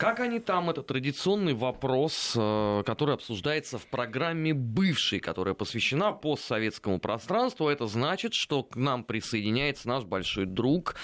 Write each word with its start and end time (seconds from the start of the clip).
Как 0.00 0.18
они 0.20 0.40
там? 0.40 0.70
Это 0.70 0.82
традиционный 0.82 1.52
вопрос, 1.52 2.32
э, 2.34 2.82
который 2.86 3.16
обсуждается 3.16 3.76
в 3.76 3.86
программе 3.86 4.54
«Бывший», 4.54 5.20
которая 5.20 5.52
посвящена 5.52 6.12
постсоветскому 6.12 6.98
пространству. 6.98 7.68
Это 7.68 7.86
значит, 7.86 8.32
что 8.32 8.62
к 8.62 8.76
нам 8.76 9.04
присоединяется 9.04 9.88
наш 9.88 10.04
большой 10.04 10.46
друг, 10.46 10.94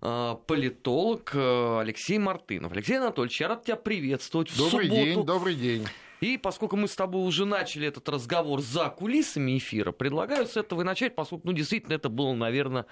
э, 0.00 0.36
политолог 0.46 1.30
э, 1.34 1.80
Алексей 1.80 2.16
Мартынов. 2.16 2.72
Алексей 2.72 2.96
Анатольевич, 2.96 3.38
я 3.38 3.48
рад 3.48 3.64
тебя 3.64 3.76
приветствовать 3.76 4.48
в 4.48 4.56
добрый 4.56 4.86
субботу. 4.86 5.04
день, 5.04 5.26
добрый 5.26 5.54
день. 5.54 5.86
И 6.20 6.36
поскольку 6.36 6.76
мы 6.76 6.88
с 6.88 6.96
тобой 6.96 7.26
уже 7.28 7.44
начали 7.44 7.86
этот 7.86 8.08
разговор 8.08 8.60
за 8.60 8.88
кулисами 8.88 9.58
эфира, 9.58 9.92
предлагаю 9.92 10.46
с 10.46 10.56
этого 10.56 10.80
и 10.80 10.84
начать, 10.84 11.14
поскольку, 11.14 11.48
ну, 11.48 11.52
действительно, 11.52 11.92
это 11.92 12.08
было, 12.08 12.32
наверное, 12.32 12.86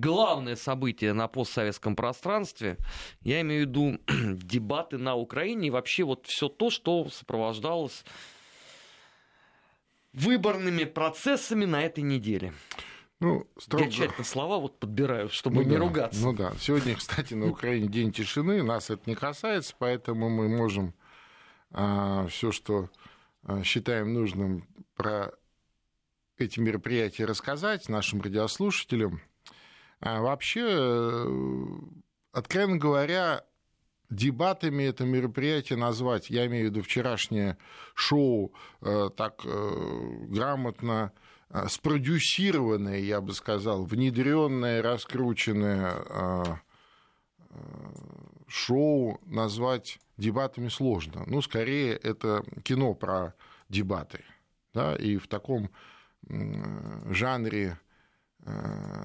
главное 0.00 0.56
событие 0.56 1.12
на 1.12 1.28
постсоветском 1.28 1.96
пространстве. 1.96 2.76
Я 3.22 3.40
имею 3.40 3.66
в 3.66 3.68
виду 3.68 3.98
дебаты 4.08 4.98
на 4.98 5.14
Украине 5.14 5.68
и 5.68 5.70
вообще 5.70 6.04
вот 6.04 6.26
все 6.26 6.48
то, 6.48 6.70
что 6.70 7.08
сопровождалось 7.08 8.04
выборными 10.12 10.84
процессами 10.84 11.64
на 11.64 11.82
этой 11.82 12.02
неделе. 12.02 12.52
Ну, 13.20 13.46
строго... 13.58 13.84
Я 13.84 13.90
тщательно 13.90 14.24
слова 14.24 14.58
вот 14.58 14.78
подбираю, 14.78 15.28
чтобы 15.30 15.56
ну, 15.56 15.62
не 15.62 15.70
да, 15.70 15.78
ругаться. 15.78 16.20
Ну 16.20 16.32
да. 16.32 16.52
Сегодня, 16.60 16.94
кстати, 16.96 17.34
на 17.34 17.48
Украине 17.48 17.88
день 17.88 18.12
тишины. 18.12 18.62
Нас 18.62 18.90
это 18.90 19.02
не 19.06 19.14
касается, 19.14 19.74
поэтому 19.78 20.28
мы 20.28 20.48
можем 20.48 20.94
а, 21.70 22.26
все, 22.26 22.52
что 22.52 22.90
а, 23.42 23.62
считаем 23.62 24.12
нужным 24.12 24.66
про 24.94 25.32
эти 26.36 26.60
мероприятия 26.60 27.24
рассказать 27.24 27.88
нашим 27.88 28.20
радиослушателям. 28.20 29.22
А 30.00 30.20
вообще, 30.20 30.66
э, 30.68 31.26
откровенно 32.32 32.78
говоря, 32.78 33.44
дебатами 34.10 34.84
это 34.84 35.04
мероприятие 35.04 35.78
назвать, 35.78 36.30
я 36.30 36.46
имею 36.46 36.68
в 36.68 36.70
виду 36.70 36.82
вчерашнее 36.82 37.56
шоу, 37.94 38.52
э, 38.82 39.10
так 39.16 39.42
э, 39.44 40.26
грамотно 40.28 41.12
спродюсированное, 41.68 42.98
я 42.98 43.20
бы 43.20 43.32
сказал, 43.32 43.84
внедренное, 43.84 44.82
раскрученное 44.82 46.60
шоу 48.48 49.20
назвать 49.26 50.00
дебатами 50.16 50.68
сложно. 50.68 51.22
Ну, 51.26 51.40
скорее, 51.42 51.94
это 51.94 52.44
кино 52.64 52.94
про 52.94 53.34
дебаты. 53.68 54.24
Да, 54.74 54.96
и 54.96 55.18
в 55.18 55.28
таком 55.28 55.70
жанре 56.28 57.78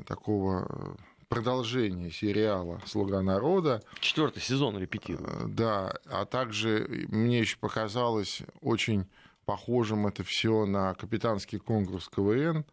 такого 0.05 0.97
продолжения 1.31 2.11
сериала 2.11 2.81
«Слуга 2.85 3.21
народа». 3.21 3.81
Четвертый 4.01 4.41
сезон 4.41 4.77
репетирует. 4.77 5.29
Э, 5.29 5.45
да, 5.47 5.93
а 6.05 6.25
также 6.25 7.05
мне 7.07 7.39
еще 7.39 7.55
показалось 7.57 8.41
очень 8.59 9.05
похожим 9.45 10.07
это 10.07 10.25
все 10.25 10.65
на 10.65 10.93
капитанский 10.93 11.57
конкурс 11.57 12.09
КВН 12.09 12.65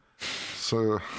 с 0.57 0.75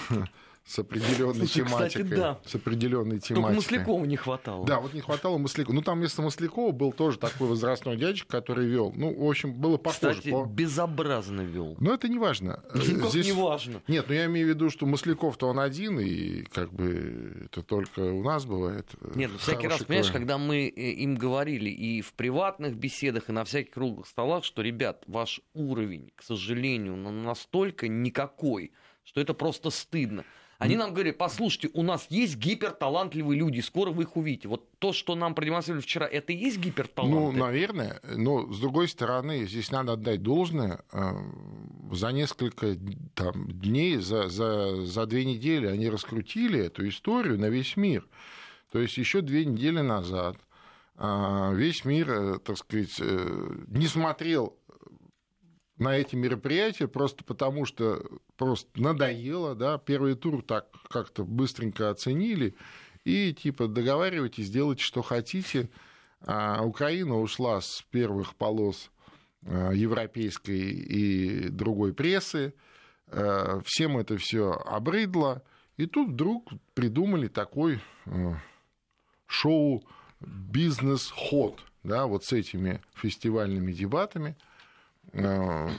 с 0.69 0.77
определенной 0.77 1.47
Слушай, 1.47 1.65
тематикой. 1.65 2.03
Кстати, 2.03 2.19
да. 2.19 2.39
С 2.45 2.53
определенной 2.53 3.19
тематикой. 3.19 3.35
Только 3.41 3.55
Маслякова 3.55 4.05
не 4.05 4.15
хватало. 4.17 4.67
Да, 4.67 4.79
вот 4.79 4.93
не 4.93 5.01
хватало 5.01 5.39
Маслякова. 5.39 5.73
Ну, 5.73 5.81
там 5.81 5.97
вместо 5.97 6.21
Маслякова 6.21 6.71
был 6.71 6.91
тоже 6.91 7.17
такой 7.17 7.47
возрастной 7.47 7.97
дядечка, 7.97 8.29
который 8.29 8.67
вел. 8.67 8.93
Ну, 8.95 9.11
в 9.11 9.27
общем, 9.27 9.51
было 9.51 9.77
похоже. 9.77 10.19
Кстати, 10.19 10.29
по... 10.29 10.45
безобразно 10.45 11.41
вел. 11.41 11.75
Но 11.79 11.95
это 11.95 12.07
не 12.07 12.19
важно. 12.19 12.63
Никак 12.75 13.09
Здесь... 13.09 13.25
не 13.25 13.31
важно. 13.31 13.81
Нет, 13.87 14.05
ну 14.07 14.13
я 14.13 14.25
имею 14.27 14.45
в 14.45 14.49
виду, 14.49 14.69
что 14.69 14.85
Масляков-то 14.85 15.47
он 15.47 15.59
один, 15.59 15.99
и 15.99 16.43
как 16.43 16.71
бы 16.71 17.45
это 17.45 17.63
только 17.63 18.01
у 18.01 18.21
нас 18.21 18.45
бывает. 18.45 18.85
Нет, 19.15 19.31
ну 19.31 19.39
всякий 19.39 19.67
раз, 19.67 19.83
понимаешь, 19.83 20.11
когда 20.11 20.37
мы 20.37 20.67
э, 20.67 20.81
им 20.91 21.15
говорили 21.15 21.71
и 21.71 22.01
в 22.01 22.13
приватных 22.13 22.75
беседах, 22.75 23.29
и 23.29 23.31
на 23.31 23.43
всяких 23.43 23.73
круглых 23.73 24.05
столах, 24.05 24.43
что, 24.43 24.61
ребят, 24.61 25.03
ваш 25.07 25.41
уровень, 25.55 26.11
к 26.15 26.21
сожалению, 26.21 26.95
настолько 26.95 27.87
никакой, 27.87 28.71
что 29.03 29.19
это 29.19 29.33
просто 29.33 29.71
стыдно. 29.71 30.23
Они 30.59 30.75
нам 30.75 30.93
говорят, 30.93 31.17
послушайте, 31.17 31.69
у 31.73 31.83
нас 31.83 32.07
есть 32.09 32.35
гиперталантливые 32.35 33.39
люди, 33.39 33.61
скоро 33.61 33.91
вы 33.91 34.03
их 34.03 34.17
увидите. 34.17 34.49
Вот 34.49 34.69
то, 34.79 34.91
что 34.91 35.15
нам 35.15 35.33
продемонстрировали 35.33 35.81
вчера, 35.81 36.05
это 36.05 36.33
и 36.33 36.35
есть 36.35 36.57
гиперталанты? 36.57 37.17
Ну, 37.17 37.31
наверное, 37.31 38.01
но 38.03 38.51
с 38.51 38.59
другой 38.59 38.89
стороны, 38.89 39.45
здесь 39.45 39.71
надо 39.71 39.93
отдать 39.93 40.21
должное. 40.21 40.83
Э, 40.91 41.13
за 41.91 42.11
несколько 42.11 42.75
там, 43.15 43.47
дней, 43.47 43.99
за, 43.99 44.27
за, 44.27 44.85
за 44.85 45.05
две 45.05 45.23
недели 45.23 45.65
они 45.65 45.89
раскрутили 45.89 46.59
эту 46.59 46.85
историю 46.89 47.39
на 47.39 47.45
весь 47.45 47.77
мир. 47.77 48.05
То 48.73 48.79
есть 48.79 48.97
еще 48.97 49.21
две 49.21 49.45
недели 49.45 49.79
назад 49.79 50.35
э, 50.97 51.51
весь 51.55 51.85
мир, 51.85 52.11
э, 52.11 52.39
так 52.39 52.57
сказать, 52.57 52.99
не 52.99 53.87
смотрел 53.87 54.58
на 55.79 55.95
эти 55.97 56.15
мероприятия 56.15 56.87
просто 56.87 57.23
потому, 57.23 57.65
что 57.65 58.05
просто 58.35 58.69
надоело, 58.79 59.55
да, 59.55 59.77
первый 59.77 60.15
тур 60.15 60.43
так 60.43 60.67
как-то 60.89 61.23
быстренько 61.23 61.89
оценили, 61.89 62.53
и 63.05 63.33
типа 63.33 63.67
договаривайтесь, 63.67 64.51
делайте, 64.51 64.83
что 64.83 65.01
хотите. 65.01 65.69
А 66.21 66.63
Украина 66.63 67.17
ушла 67.17 67.61
с 67.61 67.85
первых 67.91 68.35
полос 68.35 68.91
а, 69.45 69.71
европейской 69.71 70.69
и 70.69 71.47
другой 71.47 71.93
прессы, 71.93 72.53
а, 73.07 73.61
всем 73.65 73.97
это 73.97 74.17
все 74.17 74.51
обрыдло, 74.51 75.43
и 75.77 75.85
тут 75.85 76.09
вдруг 76.09 76.51
придумали 76.73 77.29
такой 77.29 77.79
а, 78.05 78.37
шоу 79.27 79.81
«Бизнес-ход», 80.19 81.61
да, 81.83 82.05
вот 82.05 82.25
с 82.25 82.33
этими 82.33 82.81
фестивальными 82.95 83.71
дебатами– 83.71 84.35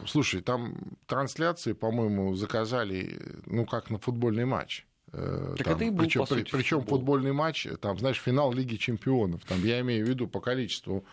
слушай, 0.07 0.41
там 0.41 0.75
трансляции, 1.07 1.73
по-моему, 1.73 2.35
заказали, 2.35 3.19
ну, 3.47 3.67
как 3.67 3.91
на 3.91 3.99
футбольный 3.99 4.45
матч. 4.45 4.87
Э, 5.13 5.55
так 5.57 5.67
там, 5.67 5.77
это 5.77 5.85
и 5.85 5.91
был, 5.91 6.05
причем, 6.05 6.27
сути, 6.27 6.51
причем 6.51 6.85
футбольный 6.85 7.33
матч, 7.33 7.67
там, 7.81 7.99
знаешь, 7.99 8.19
финал 8.21 8.53
Лиги 8.53 8.77
Чемпионов. 8.77 9.45
Там, 9.45 9.65
я 9.65 9.81
имею 9.81 10.07
в 10.07 10.09
виду 10.09 10.29
по 10.29 10.41
количеству 10.41 11.05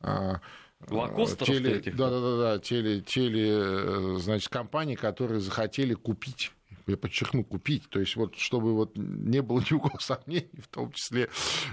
а, 0.00 0.40
теле, 0.86 1.80
да, 1.92 2.10
да, 2.10 2.20
да, 2.20 2.36
да, 2.36 2.58
теле, 2.58 3.00
теле, 3.00 3.48
э, 3.50 4.16
значит, 4.18 4.48
компаний, 4.48 4.96
которые 4.96 5.40
захотели 5.40 5.94
купить 5.94 6.52
я 6.86 6.96
подчеркну, 6.96 7.44
купить. 7.44 7.88
То 7.90 8.00
есть 8.00 8.16
вот 8.16 8.36
чтобы 8.36 8.74
вот 8.74 8.96
не 8.96 9.42
было 9.42 9.60
ни 9.70 9.74
у 9.74 9.80
кого 9.80 9.98
сомнений, 9.98 10.50
в 10.60 10.68
том 10.68 10.92
числе 10.92 11.28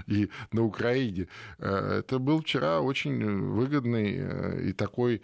и 0.06 0.30
на 0.52 0.62
Украине. 0.64 1.28
Э, 1.58 1.98
это 2.00 2.18
был 2.18 2.40
вчера 2.40 2.80
очень 2.80 3.24
выгодный 3.24 4.16
э, 4.18 4.68
и 4.68 4.72
такой 4.72 5.22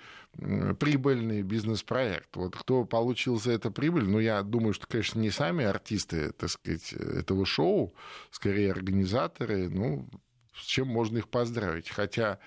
прибыльный 0.79 1.43
бизнес-проект. 1.43 2.37
Вот 2.37 2.57
кто 2.57 2.85
получил 2.85 3.41
за 3.41 3.51
это 3.51 3.73
прибыль, 3.73 4.05
ну, 4.05 4.21
я 4.21 4.43
думаю, 4.45 4.75
что, 4.75 4.87
конечно, 4.87 5.19
не 5.19 5.31
сами 5.31 5.65
артисты, 5.65 6.31
так 6.31 6.51
сказать, 6.51 6.93
этого 6.93 7.45
шоу, 7.45 7.95
скорее 8.31 8.71
организаторы, 8.71 9.69
ну, 9.69 10.09
с 10.55 10.65
чем 10.65 10.87
можно 10.87 11.19
их 11.19 11.29
поздравить. 11.29 11.91
Хотя 11.91 12.39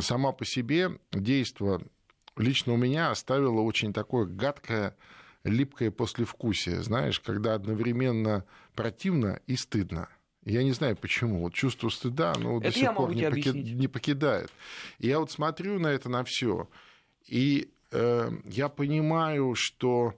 сама 0.00 0.30
по 0.30 0.44
себе 0.44 0.98
действо 1.10 1.82
лично 2.36 2.74
у 2.74 2.76
меня 2.76 3.10
оставило 3.10 3.60
очень 3.60 3.92
такое 3.92 4.26
гадкое 4.26 4.96
липкое 5.44 5.90
послевкусие, 5.90 6.82
знаешь, 6.82 7.20
когда 7.20 7.54
одновременно 7.54 8.44
противно 8.74 9.40
и 9.46 9.56
стыдно. 9.56 10.08
Я 10.44 10.62
не 10.62 10.72
знаю 10.72 10.96
почему. 10.96 11.40
Вот 11.40 11.54
чувство 11.54 11.88
стыда, 11.88 12.32
оно 12.32 12.58
это 12.58 12.66
до 12.66 12.72
сих 12.72 12.94
пор 12.94 13.14
не, 13.14 13.30
поки... 13.30 13.48
не 13.48 13.88
покидает. 13.88 14.50
И 14.98 15.08
я 15.08 15.18
вот 15.18 15.30
смотрю 15.30 15.78
на 15.78 15.88
это 15.88 16.08
на 16.08 16.22
все. 16.24 16.68
И 17.26 17.70
э, 17.92 18.30
я 18.44 18.68
понимаю, 18.68 19.54
что 19.54 20.14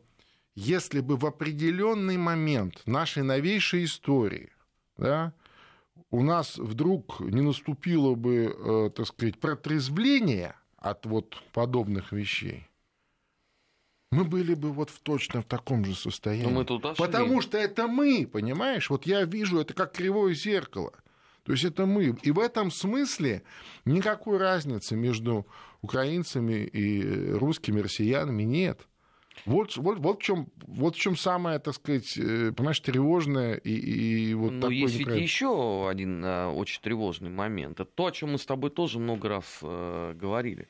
если 0.56 1.00
бы 1.00 1.16
в 1.16 1.26
определенный 1.26 2.16
момент 2.16 2.82
нашей 2.86 3.22
новейшей 3.22 3.84
истории, 3.84 4.50
да, 4.96 5.32
у 6.10 6.22
нас 6.22 6.56
вдруг 6.58 7.20
не 7.20 7.42
наступило 7.42 8.14
бы, 8.14 8.56
э, 8.56 8.90
так 8.94 9.06
сказать, 9.06 9.38
протрезвление 9.38 10.56
от 10.76 11.06
вот 11.06 11.42
подобных 11.52 12.12
вещей, 12.12 12.68
мы 14.10 14.24
были 14.24 14.54
бы 14.54 14.72
вот 14.72 14.90
в 14.90 15.00
точно 15.00 15.42
в 15.42 15.46
таком 15.46 15.84
же 15.84 15.94
состоянии. 15.94 16.44
Но 16.44 16.50
мы 16.50 16.64
тут 16.64 16.82
Потому 16.96 17.40
что 17.40 17.58
это 17.58 17.86
мы, 17.86 18.28
понимаешь? 18.30 18.88
Вот 18.90 19.06
я 19.06 19.24
вижу 19.24 19.58
это 19.58 19.74
как 19.74 19.92
кривое 19.92 20.34
зеркало. 20.34 20.92
То 21.42 21.52
есть 21.52 21.64
это 21.64 21.86
мы. 21.86 22.16
И 22.22 22.30
в 22.30 22.38
этом 22.38 22.70
смысле 22.70 23.42
никакой 23.84 24.38
разницы 24.38 24.96
между 24.96 25.46
украинцами 25.80 26.64
и 26.64 27.30
русскими 27.32 27.80
россиянами 27.80 28.42
нет. 28.42 28.86
Вот, 29.44 29.76
вот, 29.76 29.98
вот, 29.98 30.18
в 30.18 30.22
чем, 30.22 30.48
вот 30.66 30.96
в 30.96 30.98
чем 30.98 31.14
самое, 31.14 31.58
так 31.58 31.74
сказать, 31.74 32.16
э, 32.16 32.52
понимаешь, 32.56 32.80
тревожное 32.80 33.54
и, 33.56 33.70
и 33.70 34.34
вот 34.34 34.52
Но 34.52 34.70
есть 34.70 34.96
ведь 34.96 35.08
еще 35.08 35.88
один 35.88 36.22
а, 36.24 36.50
очень 36.50 36.80
тревожный 36.80 37.28
момент. 37.28 37.78
Это 37.78 37.84
то, 37.84 38.06
о 38.06 38.12
чем 38.12 38.32
мы 38.32 38.38
с 38.38 38.46
тобой 38.46 38.70
тоже 38.70 38.98
много 38.98 39.28
раз 39.28 39.58
а, 39.62 40.14
говорили. 40.14 40.68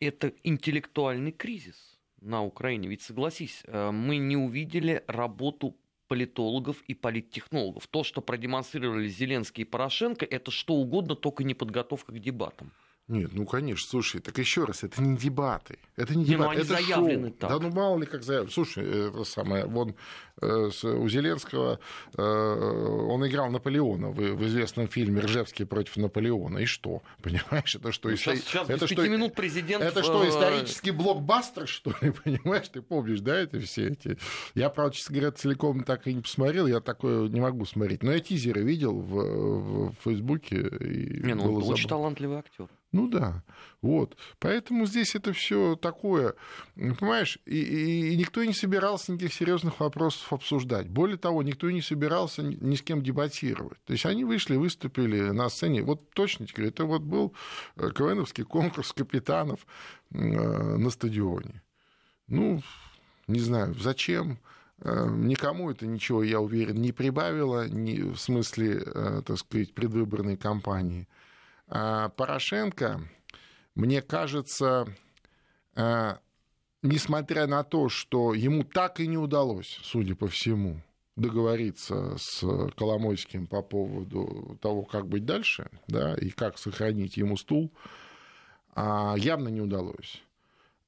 Это 0.00 0.32
интеллектуальный 0.42 1.30
кризис 1.30 1.91
на 2.22 2.42
Украине. 2.44 2.88
Ведь 2.88 3.02
согласись, 3.02 3.62
э, 3.66 3.90
мы 3.90 4.16
не 4.16 4.36
увидели 4.36 5.04
работу 5.06 5.76
политологов 6.08 6.82
и 6.88 6.94
политтехнологов. 6.94 7.86
То, 7.86 8.04
что 8.04 8.20
продемонстрировали 8.20 9.08
Зеленский 9.08 9.62
и 9.62 9.64
Порошенко, 9.64 10.24
это 10.26 10.50
что 10.50 10.74
угодно, 10.74 11.14
только 11.14 11.42
не 11.44 11.54
подготовка 11.54 12.12
к 12.12 12.18
дебатам. 12.18 12.72
Нет, 13.08 13.30
ну 13.32 13.46
конечно, 13.46 13.88
слушай, 13.88 14.20
так 14.20 14.38
еще 14.38 14.64
раз, 14.64 14.84
это 14.84 15.02
не 15.02 15.16
дебаты. 15.16 15.78
Это 15.96 16.14
не, 16.14 16.24
не 16.24 16.36
ну, 16.36 16.44
дебаты, 16.44 16.58
ну, 16.58 16.74
это 16.74 16.82
шоу. 16.82 17.30
Так. 17.32 17.50
Да 17.50 17.58
ну 17.58 17.70
мало 17.70 17.98
ли 17.98 18.06
как 18.06 18.22
заявлено. 18.22 18.50
Слушай, 18.50 19.08
это 19.08 19.24
самое, 19.24 19.66
вон 19.66 19.90
э, 19.90 20.31
у 20.40 21.08
Зеленского, 21.08 21.78
э, 22.16 22.22
он 22.22 23.26
играл 23.26 23.50
Наполеона 23.50 24.08
в, 24.08 24.16
в 24.16 24.46
известном 24.46 24.88
фильме 24.88 25.20
«Ржевский 25.20 25.66
против 25.66 25.96
Наполеона». 25.96 26.58
И 26.58 26.64
что? 26.64 27.02
Понимаешь, 27.22 27.74
это 27.74 27.92
что? 27.92 28.08
Ну, 28.08 28.16
сейчас, 28.16 28.40
сейчас 28.40 28.68
это 28.68 28.86
что, 28.86 29.08
минут 29.08 29.34
президент... 29.34 29.82
Это 29.82 30.02
что, 30.02 30.24
э, 30.24 30.28
исторический 30.28 30.90
блокбастер, 30.90 31.66
что 31.66 31.94
ли? 32.00 32.10
Понимаешь, 32.24 32.68
ты 32.68 32.82
помнишь, 32.82 33.20
да, 33.20 33.38
это 33.38 33.60
все 33.60 33.88
эти... 33.88 34.18
Я, 34.54 34.70
правда, 34.70 34.96
честно 34.96 35.14
говоря, 35.14 35.32
целиком 35.32 35.84
так 35.84 36.06
и 36.06 36.14
не 36.14 36.22
посмотрел, 36.22 36.66
я 36.66 36.80
такое 36.80 37.28
не 37.28 37.40
могу 37.40 37.64
смотреть. 37.64 38.02
Но 38.02 38.12
я 38.12 38.20
тизеры 38.20 38.62
видел 38.62 39.00
в, 39.00 39.90
в 39.90 39.94
Фейсбуке. 40.04 40.56
И 40.56 41.22
не, 41.24 41.34
ну 41.34 41.54
он 41.54 41.62
очень 41.64 41.88
талантливый 41.88 42.38
актер. 42.38 42.68
Ну 42.92 43.08
да, 43.08 43.42
вот. 43.80 44.16
Поэтому 44.38 44.84
здесь 44.84 45.14
это 45.14 45.32
все 45.32 45.76
такое, 45.76 46.34
понимаешь, 46.74 47.38
и, 47.46 47.56
и, 47.56 48.12
и 48.12 48.16
никто 48.16 48.44
не 48.44 48.52
собирался 48.52 49.12
никаких 49.12 49.32
серьезных 49.32 49.80
вопросов 49.80 50.30
обсуждать. 50.32 50.88
Более 50.88 51.18
того, 51.18 51.42
никто 51.42 51.70
не 51.70 51.80
собирался 51.80 52.42
ни, 52.42 52.74
с 52.74 52.82
кем 52.82 53.02
дебатировать. 53.02 53.78
То 53.84 53.92
есть 53.92 54.06
они 54.06 54.24
вышли, 54.24 54.56
выступили 54.56 55.30
на 55.30 55.48
сцене. 55.48 55.82
Вот 55.82 56.10
точно 56.10 56.46
это 56.56 56.84
вот 56.84 57.02
был 57.02 57.34
э, 57.76 57.90
КВНовский 57.94 58.44
конкурс 58.44 58.92
капитанов 58.92 59.66
э, 60.12 60.18
на 60.18 60.90
стадионе. 60.90 61.62
Ну, 62.28 62.62
не 63.26 63.40
знаю, 63.40 63.74
зачем. 63.74 64.38
Э, 64.78 65.08
никому 65.10 65.70
это 65.70 65.86
ничего, 65.86 66.22
я 66.22 66.40
уверен, 66.40 66.80
не 66.80 66.92
прибавило 66.92 67.68
ни 67.68 68.00
в 68.00 68.16
смысле, 68.16 68.80
так 69.24 69.38
сказать, 69.38 69.74
предвыборной 69.74 70.36
кампании. 70.36 71.08
А 71.68 72.08
Порошенко, 72.10 73.00
мне 73.74 74.02
кажется, 74.02 74.86
несмотря 76.82 77.46
на 77.46 77.64
то, 77.64 77.88
что 77.88 78.34
ему 78.34 78.64
так 78.64 79.00
и 79.00 79.06
не 79.06 79.18
удалось, 79.18 79.78
судя 79.82 80.14
по 80.14 80.28
всему, 80.28 80.80
договориться 81.16 82.16
с 82.16 82.40
Коломойским 82.76 83.46
по 83.46 83.62
поводу 83.62 84.58
того, 84.60 84.82
как 84.82 85.08
быть 85.08 85.24
дальше, 85.24 85.70
да, 85.86 86.14
и 86.14 86.30
как 86.30 86.58
сохранить 86.58 87.16
ему 87.16 87.36
стул, 87.36 87.72
а, 88.74 89.14
явно 89.16 89.48
не 89.48 89.60
удалось. 89.60 90.22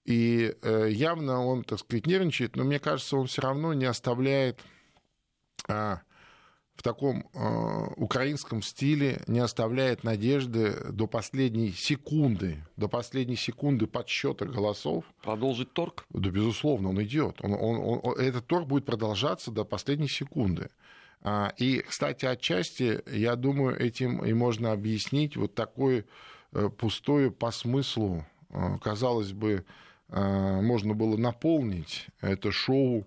И 0.05 0.55
э, 0.61 0.89
явно 0.91 1.45
он, 1.45 1.65
так 1.65 1.79
сказать, 1.79 2.07
нервничает, 2.07 2.57
но 2.57 2.65
мне 2.65 2.79
кажется, 2.79 3.17
он 3.17 3.27
все 3.27 3.41
равно 3.41 3.73
не 3.73 3.87
оставляет 3.87 4.61
в 6.75 6.83
таком 6.83 7.29
э, 7.33 7.87
украинском 7.97 8.63
стиле 8.63 9.23
не 9.27 9.39
оставляет 9.39 10.03
надежды 10.05 10.75
до 10.91 11.07
последней 11.07 11.71
секунды, 11.71 12.65
до 12.77 12.89
последней 12.89 13.37
секунды 13.37 13.87
подсчета 13.87 14.45
голосов. 14.45 15.05
Продолжить 15.23 15.73
торг? 15.73 16.05
Да, 16.11 16.31
безусловно, 16.31 16.91
он 16.91 17.03
идет. 17.03 17.39
Он, 17.43 17.53
он, 17.53 18.01
он, 18.03 18.19
этот 18.19 18.47
торг 18.47 18.67
будет 18.67 18.85
продолжаться 18.85 19.51
до 19.51 19.65
последней 19.65 20.09
секунды. 20.09 20.69
А, 21.23 21.53
и, 21.57 21.79
кстати, 21.79 22.27
отчасти, 22.27 23.03
я 23.07 23.37
думаю, 23.37 23.81
этим 23.81 24.25
и 24.25 24.33
можно 24.33 24.73
объяснить 24.73 25.37
вот 25.37 25.55
такое 25.55 26.05
э, 26.53 26.69
пустое 26.69 27.31
по 27.31 27.51
смыслу, 27.51 28.27
э, 28.51 28.79
казалось 28.83 29.33
бы, 29.33 29.65
э, 30.09 30.61
можно 30.61 30.95
было 30.95 31.17
наполнить 31.17 32.09
это 32.21 32.51
шоу 32.53 33.07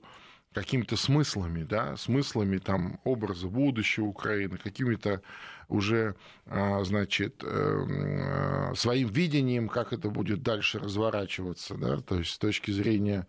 какими-то 0.54 0.98
смыслами, 0.98 1.64
да, 1.64 1.96
смыслами 1.98 2.58
там 2.58 3.00
образа 3.04 3.48
будущего 3.48 4.06
Украины, 4.06 4.58
какими-то 4.58 5.22
уже, 5.68 6.16
а, 6.46 6.84
значит, 6.84 7.44
э, 7.44 8.74
своим 8.76 9.10
видением, 9.10 9.70
как 9.70 9.94
это 9.94 10.10
будет 10.10 10.42
дальше 10.42 10.80
разворачиваться, 10.80 11.76
да, 11.76 11.98
то 11.98 12.18
есть 12.18 12.32
с 12.32 12.38
точки 12.38 12.72
зрения 12.72 13.28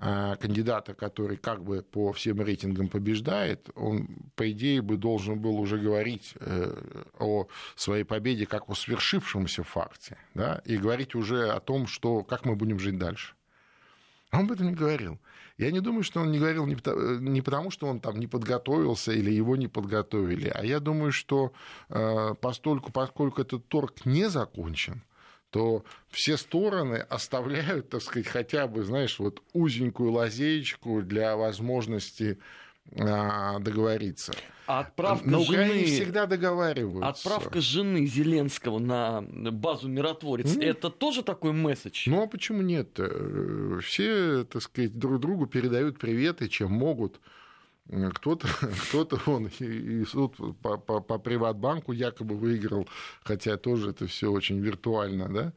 а, 0.00 0.36
кандидата, 0.36 0.94
который 0.94 1.36
как 1.36 1.64
бы 1.64 1.82
по 1.82 2.12
всем 2.12 2.40
рейтингам 2.40 2.88
побеждает, 2.88 3.68
он, 3.74 4.30
по 4.36 4.48
идее, 4.48 4.80
бы 4.80 4.96
должен 4.96 5.40
был 5.40 5.58
уже 5.58 5.76
говорить 5.76 6.34
э, 6.38 6.72
о 7.18 7.48
своей 7.74 8.04
победе 8.04 8.46
как 8.46 8.68
о 8.68 8.74
свершившемся 8.74 9.64
факте, 9.64 10.16
да, 10.34 10.62
и 10.64 10.76
говорить 10.76 11.16
уже 11.16 11.50
о 11.50 11.58
том, 11.58 11.88
что, 11.88 12.22
как 12.22 12.44
мы 12.44 12.54
будем 12.54 12.78
жить 12.78 12.96
дальше. 12.96 13.34
А 14.30 14.38
он 14.38 14.44
об 14.44 14.52
этом 14.52 14.68
не 14.68 14.74
говорил. 14.74 15.18
Я 15.58 15.72
не 15.72 15.80
думаю, 15.80 16.04
что 16.04 16.20
он 16.20 16.30
не 16.30 16.38
говорил 16.38 16.66
не 16.66 17.40
потому, 17.42 17.70
что 17.72 17.88
он 17.88 17.98
там 18.00 18.18
не 18.20 18.28
подготовился 18.28 19.12
или 19.12 19.32
его 19.32 19.56
не 19.56 19.66
подготовили, 19.66 20.48
а 20.54 20.64
я 20.64 20.78
думаю, 20.78 21.10
что 21.10 21.52
э, 21.88 22.34
постольку, 22.40 22.92
поскольку 22.92 23.42
этот 23.42 23.66
торг 23.66 24.06
не 24.06 24.28
закончен, 24.30 25.02
то 25.50 25.84
все 26.10 26.36
стороны 26.36 26.96
оставляют, 26.96 27.90
так 27.90 28.02
сказать, 28.02 28.28
хотя 28.28 28.68
бы, 28.68 28.84
знаешь, 28.84 29.18
вот 29.18 29.42
узенькую 29.52 30.12
лазеечку 30.12 31.02
для 31.02 31.36
возможности 31.36 32.38
договориться. 32.90 34.32
А 34.66 34.80
отправка 34.80 35.26
на 35.26 35.38
Украине 35.38 35.86
жены, 35.86 35.86
всегда 35.86 36.26
договариваются. 36.26 37.08
Отправка 37.08 37.60
жены 37.60 38.04
Зеленского 38.04 38.78
на 38.78 39.22
базу 39.22 39.88
миротворец, 39.88 40.56
mm. 40.56 40.62
это 40.62 40.90
тоже 40.90 41.22
такой 41.22 41.52
месседж? 41.52 42.08
Ну, 42.10 42.22
а 42.22 42.26
почему 42.26 42.60
нет? 42.60 42.90
Э, 42.98 43.80
все, 43.82 44.44
так 44.44 44.60
сказать, 44.60 44.98
друг 44.98 45.20
другу 45.20 45.46
передают 45.46 45.98
приветы, 45.98 46.48
чем 46.48 46.70
могут. 46.70 47.18
Кто-то, 47.88 48.46
кто-то 48.88 49.18
он 49.24 49.46
и, 49.58 49.64
и 49.64 50.04
суд 50.04 50.36
по, 50.60 50.76
по, 50.76 51.00
по 51.00 51.18
Приватбанку 51.18 51.92
якобы 51.92 52.36
выиграл, 52.36 52.86
хотя 53.22 53.56
тоже 53.56 53.90
это 53.90 54.06
все 54.06 54.30
очень 54.30 54.60
виртуально, 54.60 55.28
да? 55.32 55.52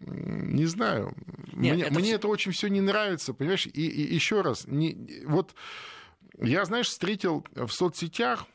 Не 0.00 0.66
знаю. 0.66 1.14
Нет, 1.54 1.74
мне 1.74 1.82
это... 1.84 1.94
мне 1.94 2.12
это 2.12 2.28
очень 2.28 2.52
все 2.52 2.68
не 2.68 2.82
нравится, 2.82 3.32
понимаешь? 3.32 3.66
И, 3.66 3.86
и 3.86 4.14
еще 4.14 4.42
раз, 4.42 4.66
не, 4.66 5.24
вот 5.24 5.54
я, 6.40 6.64
знаешь, 6.64 6.88
встретил 6.88 7.44
в 7.54 7.68
соцсетях 7.68 8.46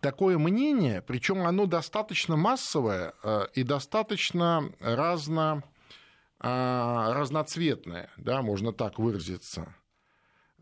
такое 0.00 0.38
мнение, 0.38 1.02
причем 1.02 1.46
оно 1.46 1.66
достаточно 1.66 2.36
массовое 2.36 3.14
э, 3.22 3.46
и 3.54 3.62
достаточно 3.62 4.72
разно, 4.80 5.62
а, 6.40 7.14
разноцветное, 7.14 8.10
да, 8.16 8.42
можно 8.42 8.72
так 8.72 8.98
выразиться. 8.98 9.74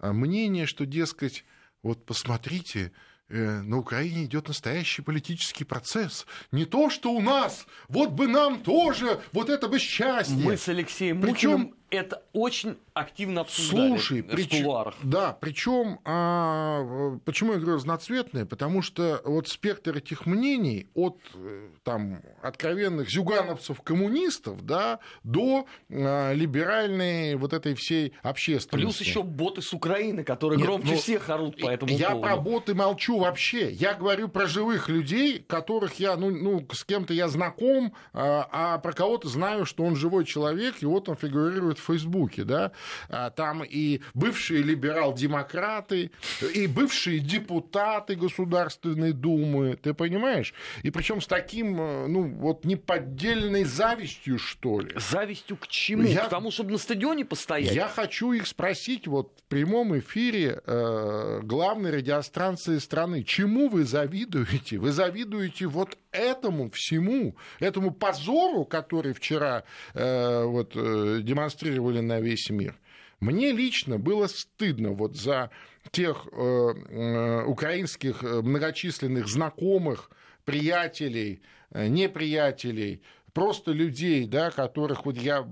Э, 0.00 0.12
мнение, 0.12 0.66
что, 0.66 0.84
дескать, 0.84 1.44
вот 1.82 2.04
посмотрите, 2.04 2.92
Э, 3.32 3.62
на 3.62 3.78
Украине 3.78 4.24
идет 4.24 4.48
настоящий 4.48 5.00
политический 5.00 5.64
процесс. 5.64 6.26
Не 6.50 6.66
то, 6.66 6.90
что 6.90 7.12
у 7.12 7.22
нас. 7.22 7.66
Вот 7.88 8.10
бы 8.10 8.28
нам 8.28 8.62
тоже, 8.62 9.20
вот 9.32 9.48
это 9.48 9.68
бы 9.68 9.78
счастье. 9.78 10.36
Мы 10.36 10.58
с 10.58 10.69
Алексеем 10.69 11.22
Причем 11.22 11.74
это 11.93 12.22
очень 12.32 12.79
активно 12.94 13.43
обсуждали 13.43 13.89
Слушай, 13.89 14.22
в 14.22 14.29
прич... 14.29 14.51
кулуарах. 14.51 14.94
Да, 15.03 15.37
причем 15.39 16.01
а, 16.05 17.19
почему 17.25 17.53
я 17.53 17.58
говорю 17.58 17.77
разноцветные? 17.77 18.46
Потому 18.46 18.82
что 18.82 19.20
вот 19.25 19.49
спектр 19.49 19.99
этих 19.99 20.27
мнений 20.27 20.89
от 20.94 21.19
э, 21.34 21.69
там, 21.84 22.22
откровенных 22.43 23.11
зюгановцев-коммунистов 23.11 24.65
да, 24.65 25.01
до 25.22 25.67
а, 25.91 26.32
либеральной 26.32 27.34
вот 27.37 27.53
этой 27.53 27.75
всей 27.75 28.15
общественности. 28.22 28.87
Плюс 28.87 29.01
еще 29.01 29.22
боты 29.22 29.61
с 29.61 29.72
Украины, 29.72 30.25
которые 30.25 30.58
Нет, 30.58 30.67
громче 30.67 30.93
ну, 30.93 30.96
всех 30.96 31.29
орут 31.29 31.61
по 31.61 31.69
этому 31.69 31.93
я 31.93 32.11
поводу. 32.11 32.27
Я 32.27 32.34
про 32.34 32.37
боты 32.41 32.75
молчу 32.75 33.19
вообще. 33.19 33.70
Я 33.70 33.94
говорю 33.94 34.29
про 34.29 34.46
живых 34.46 34.89
людей, 34.89 35.41
которых 35.41 35.94
я, 36.01 36.17
ну, 36.17 36.31
ну 36.31 36.67
с 36.72 36.84
кем-то 36.84 37.13
я 37.13 37.29
знаком, 37.29 37.93
а, 38.15 38.49
а 38.51 38.79
про 38.79 38.93
кого-то 38.93 39.29
знаю, 39.29 39.67
что 39.67 39.84
он 39.84 39.94
живой 39.94 40.25
человек, 40.25 40.77
и 40.81 40.87
вот 40.87 41.08
он 41.08 41.17
фигурирует 41.17 41.81
в 41.82 41.86
Фейсбуке, 41.86 42.44
да, 42.44 42.72
а, 43.08 43.31
там 43.31 43.62
и 43.65 44.01
бывшие 44.15 44.62
либерал-демократы, 44.62 46.10
и 46.55 46.67
бывшие 46.67 47.19
депутаты 47.19 48.15
Государственной 48.15 49.12
Думы, 49.12 49.79
ты 49.82 49.94
понимаешь? 49.94 50.55
И 50.82 50.91
причем 50.91 51.20
с 51.20 51.27
таким, 51.27 51.81
э, 51.81 52.06
ну, 52.06 52.22
вот 52.22 52.65
неподдельной 52.65 53.65
завистью, 53.65 54.39
что 54.39 54.81
ли. 54.81 54.93
Завистью 54.96 55.56
к 55.56 55.69
чему? 55.69 56.03
Я... 56.03 56.27
К 56.27 56.29
тому, 56.29 56.51
чтобы 56.51 56.72
на 56.72 56.79
стадионе 56.79 57.24
постоять? 57.24 57.74
Я 57.74 57.89
хочу 57.89 58.32
их 58.32 58.46
спросить 58.46 59.06
вот 59.06 59.32
в 59.39 59.48
прямом 59.48 59.98
эфире 59.98 60.60
э, 60.65 61.41
главной 61.43 61.91
радиостанции 61.91 62.79
страны, 62.79 63.22
чему 63.24 63.69
вы 63.69 63.84
завидуете? 63.84 64.79
Вы 64.79 64.93
завидуете 64.93 65.67
вот 65.67 65.96
этому 66.12 66.70
всему, 66.70 67.36
этому 67.58 67.90
позору, 67.90 68.64
который 68.64 69.12
вчера 69.12 69.64
э, 69.94 70.44
вот, 70.44 70.72
э, 70.76 71.20
демонстрировали 71.22 72.00
на 72.00 72.20
весь 72.20 72.50
мир. 72.50 72.78
Мне 73.20 73.52
лично 73.52 73.98
было 73.98 74.26
стыдно 74.26 74.90
вот 74.90 75.16
за 75.16 75.50
тех 75.90 76.26
э, 76.32 76.36
э, 76.36 77.44
украинских 77.44 78.22
э, 78.22 78.42
многочисленных 78.42 79.28
знакомых, 79.28 80.10
приятелей, 80.44 81.40
э, 81.70 81.86
неприятелей, 81.86 83.02
просто 83.32 83.72
людей, 83.72 84.27
да, 84.27 84.51
которых 84.51 85.05
вот 85.06 85.17
я 85.17 85.46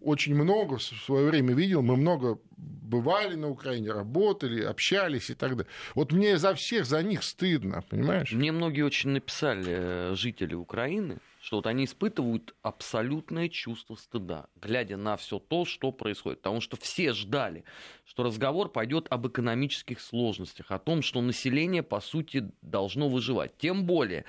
очень 0.00 0.34
много 0.34 0.76
в 0.76 0.82
свое 0.82 1.30
время 1.30 1.54
видел, 1.54 1.82
мы 1.82 1.96
много 1.96 2.38
бывали 2.56 3.34
на 3.34 3.48
Украине, 3.48 3.92
работали, 3.92 4.62
общались 4.62 5.30
и 5.30 5.34
так 5.34 5.56
далее. 5.56 5.72
Вот 5.94 6.12
мне 6.12 6.36
за 6.38 6.54
всех 6.54 6.84
за 6.84 7.02
них 7.02 7.22
стыдно, 7.22 7.82
понимаешь? 7.88 8.32
Мне 8.32 8.52
многие 8.52 8.82
очень 8.82 9.10
написали 9.10 9.64
э, 9.66 10.14
жители 10.14 10.54
Украины, 10.54 11.18
что 11.40 11.56
вот 11.56 11.66
они 11.66 11.84
испытывают 11.84 12.54
абсолютное 12.62 13.48
чувство 13.48 13.96
стыда, 13.96 14.46
глядя 14.60 14.96
на 14.96 15.16
все 15.16 15.38
то, 15.38 15.64
что 15.64 15.92
происходит. 15.92 16.40
Потому 16.40 16.60
что 16.60 16.76
все 16.76 17.12
ждали, 17.12 17.64
что 18.06 18.22
разговор 18.22 18.68
пойдет 18.68 19.06
об 19.10 19.26
экономических 19.26 20.00
сложностях, 20.00 20.70
о 20.70 20.78
том, 20.78 21.02
что 21.02 21.20
население, 21.20 21.82
по 21.82 22.00
сути, 22.00 22.50
должно 22.62 23.08
выживать. 23.08 23.56
Тем 23.58 23.84
более, 23.84 24.24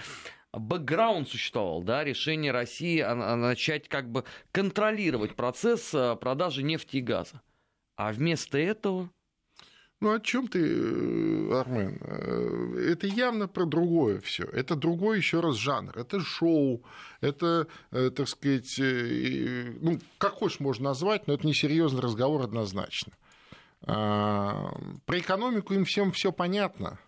бэкграунд 0.60 1.30
существовал, 1.30 1.84
да, 1.84 2.04
решение 2.04 2.52
России 2.52 3.02
начать 3.02 3.88
как 3.88 4.10
бы 4.12 4.24
контролировать 4.52 5.36
процесс 5.36 5.94
э, 5.94 6.16
продажи 6.16 6.64
нефти 6.64 6.98
и 6.98 7.02
газа. 7.02 7.42
А 7.96 8.12
вместо 8.12 8.58
этого 8.58 9.10
ну 10.02 10.14
о 10.14 10.20
чем 10.20 10.48
ты, 10.48 10.60
э, 10.60 11.60
Армен? 11.60 11.98
Э, 12.02 12.92
это 12.92 13.08
явно 13.08 13.48
про 13.48 13.66
другое 13.66 14.20
все. 14.20 14.44
Это 14.44 14.76
другой 14.76 15.18
еще 15.18 15.40
раз 15.40 15.56
жанр. 15.56 15.98
Это 15.98 16.20
шоу, 16.20 16.84
это, 17.22 17.68
так 17.92 18.28
сказать, 18.28 18.76
ну, 18.78 20.00
как 20.18 20.34
хочешь 20.34 20.60
можно 20.60 20.90
назвать, 20.90 21.28
но 21.28 21.34
это 21.34 21.48
не 21.48 21.54
серьезный 21.54 22.02
разговор 22.02 22.42
однозначно. 22.42 23.14
А, 23.88 24.74
про 25.06 25.20
экономику 25.20 25.74
им 25.74 25.86
всем 25.86 26.12
все 26.12 26.32
понятно. 26.32 27.00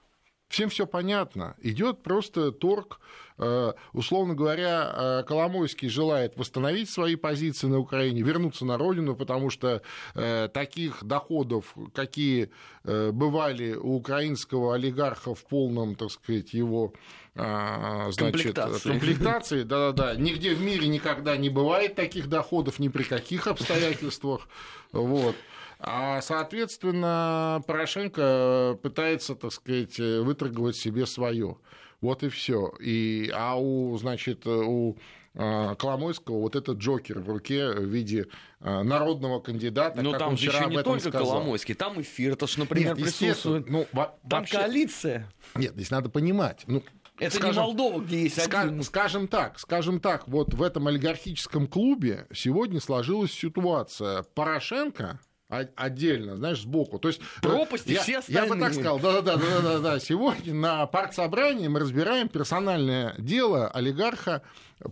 Всем 0.48 0.70
все 0.70 0.88
понятно. 0.88 1.56
Идет 1.62 2.04
просто 2.04 2.52
торг. 2.52 3.00
Э, 3.38 3.74
условно 3.94 4.34
говоря, 4.34 4.94
э, 4.96 5.24
Коломойский 5.28 5.90
желает 5.90 6.38
восстановить 6.38 6.90
свои 6.90 7.16
позиции 7.16 7.68
на 7.68 7.80
Украине, 7.80 8.22
вернуться 8.22 8.66
на 8.66 8.78
родину, 8.78 9.16
потому 9.16 9.50
что 9.50 9.82
э, 10.16 10.50
таких 10.54 11.04
доходов, 11.04 11.76
какие 11.94 12.50
бывали 12.84 13.74
у 13.74 13.96
украинского 13.96 14.76
олигарха 14.76 15.36
в 15.36 15.44
полном, 15.44 15.96
так 15.96 16.10
сказать, 16.10 16.54
его 16.54 16.94
значит, 17.36 18.18
комплектации. 18.18 18.90
комплектации, 18.90 19.64
да-да-да, 19.64 20.16
нигде 20.16 20.56
в 20.56 20.62
мире 20.62 20.88
никогда 20.88 21.36
не 21.36 21.50
бывает 21.50 21.96
таких 21.96 22.30
доходов, 22.30 22.80
ни 22.80 22.88
при 22.88 23.04
каких 23.04 23.48
обстоятельствах. 23.48 24.48
Вот. 24.94 25.36
А, 25.80 26.22
соответственно, 26.22 27.62
Порошенко 27.68 28.80
пытается, 28.82 29.36
так 29.36 29.52
сказать, 29.52 30.00
выторговать 30.00 30.76
себе 30.76 31.06
свое. 31.06 31.58
Вот 32.02 32.24
и 32.24 32.30
все. 32.30 32.74
И, 32.80 33.32
а 33.34 33.56
у, 33.60 33.98
значит, 33.98 34.46
у 34.46 34.98
а, 35.40 35.76
Коломойского 35.76 36.40
вот 36.40 36.56
этот 36.56 36.80
Джокер 36.80 37.20
в 37.20 37.30
руке 37.30 37.70
в 37.70 37.84
виде 37.84 38.28
а, 38.60 38.84
народного 38.84 39.40
кандидата. 39.40 40.02
Но 40.02 40.18
там 40.18 40.36
же 40.36 40.48
еще 40.48 40.66
не 40.66 40.82
только 40.82 41.10
сказал. 41.10 41.28
Коломойский, 41.28 41.76
там 41.76 42.00
и 42.00 42.04
Фирташ, 42.04 42.58
например, 42.58 42.96
Нет, 42.98 43.06
присутствует. 43.06 43.70
Ну, 43.70 43.86
там 43.94 44.10
вообще... 44.24 44.58
коалиция. 44.58 45.32
Нет, 45.56 45.74
здесь 45.74 45.92
надо 45.92 46.10
понимать. 46.10 46.64
Ну, 46.66 46.84
это 47.20 47.36
скажем, 47.36 47.54
не 47.54 47.68
Молдова, 47.68 48.02
где 48.02 48.24
есть 48.24 48.40
один. 48.40 48.82
Скажем 48.84 49.28
так, 49.28 49.60
скажем 49.60 50.00
так, 50.00 50.28
вот 50.28 50.54
в 50.54 50.62
этом 50.62 50.88
олигархическом 50.88 51.68
клубе 51.68 52.28
сегодня 52.34 52.80
сложилась 52.80 53.32
ситуация. 53.32 54.24
Порошенко 54.36 55.20
отдельно, 55.50 56.36
знаешь, 56.36 56.62
сбоку. 56.62 57.00
То 57.00 57.08
есть 57.08 57.22
э, 57.22 57.42
пропасти 57.42 57.94
я, 57.94 58.02
все 58.02 58.20
остальные. 58.20 58.48
Я 58.48 58.54
бы 58.54 58.60
так 58.60 58.74
сказал, 58.74 59.00
да-да-да, 59.00 59.38
да-да-да. 59.38 60.00
Сегодня 60.00 60.54
на 60.54 60.86
партсобрании 60.88 61.68
мы 61.68 61.80
разбираем 61.80 62.28
персональное 62.28 63.16
дело 63.18 63.70
олигарха 63.70 64.42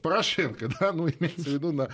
Порошенко, 0.01 0.70
да, 0.80 0.92
ну, 0.92 1.08
имеется 1.08 1.50
в 1.50 1.54
виду 1.54 1.72
на 1.72 1.89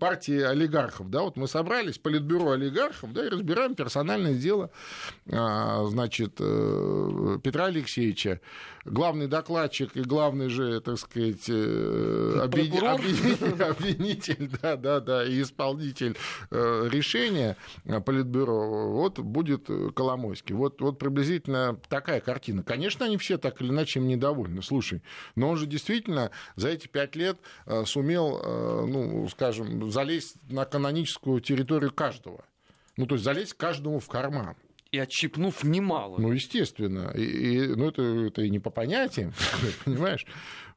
партии 0.00 0.40
олигархов, 0.40 1.10
да, 1.10 1.22
вот 1.22 1.36
мы 1.36 1.46
собрались, 1.46 1.98
политбюро 1.98 2.50
олигархов, 2.50 3.12
да, 3.12 3.26
и 3.26 3.28
разбираем 3.28 3.74
персональное 3.74 4.34
дело, 4.34 4.70
а, 5.30 5.84
значит, 5.86 6.34
э, 6.40 7.38
Петра 7.42 7.66
Алексеевича, 7.66 8.40
главный 8.84 9.28
докладчик 9.28 9.96
и 9.96 10.02
главный 10.02 10.48
же, 10.48 10.80
так 10.80 10.98
сказать, 10.98 11.48
э, 11.48 12.40
обвинитель, 12.42 13.62
обвинитель, 13.62 14.50
да, 14.62 14.76
да, 14.76 15.00
да, 15.00 15.24
и 15.24 15.42
исполнитель 15.42 16.16
э, 16.50 16.88
решения 16.90 17.56
политбюро, 18.04 18.90
вот 18.90 19.18
будет 19.20 19.68
Коломойский. 19.94 20.54
Вот, 20.54 20.80
вот 20.80 20.98
приблизительно 20.98 21.78
такая 21.88 22.20
картина. 22.20 22.62
Конечно, 22.62 23.06
они 23.06 23.16
все 23.18 23.38
так 23.38 23.60
или 23.60 23.68
иначе 23.68 24.00
им 24.00 24.08
недовольны, 24.08 24.62
слушай, 24.62 25.02
но 25.34 25.50
он 25.50 25.56
же 25.56 25.66
действительно 25.66 26.30
за 26.56 26.68
эти 26.68 26.88
пять 26.88 27.14
лет 27.16 27.35
лет 27.36 27.40
э, 27.66 27.84
сумел, 27.84 28.40
э, 28.42 28.86
ну, 28.86 29.28
скажем, 29.28 29.90
залезть 29.90 30.36
на 30.50 30.64
каноническую 30.64 31.40
территорию 31.40 31.92
каждого. 31.92 32.44
Ну, 32.96 33.06
то 33.06 33.14
есть 33.14 33.24
залезть 33.24 33.54
каждому 33.54 33.98
в 33.98 34.08
карман. 34.08 34.56
И 34.92 34.98
отщипнув 34.98 35.64
немало. 35.64 36.18
Ну, 36.18 36.32
естественно. 36.32 37.10
И, 37.14 37.22
и, 37.22 37.66
ну, 37.74 37.88
это, 37.88 38.02
это 38.02 38.42
и 38.42 38.50
не 38.50 38.58
по 38.58 38.70
понятиям, 38.70 39.32
понимаешь? 39.84 40.24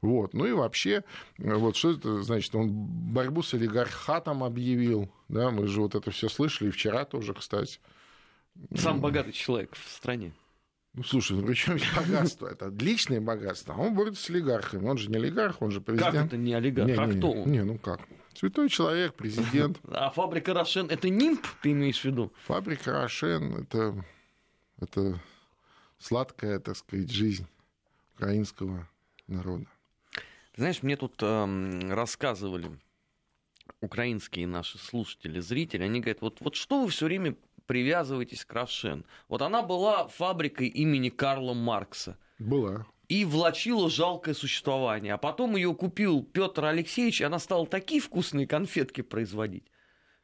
Вот. 0.02 0.34
Ну 0.34 0.46
и 0.46 0.52
вообще, 0.52 1.04
вот 1.38 1.76
что 1.76 1.92
это 1.92 2.22
значит? 2.22 2.54
Он 2.54 2.70
борьбу 2.70 3.42
с 3.42 3.54
олигархатом 3.54 4.42
объявил. 4.42 5.10
Да, 5.28 5.50
мы 5.50 5.66
же 5.66 5.80
вот 5.80 5.94
это 5.94 6.10
все 6.10 6.28
слышали, 6.28 6.68
и 6.68 6.72
вчера 6.72 7.04
тоже, 7.04 7.34
кстати. 7.34 7.78
Сам 8.74 9.00
богатый 9.00 9.32
человек 9.32 9.74
в 9.74 9.90
стране. 9.90 10.32
Ну, 10.94 11.04
слушай, 11.04 11.36
ну 11.36 11.46
причем 11.46 11.78
богатство? 11.94 12.48
Это 12.48 12.68
личное 12.68 13.20
богатство. 13.20 13.74
А 13.74 13.78
он 13.78 13.94
борется 13.94 14.22
с 14.24 14.30
олигархами. 14.30 14.88
Он 14.88 14.98
же 14.98 15.08
не 15.08 15.16
олигарх, 15.16 15.62
он 15.62 15.70
же 15.70 15.80
президент. 15.80 16.14
Как 16.14 16.26
это 16.26 16.36
не 16.36 16.52
олигарх? 16.52 16.88
Не, 16.88 16.94
а 16.94 17.06
не, 17.06 17.18
кто 17.18 17.30
он? 17.30 17.50
Не, 17.50 17.62
ну 17.62 17.78
как? 17.78 18.00
Святой 18.34 18.68
человек, 18.68 19.14
президент. 19.14 19.78
А 19.88 20.10
фабрика 20.10 20.52
Рошен– 20.52 20.86
это 20.90 21.08
нимб, 21.08 21.46
ты 21.62 21.72
имеешь 21.72 22.00
в 22.00 22.04
виду? 22.04 22.32
Фабрика 22.46 22.92
Рошен– 22.92 23.54
это, 23.62 24.04
это 24.80 25.20
сладкая, 25.98 26.58
так 26.58 26.76
сказать, 26.76 27.10
жизнь 27.10 27.46
украинского 28.16 28.88
народа. 29.26 29.66
Ты 30.52 30.62
знаешь, 30.62 30.82
мне 30.82 30.96
тут 30.96 31.14
э, 31.22 31.80
рассказывали 31.90 32.70
украинские 33.80 34.46
наши 34.46 34.78
слушатели, 34.78 35.40
зрители, 35.40 35.84
они 35.84 36.00
говорят, 36.00 36.20
вот, 36.20 36.40
вот 36.40 36.54
что 36.54 36.82
вы 36.82 36.90
все 36.90 37.06
время 37.06 37.36
привязывайтесь 37.70 38.44
к 38.44 38.52
Рошен. 38.52 39.04
Вот 39.28 39.42
она 39.42 39.62
была 39.62 40.08
фабрикой 40.08 40.66
имени 40.66 41.08
Карла 41.08 41.54
Маркса. 41.54 42.18
Была. 42.40 42.84
И 43.06 43.24
влачила 43.24 43.88
жалкое 43.88 44.34
существование. 44.34 45.14
А 45.14 45.18
потом 45.18 45.54
ее 45.54 45.72
купил 45.72 46.24
Петр 46.24 46.64
Алексеевич, 46.64 47.20
и 47.20 47.24
она 47.24 47.38
стала 47.38 47.68
такие 47.68 48.00
вкусные 48.00 48.48
конфетки 48.48 49.02
производить. 49.02 49.70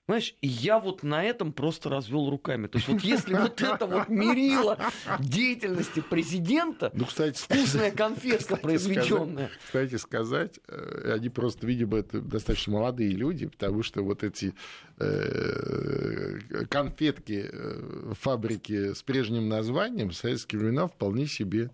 Знаешь, 0.06 0.36
я 0.40 0.78
вот 0.78 1.02
на 1.02 1.24
этом 1.24 1.52
просто 1.52 1.88
развел 1.88 2.30
руками. 2.30 2.68
То 2.68 2.78
есть 2.78 2.86
вот 2.86 3.02
если 3.02 3.34
вот 3.34 3.60
это 3.60 3.86
вот 3.86 4.08
мерило 4.08 4.78
деятельности 5.18 6.00
президента, 6.00 6.92
ну, 6.94 7.06
кстати, 7.06 7.36
вкусная 7.36 7.90
конфетка 7.90 8.54
произведенная. 8.56 9.50
Кстати 9.64 9.96
сказать, 9.96 10.60
э, 10.68 11.12
они 11.12 11.28
просто, 11.28 11.66
видимо, 11.66 11.98
это 11.98 12.20
достаточно 12.20 12.74
молодые 12.74 13.10
люди, 13.10 13.46
потому 13.46 13.82
что 13.82 14.02
вот 14.04 14.22
эти 14.22 14.54
э, 14.98 16.38
конфетки 16.70 17.50
э, 17.52 18.12
фабрики 18.20 18.92
с 18.92 19.02
прежним 19.02 19.48
названием 19.48 20.10
в 20.10 20.14
советские 20.14 20.60
времена 20.60 20.86
вполне 20.86 21.26
себе 21.26 21.70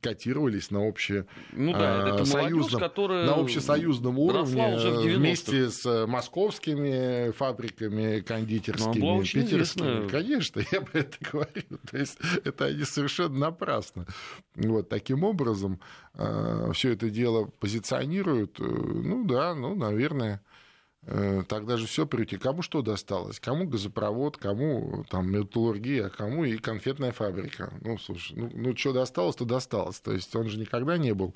котировались 0.00 0.70
на 0.70 0.84
общее 0.84 1.26
ну, 1.52 1.72
да, 1.72 2.08
это 2.08 2.24
союзном, 2.24 2.80
на 2.80 3.34
общесоюзном 3.34 4.18
уровне 4.18 4.76
вместе 5.16 5.70
с 5.70 5.84
э, 5.86 6.06
московскими 6.06 7.32
фабриками 7.32 8.20
кондитерскими, 8.20 9.00
ну, 9.00 9.22
питерскими. 9.22 10.08
Конечно, 10.08 10.62
я 10.72 10.80
бы 10.80 10.90
это 10.92 11.16
говорил. 11.20 11.78
То 11.90 11.98
есть 11.98 12.18
это 12.44 12.66
они 12.66 12.84
совершенно 12.84 13.36
напрасно. 13.38 14.06
Вот 14.54 14.88
таким 14.88 15.24
образом 15.24 15.80
э, 16.14 16.70
все 16.74 16.92
это 16.92 17.10
дело 17.10 17.46
позиционируют. 17.58 18.60
Э, 18.60 18.64
ну 18.64 19.24
да, 19.24 19.54
ну, 19.54 19.74
наверное, 19.74 20.36
Э, 20.36 20.57
тогда 21.06 21.76
же 21.76 21.86
все 21.86 22.06
прийти. 22.06 22.36
Кому 22.36 22.62
что 22.62 22.82
досталось? 22.82 23.40
Кому 23.40 23.66
газопровод, 23.66 24.36
кому 24.36 25.04
там 25.08 25.30
металлургия, 25.30 26.10
кому 26.10 26.44
и 26.44 26.58
конфетная 26.58 27.12
фабрика. 27.12 27.72
Ну, 27.80 27.96
слушай, 27.98 28.36
ну, 28.36 28.50
ну 28.52 28.76
что 28.76 28.92
досталось, 28.92 29.36
то 29.36 29.44
досталось. 29.44 30.00
То 30.00 30.12
есть 30.12 30.34
он 30.36 30.48
же 30.48 30.58
никогда 30.58 30.98
не 30.98 31.14
был 31.14 31.34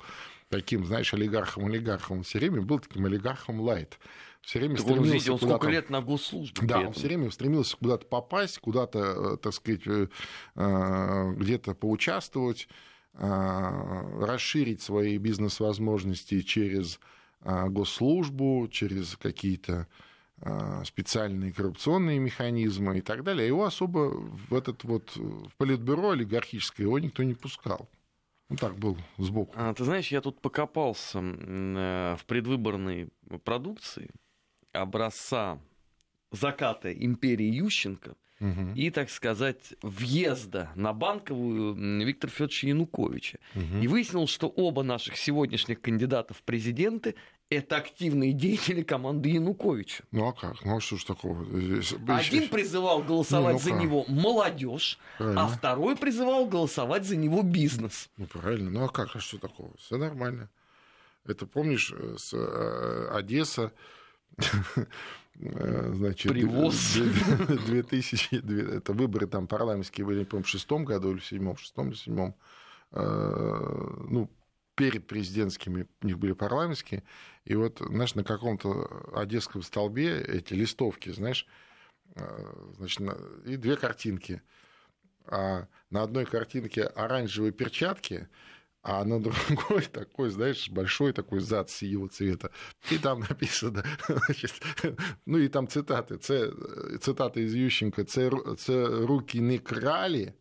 таким, 0.49 0.85
знаешь, 0.85 1.13
олигархом-олигархом. 1.13 2.17
Он 2.17 2.23
все 2.23 2.39
время 2.39 2.61
был 2.61 2.79
таким 2.79 3.05
олигархом 3.05 3.61
лайт. 3.61 3.97
Все 4.41 4.59
время 4.59 4.75
так 4.75 4.83
стремился 4.83 5.07
он, 5.07 5.13
видите, 5.13 5.31
он 5.31 5.37
сколько 5.39 5.69
лет 5.69 5.89
на 5.89 6.01
госслужбе. 6.01 6.67
Да, 6.67 6.79
он 6.81 6.93
все 6.93 7.07
время 7.07 7.31
стремился 7.31 7.77
куда-то 7.77 8.05
попасть, 8.05 8.59
куда-то, 8.59 8.99
э, 8.99 9.37
так 9.37 9.53
сказать, 9.53 9.81
э, 9.87 10.07
где-то 11.37 11.73
поучаствовать, 11.73 12.67
расширить 13.15 14.81
свои 14.81 15.19
бизнес-возможности 15.19 16.41
через 16.41 16.99
госслужбу, 17.43 18.67
через 18.71 19.15
какие-то 19.17 19.87
а, 20.45 20.83
специальные 20.83 21.53
коррупционные 21.53 22.19
механизмы 22.19 22.97
и 22.97 23.01
так 23.01 23.23
далее. 23.23 23.47
Его 23.47 23.63
особо 23.63 24.09
в 24.49 24.53
этот 24.53 24.83
вот 24.83 25.15
в 25.15 25.55
политбюро 25.57 26.11
олигархическое 26.11 26.85
его 26.85 26.99
никто 26.99 27.23
не 27.23 27.33
пускал. 27.33 27.87
Ну 28.49 28.57
так 28.57 28.75
был 28.75 28.97
сбоку. 29.17 29.53
А, 29.55 29.73
ты 29.73 29.85
знаешь, 29.85 30.09
я 30.09 30.19
тут 30.19 30.41
покопался 30.41 31.19
э, 31.19 32.15
в 32.19 32.25
предвыборной 32.25 33.09
продукции 33.45 34.11
образца 34.73 35.59
заката 36.31 36.91
империи 36.91 37.63
Ющенко 37.63 38.15
угу. 38.39 38.73
и, 38.75 38.89
так 38.89 39.09
сказать, 39.09 39.73
въезда 39.81 40.69
на 40.75 40.93
банковую 40.93 41.75
Виктора 42.05 42.31
Федоровича 42.31 42.67
Януковича. 42.67 43.39
Угу. 43.55 43.81
И 43.81 43.87
выяснилось, 43.87 44.29
что 44.29 44.47
оба 44.47 44.83
наших 44.83 45.17
сегодняшних 45.17 45.81
кандидата 45.81 46.33
в 46.33 46.41
президенты 46.43 47.15
это 47.49 47.77
активные 47.77 48.33
деятели 48.33 48.83
команды 48.83 49.29
Януковича. 49.29 50.03
Ну 50.11 50.27
а 50.27 50.33
как? 50.33 50.63
Ну 50.65 50.77
а 50.77 50.81
что 50.81 50.97
ж 50.97 51.03
такого? 51.03 51.45
Один 52.07 52.47
призывал 52.49 53.03
голосовать 53.03 53.55
ну, 53.55 53.59
ну 53.59 53.77
за 53.77 53.81
него 53.83 54.05
молодежь, 54.07 54.99
а 55.19 55.47
второй 55.47 55.95
призывал 55.95 56.45
голосовать 56.45 57.05
за 57.05 57.15
него 57.15 57.41
бизнес. 57.41 58.09
Ну 58.17 58.25
правильно. 58.25 58.69
Ну 58.69 58.83
а 58.85 58.89
как? 58.89 59.15
А 59.15 59.19
что 59.19 59.37
такого? 59.37 59.75
Все 59.77 59.97
нормально. 59.97 60.49
Это 61.25 61.45
помнишь, 61.45 61.93
э, 61.95 62.15
с 62.17 62.33
э, 62.33 63.09
Одесса 63.13 63.71
значит, 65.35 66.31
Привоз. 66.31 66.95
2000, 67.65 68.75
это 68.77 68.93
выборы 68.93 69.27
там 69.27 69.47
парламентские 69.47 70.05
были, 70.05 70.23
по-моему, 70.23 70.45
в 70.45 70.49
шестом 70.49 70.85
году 70.85 71.11
или 71.11 71.19
в 71.19 71.25
седьмом, 71.25 71.55
в 71.55 71.61
шестом 71.61 71.87
или 71.87 71.95
в 71.95 71.99
седьмом. 71.99 72.35
Э, 72.91 74.05
ну, 74.09 74.29
перед 74.75 75.07
президентскими 75.07 75.87
у 76.01 76.07
них 76.07 76.19
были 76.19 76.33
парламентские. 76.33 77.03
И 77.45 77.55
вот, 77.55 77.79
знаешь, 77.79 78.15
на 78.15 78.23
каком-то 78.23 79.11
одесском 79.15 79.61
столбе 79.63 80.21
эти 80.21 80.53
листовки, 80.53 81.09
знаешь, 81.09 81.47
э, 82.15 82.71
значит, 82.77 83.01
и 83.45 83.55
две 83.57 83.75
картинки. 83.75 84.41
А 85.25 85.67
на 85.89 86.03
одной 86.03 86.25
картинке 86.25 86.83
оранжевые 86.83 87.51
перчатки, 87.51 88.27
а 88.83 89.05
на 89.05 89.19
другой 89.19 89.81
такой, 89.91 90.29
знаешь, 90.29 90.69
большой 90.69 91.13
такой 91.13 91.39
зад 91.39 91.69
синего 91.69 92.09
цвета. 92.09 92.51
И 92.91 92.97
там 92.97 93.19
написано, 93.29 93.83
значит, 94.07 94.53
ну 95.25 95.37
и 95.37 95.47
там 95.47 95.67
цитаты, 95.67 96.17
це, 96.17 96.51
цитата 97.01 97.39
из 97.39 97.55
Ющенко, 97.55 98.03
це, 98.03 98.29
руки 99.05 99.41
не 99.41 99.57
крали, 99.57 100.33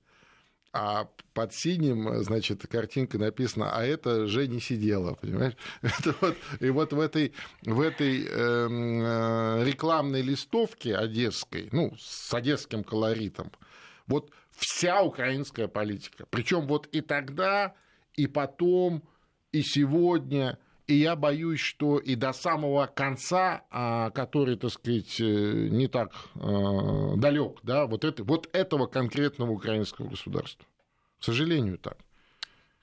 а 0.72 1.04
под 1.34 1.52
синим, 1.52 2.22
значит, 2.22 2.66
картинка 2.66 3.18
написана, 3.18 3.70
а 3.76 3.84
это 3.84 4.26
же 4.26 4.48
не 4.48 4.58
сидела, 4.58 5.14
понимаешь? 5.14 5.54
Это 5.82 6.14
вот, 6.20 6.36
и 6.60 6.70
вот 6.70 6.92
в 6.92 7.00
этой, 7.00 7.34
в 7.62 7.80
этой 7.80 8.26
эм, 8.26 9.02
э, 9.02 9.64
рекламной 9.64 10.22
листовке 10.22 10.96
одесской, 10.96 11.68
ну, 11.72 11.94
с 11.98 12.32
одесским 12.32 12.84
колоритом, 12.84 13.52
вот 14.06 14.30
вся 14.50 15.02
украинская 15.02 15.68
политика. 15.68 16.26
Причем 16.30 16.66
вот 16.66 16.86
и 16.86 17.02
тогда, 17.02 17.74
и 18.14 18.26
потом, 18.26 19.02
и 19.52 19.62
сегодня, 19.62 20.58
и 20.86 20.94
я 20.94 21.16
боюсь, 21.16 21.60
что 21.60 21.98
и 21.98 22.14
до 22.14 22.32
самого 22.32 22.86
конца, 22.86 23.64
а, 23.70 24.10
который, 24.10 24.56
так 24.56 24.72
сказать, 24.72 25.20
э, 25.20 25.68
не 25.70 25.86
так 25.86 26.12
а, 26.34 27.16
далек, 27.16 27.58
да, 27.62 27.86
вот, 27.86 28.04
это, 28.04 28.24
вот 28.24 28.48
этого 28.52 28.86
конкретного 28.86 29.52
украинского 29.52 30.08
государства. 30.08 30.66
К 31.20 31.24
сожалению, 31.24 31.78
так. 31.78 31.98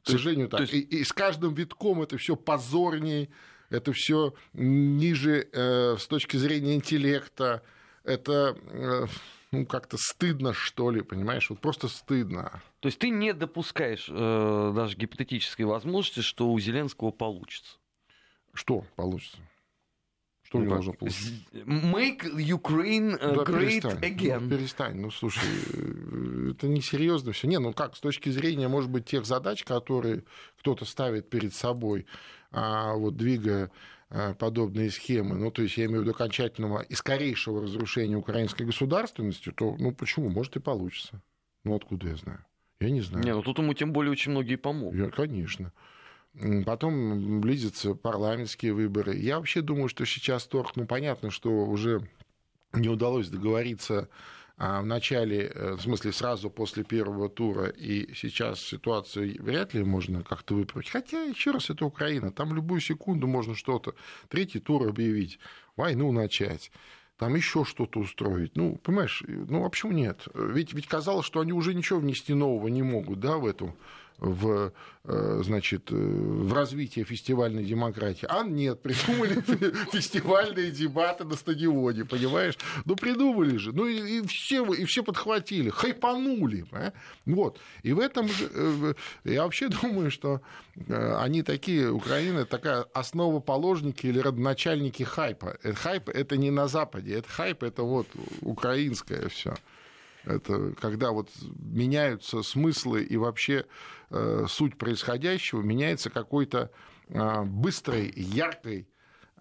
К 0.04 0.10
сожалению, 0.10 0.48
так. 0.48 0.62
Есть... 0.62 0.74
И, 0.74 0.80
и 0.80 1.04
с 1.04 1.12
каждым 1.12 1.54
витком 1.54 2.02
это 2.02 2.18
все 2.18 2.36
позорнее, 2.36 3.30
это 3.70 3.92
все 3.94 4.34
ниже 4.54 5.48
э, 5.52 5.98
с 6.00 6.08
точки 6.08 6.38
зрения 6.38 6.76
интеллекта, 6.76 7.62
это 8.04 8.58
э, 8.72 9.06
ну, 9.52 9.66
как-то 9.66 9.98
стыдно, 10.00 10.54
что 10.54 10.90
ли, 10.90 11.02
понимаешь? 11.02 11.50
Вот 11.50 11.60
просто 11.60 11.88
стыдно. 11.88 12.62
То 12.80 12.88
есть 12.88 13.00
ты 13.00 13.10
не 13.10 13.34
допускаешь 13.34 14.08
э, 14.10 14.74
даже 14.76 14.96
гипотетической 14.96 15.66
возможности, 15.66 16.22
что 16.22 16.52
у 16.52 16.60
Зеленского 16.60 17.12
получится? 17.12 17.78
Что 18.54 18.86
получится? 18.96 19.38
Что 20.44 20.60
ну, 20.60 20.70
должен 20.70 20.94
получиться? 20.94 21.34
Make 21.54 22.34
Ukraine 22.36 23.20
uh, 23.20 23.36
да, 23.36 23.44
great 23.44 23.82
перестань, 23.82 24.04
again. 24.04 24.40
Ну, 24.40 24.50
перестань, 24.50 24.96
ну 24.96 25.12
слушай, 25.12 25.44
э, 25.74 26.52
это 26.52 26.68
несерьезно 26.68 27.34
все. 27.34 27.48
Не, 27.48 27.60
ну 27.60 27.74
как, 27.74 27.96
с 27.96 28.00
точки 28.00 28.30
зрения, 28.30 28.68
может 28.68 28.90
быть, 28.90 29.06
тех 29.06 29.26
задач, 29.26 29.64
которые 29.64 30.24
кто-то 30.58 30.86
ставит 30.86 31.30
перед 31.30 31.54
собой, 31.54 32.06
а 32.52 32.96
вот 32.96 33.18
двигая 33.18 33.72
Э, 34.12 34.34
подобные 34.34 34.90
схемы, 34.90 35.36
ну, 35.36 35.52
то 35.52 35.62
есть 35.62 35.78
я 35.78 35.86
имею 35.86 36.00
в 36.00 36.02
виду 36.02 36.12
окончательного 36.16 36.82
и 36.82 36.96
скорейшего 36.96 37.62
разрушения 37.62 38.16
украинской 38.18 38.64
государственности, 38.64 39.52
то, 39.52 39.76
ну, 39.78 39.92
почему? 39.92 40.30
Может, 40.30 40.56
и 40.56 40.60
получится. 40.60 41.22
Ну, 41.64 41.76
откуда 41.76 42.08
я 42.08 42.16
знаю? 42.16 42.44
Я 42.80 42.90
не 42.90 43.02
знаю. 43.02 43.24
Не, 43.26 43.34
ну 43.34 43.42
тут 43.42 43.58
ему 43.60 43.74
тем 43.74 43.92
более 43.92 44.12
очень 44.12 44.32
многие 44.32 44.56
помогут. 44.56 44.98
Я, 44.98 45.10
конечно. 45.10 45.72
Потом 46.66 47.42
близятся 47.42 47.96
парламентские 47.96 48.74
выборы. 48.74 49.16
Я 49.16 49.38
вообще 49.38 49.62
думаю, 49.62 49.90
что 49.90 50.06
сейчас 50.06 50.46
торг, 50.46 50.76
ну, 50.76 50.86
понятно, 50.86 51.32
что 51.32 51.50
уже 51.50 52.08
не 52.74 52.88
удалось 52.88 53.30
договориться 53.30 54.08
а 54.62 54.82
в 54.82 54.86
начале, 54.86 55.48
э, 55.56 55.76
в 55.76 55.82
смысле 55.82 56.12
сразу 56.12 56.50
после 56.50 56.84
первого 56.84 57.30
тура, 57.30 57.68
и 57.68 58.14
сейчас 58.14 58.60
ситуацию 58.60 59.42
вряд 59.42 59.74
ли 59.74 59.86
можно 59.86 60.22
как-то 60.22 60.54
выправить. 60.54 60.90
Хотя, 60.90 61.24
еще 61.24 61.52
раз, 61.52 61.70
это 61.70 61.86
Украина, 61.86 62.30
там 62.30 62.54
любую 62.54 62.82
секунду 62.82 63.26
можно 63.26 63.56
что-то, 63.56 63.96
третий 64.28 64.60
тур 64.60 64.86
объявить, 64.86 65.40
войну 65.78 66.12
начать 66.12 66.74
там 67.20 67.36
еще 67.36 67.66
что-то 67.66 68.00
устроить. 68.00 68.56
Ну, 68.56 68.80
понимаешь, 68.82 69.22
ну, 69.28 69.66
а 69.66 69.70
почему 69.70 69.92
нет? 69.92 70.26
Ведь, 70.34 70.74
ведь 70.74 70.88
казалось, 70.88 71.26
что 71.26 71.42
они 71.42 71.52
уже 71.52 71.74
ничего 71.74 72.00
внести 72.00 72.34
нового 72.34 72.70
не 72.70 72.82
могут, 72.82 73.20
да, 73.20 73.38
в 73.38 73.46
эту 73.46 73.76
в, 74.20 74.74
э, 75.06 75.42
значит, 75.44 75.92
э, 75.92 75.96
в 75.96 76.54
развитие 76.54 77.06
фестивальной 77.06 77.64
демократии. 77.64 78.28
А 78.30 78.44
нет, 78.44 78.82
придумали 78.84 79.42
фестивальные 79.92 80.72
дебаты 80.72 81.24
на 81.24 81.36
стадионе, 81.36 82.06
понимаешь? 82.06 82.58
Ну, 82.86 82.96
придумали 82.96 83.58
же. 83.58 83.72
Ну, 83.72 83.88
и, 83.88 84.20
и, 84.20 84.28
все, 84.28 84.66
и 84.74 84.86
все 84.86 85.04
подхватили, 85.04 85.70
хайпанули. 85.70 86.66
А? 86.72 86.94
Вот. 87.26 87.60
И 87.84 87.94
в 87.94 88.00
этом 88.00 88.28
же... 88.28 88.50
Э, 88.54 88.94
я 89.24 89.44
вообще 89.44 89.70
думаю, 89.82 90.12
что 90.12 90.42
они 90.88 91.44
такие, 91.44 91.92
Украина, 91.92 92.46
такая 92.46 92.84
основоположники 92.94 94.08
или 94.08 94.20
родоначальники 94.20 95.04
хайпа. 95.04 95.58
Хайп— 95.76 96.10
это 96.14 96.38
не 96.38 96.52
на 96.52 96.68
Западе, 96.68 97.16
это 97.16 97.30
хайп— 97.30 97.64
это 97.64 97.84
вот 97.84 98.08
украинское 98.42 99.28
все. 99.28 99.56
Это 100.30 100.74
когда 100.80 101.12
вот 101.12 101.30
меняются 101.58 102.44
смыслы 102.44 103.04
и 103.04 103.18
вообще 103.18 103.66
э, 104.12 104.46
суть 104.48 104.78
происходящего, 104.78 105.62
меняется 105.62 106.10
какой-то 106.10 106.72
э, 107.08 107.44
быстрой, 107.44 108.14
яркой, 108.16 108.88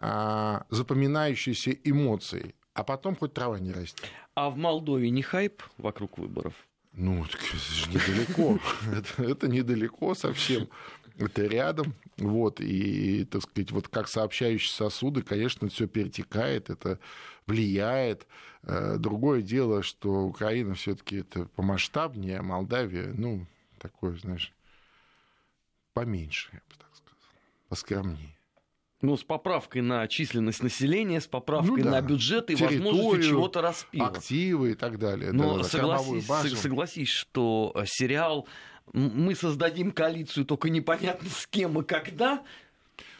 э, 0.00 0.60
запоминающейся 0.70 1.72
эмоцией. 1.84 2.54
А 2.72 2.84
потом 2.84 3.16
хоть 3.16 3.34
трава 3.34 3.58
не 3.58 3.72
растет. 3.72 4.08
А 4.34 4.48
в 4.50 4.56
Молдове 4.56 5.10
не 5.10 5.22
хайп 5.22 5.62
вокруг 5.76 6.16
выборов? 6.16 6.54
Ну, 6.92 7.24
это 7.24 7.36
же 7.56 7.90
недалеко. 7.90 8.58
это, 8.92 9.22
это 9.22 9.48
недалеко 9.48 10.14
совсем. 10.14 10.68
Это 11.18 11.42
рядом. 11.42 11.94
Вот. 12.16 12.60
И, 12.60 13.24
так 13.24 13.42
сказать, 13.42 13.72
вот 13.72 13.88
как 13.88 14.08
сообщающие 14.08 14.72
сосуды, 14.72 15.22
конечно, 15.22 15.68
все 15.68 15.86
перетекает, 15.86 16.70
это 16.70 16.98
влияет. 17.48 18.26
Э, 18.62 18.96
другое 18.98 19.42
дело, 19.42 19.82
что 19.82 20.24
Украина 20.24 20.74
все-таки 20.74 21.16
это 21.20 21.46
помасштабнее, 21.56 22.38
а 22.38 22.42
Молдавия, 22.42 23.12
ну, 23.16 23.46
такое, 23.78 24.16
знаешь, 24.16 24.52
поменьше, 25.94 26.50
я 26.52 26.58
бы 26.58 26.74
так 26.78 26.94
сказал, 26.94 27.18
поскромнее. 27.68 28.34
Ну, 29.00 29.16
с 29.16 29.22
поправкой 29.22 29.82
на 29.82 30.06
численность 30.08 30.62
населения, 30.62 31.20
с 31.20 31.28
поправкой 31.28 31.84
ну, 31.84 31.84
да. 31.84 31.90
на 31.92 32.00
бюджет 32.00 32.50
и 32.50 32.56
возможностью 32.56 33.22
чего-то 33.22 33.62
распила. 33.62 34.08
Активы 34.08 34.72
и 34.72 34.74
так 34.74 34.98
далее. 34.98 35.30
Но 35.32 35.58
да, 35.58 35.64
согласись, 35.64 36.58
согласись, 36.58 37.08
что 37.08 37.72
э, 37.76 37.84
сериал 37.86 38.48
«Мы 38.92 39.36
создадим 39.36 39.92
коалицию, 39.92 40.44
только 40.46 40.68
непонятно 40.68 41.28
с 41.30 41.46
кем 41.46 41.78
и 41.80 41.84
когда», 41.84 42.42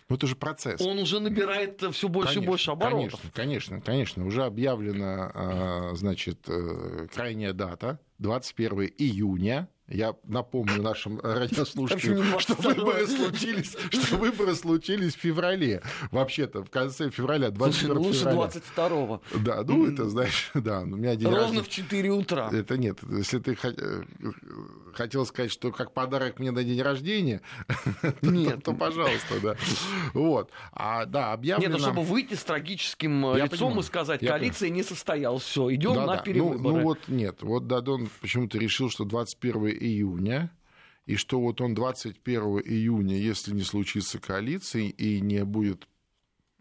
но 0.08 0.16
это 0.16 0.26
же 0.26 0.36
процесс. 0.36 0.80
Он 0.80 0.98
уже 0.98 1.20
набирает 1.20 1.82
все 1.92 2.08
больше 2.08 2.34
конечно, 2.34 2.44
и 2.44 2.46
больше 2.46 2.70
оборотов. 2.70 3.20
Конечно, 3.20 3.30
конечно, 3.32 3.80
конечно. 3.80 4.26
Уже 4.26 4.44
объявлена, 4.44 5.30
а, 5.34 5.90
значит, 5.94 6.48
э, 6.48 7.08
крайняя 7.12 7.52
дата, 7.52 8.00
21 8.18 8.90
июня 8.96 9.68
я 9.88 10.14
напомню 10.24 10.83
нашим 10.83 11.18
радиослушателям, 11.22 12.38
что 12.38 12.55
выборы 12.55 13.07
случились, 13.07 13.77
что 13.90 14.16
выборы 14.16 14.55
случились 14.55 15.14
в 15.14 15.18
феврале. 15.18 15.83
Вообще-то 16.11 16.62
в 16.62 16.70
конце 16.70 17.11
февраля, 17.11 17.51
21 17.51 17.88
Слушай, 17.88 18.07
лучше 18.07 18.18
февраля. 18.20 18.51
22-го. 18.77 19.22
Да, 19.40 19.62
ну 19.62 19.87
это, 19.87 20.09
знаешь, 20.09 20.51
да, 20.55 20.81
у 20.81 20.87
меня 20.87 21.16
день 21.16 21.29
Ровно 21.29 21.40
рождения. 21.40 21.62
в 21.62 21.68
4 21.68 22.11
утра. 22.11 22.51
Это 22.53 22.77
нет, 22.77 22.98
если 23.11 23.38
ты 23.38 23.57
хотел 24.92 25.24
сказать, 25.27 25.51
что 25.51 25.72
как 25.72 25.92
подарок 25.92 26.38
мне 26.38 26.51
на 26.51 26.64
день 26.64 26.83
рождения, 26.83 27.40
нет. 28.22 28.64
то, 28.64 28.74
пожалуйста, 28.74 29.40
да. 29.42 29.57
Вот. 30.12 30.51
А, 30.72 31.07
да, 31.07 31.33
объявлено... 31.33 31.77
Нет, 31.77 31.79
ну, 31.79 31.85
чтобы 31.85 32.03
выйти 32.03 32.35
с 32.35 32.44
трагическим 32.44 33.27
э, 33.27 33.44
лицом 33.44 33.79
и 33.79 33.83
сказать, 33.83 34.20
коалиция 34.20 34.68
не 34.70 34.83
состоялась, 34.83 35.42
все, 35.42 35.72
идем 35.74 35.94
на 35.94 36.18
перевыборы. 36.18 36.59
Ну, 36.59 36.77
ну 36.79 36.83
вот 36.83 36.98
нет, 37.09 37.42
вот 37.42 37.66
Дадон 37.66 38.09
почему-то 38.20 38.59
решил, 38.59 38.90
что 38.90 39.05
21 39.05 39.77
июня 39.78 40.50
и 41.06 41.16
что 41.16 41.40
вот 41.40 41.60
он 41.60 41.74
21 41.74 42.42
июня, 42.60 43.16
если 43.16 43.54
не 43.54 43.62
случится 43.62 44.18
коалиции 44.18 44.90
и 44.90 45.20
не 45.20 45.44
будет 45.44 45.88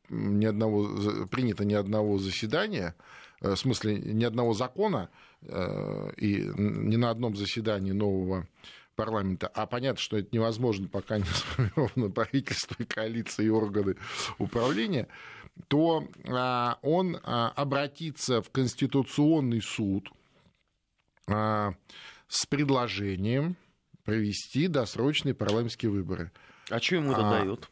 ни 0.10 0.45
одного, 0.45 1.27
принято 1.27 1.65
ни 1.65 1.73
одного 1.73 2.17
заседания, 2.17 2.95
э, 3.41 3.51
в 3.51 3.58
смысле 3.58 3.97
ни 3.97 4.23
одного 4.23 4.53
закона 4.53 5.10
э, 5.41 6.12
и 6.15 6.49
ни 6.56 6.95
на 6.95 7.10
одном 7.10 7.36
заседании 7.36 7.91
нового 7.91 8.47
парламента, 8.95 9.47
а 9.47 9.65
понятно, 9.67 10.01
что 10.01 10.17
это 10.17 10.30
невозможно, 10.32 10.88
пока 10.88 11.17
не 11.17 11.25
сформировано 11.25 12.10
правительство 12.13 12.75
и 12.80 12.86
коалиция 12.86 13.45
и 13.45 13.49
органы 13.49 13.95
управления, 14.39 15.08
то 15.67 16.08
а, 16.27 16.80
он 16.82 17.19
а, 17.23 17.49
обратится 17.56 18.41
в 18.41 18.49
Конституционный 18.49 19.62
суд 19.62 20.10
а, 21.27 21.73
с 22.28 22.46
предложением 22.46 23.56
провести 24.04 24.68
досрочные 24.68 25.34
парламентские 25.34 25.92
выборы. 25.92 26.32
А 26.70 26.80
что 26.80 26.96
ему 26.96 27.12
это 27.12 27.28
а, 27.28 27.32
дает? 27.32 27.70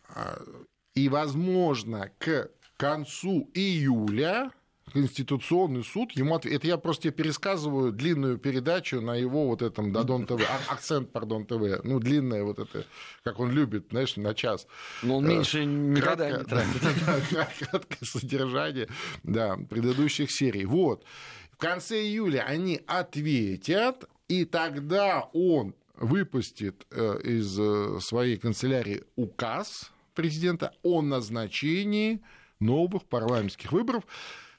И, 0.93 1.09
возможно, 1.09 2.11
к 2.17 2.49
концу 2.77 3.49
июля 3.53 4.51
Конституционный 4.93 5.83
суд 5.83 6.11
ему 6.11 6.35
ответ... 6.35 6.53
Это 6.53 6.67
я 6.67 6.77
просто 6.77 7.03
тебе 7.03 7.13
пересказываю 7.13 7.91
длинную 7.91 8.37
передачу 8.37 9.01
на 9.01 9.15
его 9.15 9.47
вот 9.47 9.61
этом 9.61 9.91
Дадон 9.91 10.25
ТВ, 10.25 10.41
а, 10.41 10.73
акцент, 10.73 11.11
пардон, 11.11 11.45
ТВ. 11.45 11.83
Ну, 11.83 11.99
длинное 11.99 12.43
вот 12.43 12.59
это, 12.59 12.85
как 13.23 13.39
он 13.39 13.51
любит, 13.51 13.87
знаешь, 13.89 14.15
на 14.15 14.33
час. 14.35 14.67
Но 15.01 15.17
он 15.17 15.27
меньше 15.27 15.61
э, 15.61 15.65
никогда 15.65 16.29
не 16.29 16.43
тратит. 16.43 16.81
Краткое 17.69 18.05
содержание, 18.05 18.87
да, 19.23 19.57
предыдущих 19.69 20.31
серий. 20.31 20.65
Вот. 20.65 21.03
В 21.51 21.57
конце 21.57 22.01
июля 22.01 22.45
они 22.47 22.79
ответят, 22.85 24.05
и 24.27 24.45
тогда 24.45 25.29
он 25.33 25.75
выпустит 25.95 26.85
э, 26.91 27.19
из 27.23 27.59
э, 27.59 27.99
своей 28.01 28.37
канцелярии 28.37 29.03
указ 29.15 29.91
президента 30.13 30.73
о 30.83 31.01
назначении 31.01 32.21
новых 32.59 33.05
парламентских 33.05 33.71
выборов 33.71 34.05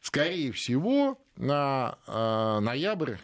скорее 0.07 0.53
всего, 0.53 1.19
на 1.37 1.99
э, 2.07 2.61
ноябрь 2.61 3.17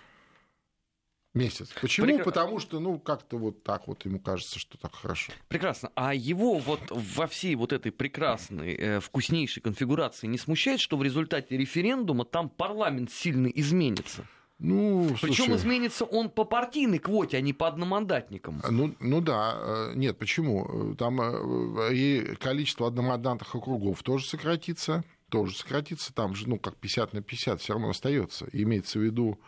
месяц. 1.32 1.70
Почему? 1.80 2.06
Прекра... 2.06 2.24
Потому 2.24 2.58
что, 2.58 2.80
ну, 2.80 2.98
как-то 2.98 3.38
вот 3.38 3.62
так 3.62 3.86
вот 3.86 4.04
ему 4.04 4.18
кажется, 4.18 4.58
что 4.58 4.76
так 4.76 4.94
хорошо. 4.94 5.32
Прекрасно. 5.48 5.90
А 5.94 6.12
его 6.12 6.58
вот 6.58 6.80
во 6.90 7.26
всей 7.28 7.54
вот 7.54 7.72
этой 7.72 7.92
прекрасной, 7.92 8.74
э, 8.74 9.00
вкуснейшей 9.00 9.62
конфигурации 9.62 10.26
не 10.26 10.38
смущает, 10.38 10.80
что 10.80 10.96
в 10.96 11.04
результате 11.04 11.56
референдума 11.56 12.24
там 12.24 12.48
парламент 12.48 13.12
сильно 13.12 13.46
изменится? 13.46 14.26
Ну, 14.64 15.08
Причем 15.20 15.46
слушай, 15.46 15.56
изменится 15.56 16.04
он 16.04 16.30
по 16.30 16.44
партийной 16.44 17.00
квоте, 17.00 17.36
а 17.36 17.40
не 17.40 17.52
по 17.52 17.66
одномандатникам. 17.66 18.62
Ну, 18.70 18.94
ну 19.00 19.20
да, 19.20 19.56
э, 19.56 19.92
нет, 19.96 20.16
почему? 20.18 20.94
Там 20.94 21.20
э, 21.20 21.94
и 21.94 22.36
количество 22.36 22.86
одномандатных 22.86 23.54
округов 23.54 24.02
тоже 24.02 24.26
сократится 24.26 25.04
тоже 25.30 25.56
сократится, 25.56 26.12
там 26.12 26.34
же, 26.34 26.46
ну, 26.46 26.58
как 26.58 26.76
50 26.76 27.14
на 27.14 27.22
50 27.22 27.62
все 27.62 27.72
равно 27.72 27.88
остается. 27.88 28.46
Имеется 28.52 28.98
в 28.98 29.02
виду 29.02 29.40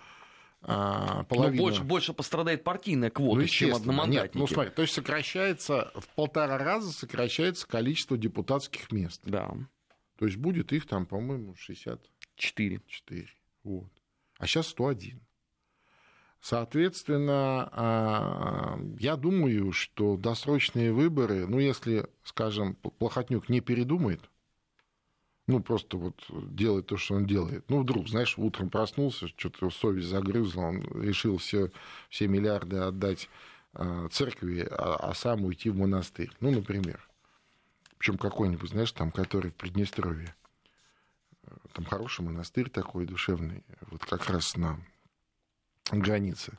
а, 0.63 1.25
половина... 1.25 1.57
Но 1.57 1.63
больше, 1.63 1.85
больше 1.85 2.15
пострадает 2.15 2.65
партийная 2.65 3.11
квота, 3.11 3.43
ну, 3.43 3.47
чем 3.47 3.75
одномандатники. 3.75 4.35
Нет, 4.35 4.35
ну 4.35 4.47
смотри, 4.47 4.71
то 4.71 4.81
есть 4.81 4.95
сокращается, 4.95 5.93
в 5.95 6.09
полтора 6.15 6.57
раза 6.57 6.91
сокращается 6.91 7.67
количество 7.69 8.17
депутатских 8.17 8.91
мест. 8.93 9.21
Да. 9.25 9.55
То 10.19 10.25
есть 10.25 10.39
будет 10.39 10.73
их 10.73 10.87
там, 10.87 11.05
по-моему, 11.05 11.55
64. 11.55 12.81
4. 12.87 13.29
Вот. 13.65 13.93
А 14.39 14.47
сейчас 14.47 14.69
101. 14.69 15.21
Соответственно, 16.41 17.71
а, 17.73 18.79
я 18.99 19.17
думаю, 19.17 19.73
что 19.73 20.19
досрочные 20.19 20.93
выборы, 20.93 21.47
ну, 21.47 21.59
если, 21.59 22.07
скажем, 22.23 22.75
Плохотнюк 22.75 23.49
не 23.49 23.61
передумает, 23.61 24.21
ну, 25.47 25.61
просто 25.61 25.97
вот 25.97 26.23
делает 26.29 26.87
то, 26.87 26.97
что 26.97 27.15
он 27.15 27.27
делает. 27.27 27.65
Ну, 27.71 27.81
вдруг, 27.81 28.09
знаешь, 28.09 28.37
утром 28.39 28.71
проснулся, 28.71 29.29
что-то 29.29 29.71
совесть 29.71 30.09
загрызла, 30.09 30.63
он 30.63 30.81
решил 31.03 31.39
все, 31.39 31.71
все 32.09 32.29
миллиарды 32.29 32.77
отдать 32.77 33.29
э, 33.75 34.09
церкви, 34.11 34.69
а, 34.71 34.97
а 34.97 35.15
сам 35.15 35.45
уйти 35.45 35.71
в 35.71 35.77
монастырь. 35.77 36.31
Ну, 36.41 36.51
например. 36.51 37.09
Причем 37.99 38.19
какой-нибудь, 38.19 38.69
знаешь, 38.69 38.93
там, 38.93 39.11
который 39.11 39.51
в 39.51 39.55
Приднестровье. 39.55 40.35
Там 41.73 41.85
хороший 41.85 42.25
монастырь 42.25 42.71
такой 42.71 43.07
душевный, 43.07 43.65
вот 43.91 44.05
как 44.05 44.29
раз 44.29 44.57
на 44.57 44.79
границе. 45.91 46.59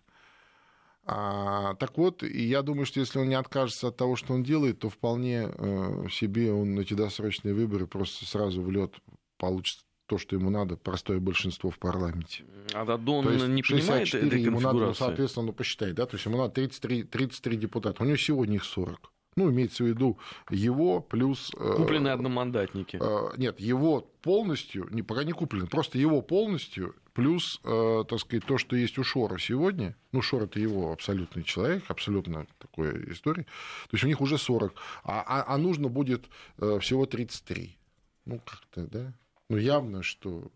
А, 1.07 1.75
так 1.75 1.97
вот, 1.97 2.23
я 2.23 2.63
думаю, 2.63 2.85
что 2.85 2.99
если 2.99 3.19
он 3.19 3.29
не 3.29 3.35
откажется 3.35 3.89
от 3.89 3.97
того, 3.97 4.15
что 4.15 4.33
он 4.33 4.43
делает, 4.43 4.79
то 4.79 4.89
вполне 4.89 5.49
э, 5.53 6.07
себе 6.11 6.51
он 6.51 6.79
эти 6.79 6.95
досрочные 6.95 7.53
выборы 7.53 7.85
просто 7.85 8.25
сразу 8.25 8.63
в 8.63 8.71
лед 8.71 8.95
получит 9.37 9.85
то, 10.07 10.17
что 10.17 10.35
ему 10.35 10.49
надо, 10.49 10.77
простое 10.77 11.19
большинство 11.19 11.69
в 11.69 11.77
парламенте. 11.77 12.43
А 12.73 12.85
Дадон 12.85 13.53
не 13.53 13.61
понимает 13.61 14.13
этой 14.13 14.41
ему 14.41 14.59
надо, 14.59 14.79
ну, 14.79 14.93
соответственно, 14.93 15.47
ну, 15.47 15.53
посчитай, 15.53 15.93
да, 15.93 16.05
то 16.05 16.15
есть 16.15 16.25
ему 16.25 16.37
надо 16.37 16.53
33, 16.53 17.03
33 17.03 17.57
депутата, 17.57 18.03
у 18.03 18.05
него 18.05 18.17
сегодня 18.17 18.55
их 18.55 18.63
40. 18.63 19.11
Ну, 19.37 19.51
имеется 19.51 19.83
в 19.83 19.87
виду 19.87 20.17
его 20.49 21.01
плюс... 21.01 21.51
Э, 21.57 21.73
купленные 21.75 22.13
одномандатники. 22.13 22.97
Э, 23.01 23.33
нет, 23.35 23.59
его 23.59 24.01
полностью, 24.21 24.87
не, 24.91 25.01
пока 25.01 25.25
не 25.25 25.33
куплены, 25.33 25.67
просто 25.67 25.97
его 25.97 26.21
полностью, 26.21 26.95
плюс, 27.13 27.59
э, 27.65 28.05
так 28.07 28.17
сказать, 28.19 28.45
то, 28.45 28.57
что 28.57 28.77
есть 28.77 28.97
у 28.97 29.03
Шора 29.03 29.37
сегодня. 29.37 29.97
Ну, 30.13 30.21
Шор 30.21 30.43
это 30.43 30.57
его 30.57 30.93
абсолютный 30.93 31.43
человек, 31.43 31.83
абсолютно 31.89 32.47
такой 32.59 33.11
история. 33.11 33.43
То 33.43 33.93
есть 33.93 34.05
у 34.05 34.07
них 34.07 34.21
уже 34.21 34.37
40, 34.37 34.73
а, 35.03 35.21
а, 35.27 35.53
а 35.53 35.57
нужно 35.57 35.89
будет 35.89 36.29
всего 36.57 37.05
33. 37.05 37.77
Ну, 38.23 38.39
как-то, 38.39 38.87
да? 38.87 39.13
Ну, 39.49 39.57
явно, 39.57 40.01
что 40.01 40.49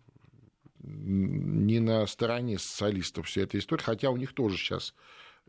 не 0.82 1.80
на 1.80 2.08
стороне 2.08 2.58
социалистов 2.58 3.28
вся 3.28 3.42
эта 3.42 3.60
история, 3.60 3.84
хотя 3.84 4.10
у 4.10 4.16
них 4.16 4.34
тоже 4.34 4.56
сейчас 4.56 4.94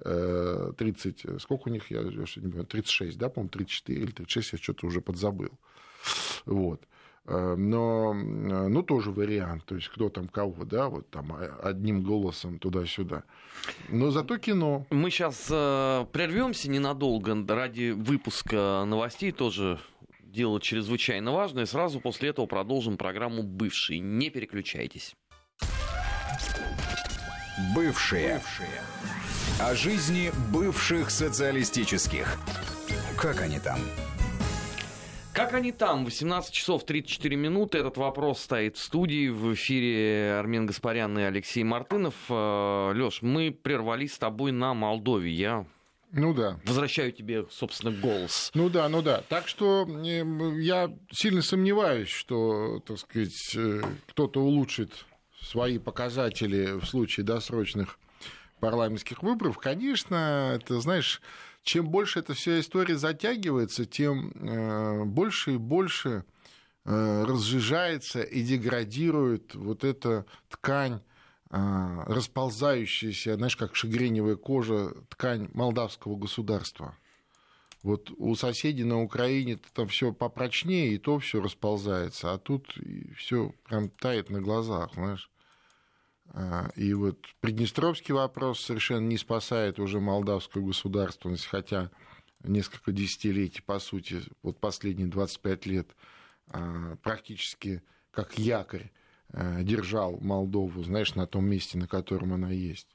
30, 0.02 1.24
э, 1.24 1.38
сколько 1.38 1.68
у 1.68 1.70
них, 1.70 1.90
я, 1.90 2.00
я 2.00 2.08
не 2.10 2.50
помню, 2.50 2.64
36, 2.64 3.18
да, 3.18 3.28
по-моему, 3.28 3.50
34 3.50 4.00
или 4.00 4.10
36, 4.10 4.52
я 4.52 4.58
что-то 4.58 4.86
уже 4.86 5.00
подзабыл. 5.00 5.50
Вот. 6.46 6.86
Э, 7.26 7.54
но, 7.56 8.12
э, 8.14 8.68
ну, 8.68 8.82
тоже 8.82 9.10
вариант, 9.10 9.64
то 9.64 9.74
есть 9.74 9.88
кто 9.88 10.08
там 10.08 10.28
кого, 10.28 10.64
да, 10.64 10.88
вот 10.88 11.08
там 11.10 11.36
одним 11.62 12.02
голосом 12.02 12.58
туда-сюда. 12.58 13.24
Но 13.88 14.10
зато 14.10 14.38
кино. 14.38 14.86
Мы 14.90 15.10
сейчас 15.10 15.48
э, 15.50 16.06
прервемся 16.12 16.70
ненадолго 16.70 17.36
ради 17.54 17.90
выпуска 17.90 18.84
новостей, 18.86 19.32
тоже 19.32 19.78
дело 20.22 20.60
чрезвычайно 20.60 21.32
важное. 21.32 21.66
Сразу 21.66 22.00
после 22.00 22.30
этого 22.30 22.46
продолжим 22.46 22.96
программу 22.96 23.42
«Бывшие». 23.42 24.00
Не 24.00 24.30
переключайтесь. 24.30 25.14
Бывшие. 27.74 28.34
Бывшие. 28.34 28.82
О 29.62 29.74
жизни 29.74 30.32
бывших 30.50 31.10
социалистических. 31.10 32.38
Как 33.18 33.42
они 33.42 33.58
там? 33.60 33.78
Как 35.34 35.52
они 35.52 35.70
там? 35.70 36.06
18 36.06 36.50
часов 36.50 36.84
34 36.84 37.36
минуты. 37.36 37.78
Этот 37.78 37.98
вопрос 37.98 38.40
стоит 38.40 38.78
в 38.78 38.82
студии. 38.82 39.28
В 39.28 39.52
эфире 39.52 40.36
Армен 40.38 40.64
Гаспарян 40.64 41.18
и 41.18 41.22
Алексей 41.22 41.62
Мартынов. 41.62 42.14
Э, 42.30 42.92
Леш, 42.94 43.20
мы 43.20 43.50
прервались 43.50 44.14
с 44.14 44.18
тобой 44.18 44.50
на 44.50 44.72
Молдове. 44.72 45.30
Я 45.30 45.66
ну 46.12 46.32
да. 46.32 46.58
Возвращаю 46.64 47.12
тебе, 47.12 47.44
собственно, 47.50 47.92
голос. 47.92 48.50
Ну 48.54 48.70
да, 48.70 48.88
ну 48.88 49.02
да. 49.02 49.22
Так 49.28 49.46
что 49.46 49.86
я 50.58 50.90
сильно 51.12 51.42
сомневаюсь, 51.42 52.08
что, 52.08 52.80
так 52.80 52.98
сказать, 52.98 53.52
э, 53.56 53.82
кто-то 54.06 54.40
улучшит 54.40 55.04
свои 55.42 55.78
показатели 55.78 56.80
в 56.80 56.86
случае 56.86 57.24
досрочных 57.26 57.98
парламентских 58.60 59.22
выборов, 59.22 59.58
конечно, 59.58 60.52
это, 60.54 60.80
знаешь, 60.80 61.20
чем 61.62 61.88
больше 61.88 62.20
эта 62.20 62.34
вся 62.34 62.60
история 62.60 62.96
затягивается, 62.96 63.84
тем 63.84 64.30
э, 64.30 65.04
больше 65.04 65.54
и 65.54 65.56
больше 65.56 66.24
э, 66.84 67.24
разжижается 67.24 68.22
и 68.22 68.42
деградирует 68.42 69.54
вот 69.54 69.84
эта 69.84 70.26
ткань 70.48 71.00
э, 71.50 72.02
расползающаяся, 72.06 73.36
знаешь, 73.36 73.56
как 73.56 73.76
шагреневая 73.76 74.36
кожа, 74.36 74.94
ткань 75.08 75.48
молдавского 75.52 76.16
государства. 76.16 76.96
Вот 77.82 78.10
у 78.18 78.34
соседей 78.34 78.84
на 78.84 79.02
Украине 79.02 79.58
там 79.72 79.88
все 79.88 80.12
попрочнее, 80.12 80.94
и 80.94 80.98
то 80.98 81.18
все 81.18 81.40
расползается, 81.40 82.32
а 82.32 82.38
тут 82.38 82.74
все 83.16 83.54
прям 83.64 83.88
тает 83.88 84.28
на 84.28 84.42
глазах, 84.42 84.92
знаешь. 84.94 85.30
А, 86.32 86.70
и 86.76 86.92
вот 86.94 87.18
Приднестровский 87.40 88.14
вопрос 88.14 88.60
совершенно 88.60 89.06
не 89.06 89.16
спасает 89.16 89.78
уже 89.78 90.00
молдавскую 90.00 90.64
государственность, 90.64 91.46
хотя 91.46 91.90
несколько 92.44 92.92
десятилетий, 92.92 93.62
по 93.62 93.78
сути, 93.78 94.22
вот 94.42 94.58
последние 94.60 95.08
25 95.08 95.66
лет 95.66 95.96
а, 96.48 96.96
практически 97.02 97.82
как 98.12 98.38
якорь 98.38 98.90
а, 99.32 99.62
держал 99.62 100.18
Молдову, 100.20 100.82
знаешь, 100.84 101.14
на 101.14 101.26
том 101.26 101.46
месте, 101.46 101.78
на 101.78 101.88
котором 101.88 102.32
она 102.32 102.50
есть. 102.50 102.88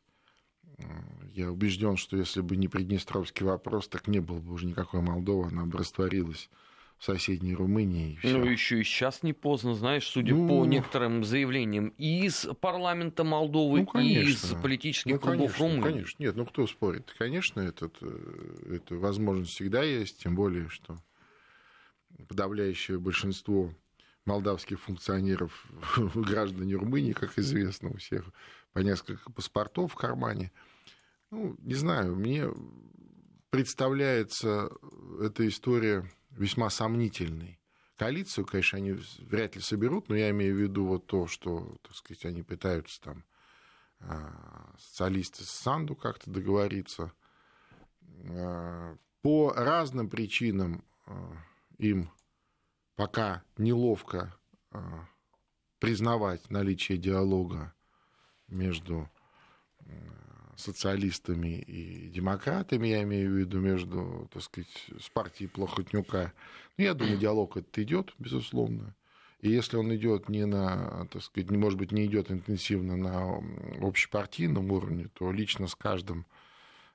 Я 1.34 1.52
убежден, 1.52 1.96
что 1.96 2.18
если 2.18 2.42
бы 2.42 2.58
не 2.58 2.68
Приднестровский 2.68 3.46
вопрос, 3.46 3.88
так 3.88 4.08
не 4.08 4.20
было 4.20 4.40
бы 4.40 4.54
уже 4.54 4.66
никакой 4.66 5.02
Молдовы, 5.02 5.48
она 5.48 5.66
бы 5.66 5.78
растворилась 5.78 6.50
в 6.98 7.04
соседней 7.04 7.56
Румынии. 7.56 8.20
Ну, 8.24 8.46
еще 8.46 8.80
и 8.80 8.84
сейчас 8.84 9.22
не 9.22 9.34
поздно, 9.34 9.76
знаешь, 9.76 10.08
судя 10.08 10.34
ну, 10.34 10.48
по 10.48 10.66
некоторым 10.66 11.24
заявлениям 11.24 11.90
и 11.98 12.26
из 12.26 12.48
парламента 12.62 13.24
Молдовы, 13.24 13.80
ну, 13.80 13.86
конечно, 13.86 14.20
и 14.20 14.32
из 14.32 14.62
политических 14.62 15.12
ну, 15.14 15.20
клубов 15.20 15.58
конечно, 15.58 15.66
Румынии. 15.66 15.84
Конечно, 15.84 16.24
нет, 16.24 16.36
ну 16.36 16.46
кто 16.46 16.68
спорит? 16.68 17.14
Конечно, 17.18 17.60
этот, 17.60 17.98
э, 18.02 18.76
эта 18.76 18.96
возможность 18.96 19.52
всегда 19.52 19.84
есть, 19.84 20.20
тем 20.24 20.36
более, 20.36 20.70
что 20.70 20.98
подавляющее 22.28 22.98
большинство 22.98 23.74
молдавских 24.26 24.80
функционеров 24.80 25.68
граждане 26.16 26.76
Румынии, 26.76 27.14
как 27.14 27.38
известно, 27.38 27.90
у 27.90 27.98
всех 27.98 28.26
по 28.74 28.80
несколько 28.80 29.32
паспортов 29.32 29.94
в 29.94 29.96
кармане. 29.96 30.52
Ну, 31.32 31.56
не 31.60 31.76
знаю, 31.76 32.16
мне 32.16 32.48
представляется 33.50 34.70
эта 35.22 35.48
история 35.48 36.10
весьма 36.36 36.70
сомнительной. 36.70 37.60
Коалицию, 37.98 38.46
конечно, 38.46 38.78
они 38.78 39.00
вряд 39.20 39.56
ли 39.56 39.62
соберут, 39.62 40.10
но 40.10 40.16
я 40.16 40.30
имею 40.32 40.56
в 40.56 40.60
виду 40.60 40.86
вот 40.86 41.08
то, 41.08 41.28
что, 41.28 41.78
так 41.82 41.96
сказать, 41.96 42.26
они 42.26 42.44
пытаются 42.44 43.02
там 43.02 43.24
а, 44.02 44.76
социалисты 44.78 45.44
с 45.44 45.50
Санду 45.50 45.96
как-то 45.96 46.30
договориться. 46.30 47.14
А, 48.30 48.98
по 49.22 49.54
разным 49.54 50.10
причинам 50.10 50.84
а, 51.06 51.38
им 51.78 52.12
пока 52.96 53.44
неловко 53.58 54.36
признавать 55.80 56.50
наличие 56.50 56.98
диалога 56.98 57.74
между 58.48 59.10
социалистами 60.58 61.60
и 61.60 62.10
демократами, 62.10 62.88
я 62.88 63.04
имею 63.04 63.32
в 63.32 63.36
виду, 63.36 63.60
между, 63.60 64.30
так 64.32 64.44
сказать, 64.44 64.90
с 65.00 65.10
партией 65.10 65.50
Плохотнюка. 65.50 66.34
Ну, 66.78 66.84
я 66.84 66.94
думаю, 66.94 67.18
диалог 67.18 67.58
этот 67.58 67.78
идет, 67.80 68.14
безусловно. 68.20 68.96
И 69.40 69.50
если 69.50 69.78
он 69.78 69.94
идет 69.96 70.30
не 70.30 70.46
на, 70.46 71.08
так 71.12 71.22
сказать, 71.22 71.52
не, 71.52 71.58
может 71.58 71.78
быть, 71.78 71.92
не 71.92 72.06
идет 72.06 72.32
интенсивно 72.32 72.96
на 72.96 73.44
общепартийном 73.86 74.72
уровне, 74.72 75.10
то 75.14 75.32
лично 75.32 75.68
с 75.68 75.76
каждым 75.76 76.26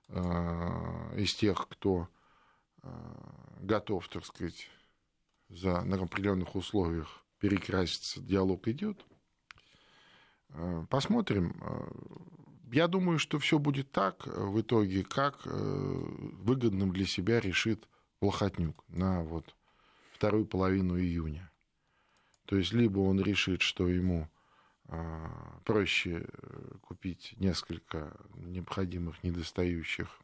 э, 0.09 1.15
из 1.17 1.35
тех, 1.35 1.69
кто 1.69 2.09
э, 2.83 2.89
готов, 3.61 4.09
так 4.09 4.25
сказать, 4.25 4.69
за, 5.49 5.83
на 5.83 5.97
определенных 6.03 6.57
условиях 6.57 7.23
перекраситься, 7.39 8.21
диалог 8.21 8.67
идет. 8.69 9.05
Э, 10.49 10.85
посмотрим. 10.89 11.55
Э, 12.71 12.75
я 12.77 12.89
думаю, 12.89 13.19
что 13.19 13.39
все 13.39 13.59
будет 13.59 13.91
так 13.91 14.27
э, 14.27 14.31
в 14.31 14.61
итоге, 14.61 15.05
как 15.05 15.45
выгодным 15.45 16.93
для 16.93 17.07
себя 17.07 17.41
решит 17.41 17.87
Лохотнюк 18.21 18.85
на 18.89 19.23
вот 19.23 19.55
вторую 20.13 20.47
половину 20.47 20.99
июня. 20.99 21.51
То 22.47 22.57
есть 22.57 22.73
либо 22.73 22.99
он 22.99 23.21
решит, 23.21 23.63
что 23.63 23.89
ему 23.89 24.29
проще 25.65 26.27
купить 26.81 27.35
несколько 27.37 28.17
необходимых, 28.35 29.23
недостающих 29.23 30.21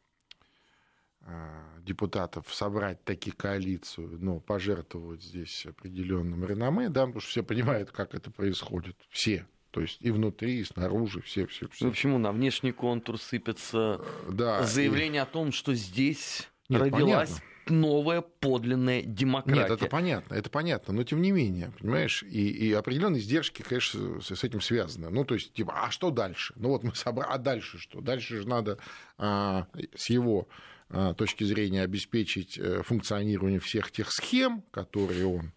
депутатов, 1.79 2.53
собрать 2.53 3.01
таки 3.05 3.31
коалицию, 3.31 4.17
но 4.19 4.41
пожертвовать 4.41 5.23
здесь 5.23 5.65
определенным 5.65 6.43
реноме, 6.45 6.89
да, 6.89 7.05
потому 7.05 7.21
что 7.21 7.29
все 7.29 7.43
понимают, 7.43 7.91
как 7.91 8.13
это 8.13 8.29
происходит. 8.29 8.97
Все 9.09 9.47
то 9.77 9.81
есть 9.81 9.99
и 10.01 10.09
внутри, 10.09 10.61
и 10.61 10.63
снаружи, 10.63 11.21
все, 11.21 11.45
все, 11.45 11.67
все. 11.69 11.85
Ну, 11.85 11.91
почему 11.91 12.17
на 12.17 12.31
внешний 12.31 12.71
контур 12.71 13.21
сыпется 13.21 14.01
да, 14.27 14.63
заявление 14.63 15.19
и... 15.19 15.23
о 15.23 15.27
том, 15.27 15.51
что 15.51 15.75
здесь 15.75 16.49
Нет, 16.67 16.81
родилась 16.81 17.29
понятно. 17.29 17.75
новая 17.75 18.21
подлинная 18.21 19.03
демократия. 19.03 19.61
Нет, 19.61 19.69
это 19.69 19.85
понятно, 19.85 20.33
это 20.33 20.49
понятно, 20.49 20.95
но 20.95 21.03
тем 21.03 21.21
не 21.21 21.29
менее, 21.29 21.71
понимаешь, 21.79 22.23
и, 22.23 22.47
и 22.47 22.73
определенные 22.73 23.21
издержки, 23.21 23.61
конечно, 23.61 24.19
с, 24.19 24.35
с 24.35 24.43
этим 24.43 24.61
связаны. 24.61 25.11
Ну, 25.11 25.23
то 25.25 25.35
есть, 25.35 25.53
типа, 25.53 25.73
а 25.75 25.91
что 25.91 26.09
дальше? 26.09 26.55
Ну, 26.57 26.69
вот 26.69 26.81
мы 26.81 26.95
собрали, 26.95 27.29
а 27.31 27.37
дальше 27.37 27.77
что? 27.77 28.01
Дальше 28.01 28.41
же 28.41 28.47
надо 28.47 28.79
а, 29.19 29.67
с 29.95 30.09
его 30.09 30.47
а, 30.89 31.13
точки 31.13 31.43
зрения 31.43 31.83
обеспечить 31.83 32.57
э, 32.57 32.81
функционирование 32.81 33.59
всех 33.59 33.91
тех 33.91 34.11
схем, 34.11 34.63
которые 34.71 35.27
он 35.27 35.51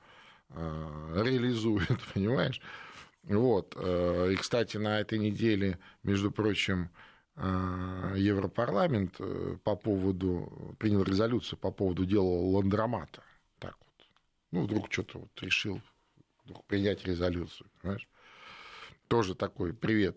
а, 0.50 1.22
реализует, 1.24 1.98
понимаешь? 2.12 2.61
Вот. 3.24 3.74
Э, 3.76 4.30
и, 4.33 4.37
кстати, 4.37 4.76
на 4.76 5.00
этой 5.00 5.18
неделе, 5.18 5.78
между 6.02 6.30
прочим, 6.30 6.90
э, 7.37 8.14
Европарламент 8.16 9.16
э, 9.18 9.56
по 9.62 9.76
поводу, 9.76 10.74
принял 10.78 11.02
резолюцию 11.02 11.59
по 11.59 11.70
поводу 11.70 12.06
дела 12.06 12.28
Ландромата. 12.56 13.22
Так 13.59 13.76
вот. 13.78 14.06
Ну, 14.52 14.62
вдруг 14.62 14.90
что-то 14.90 15.18
вот 15.18 15.42
решил 15.42 15.80
вдруг 16.44 16.64
принять 16.64 17.04
резолюцию, 17.04 17.68
понимаешь? 17.80 18.09
Тоже 19.09 19.35
такой 19.35 19.74
привет. 19.74 20.16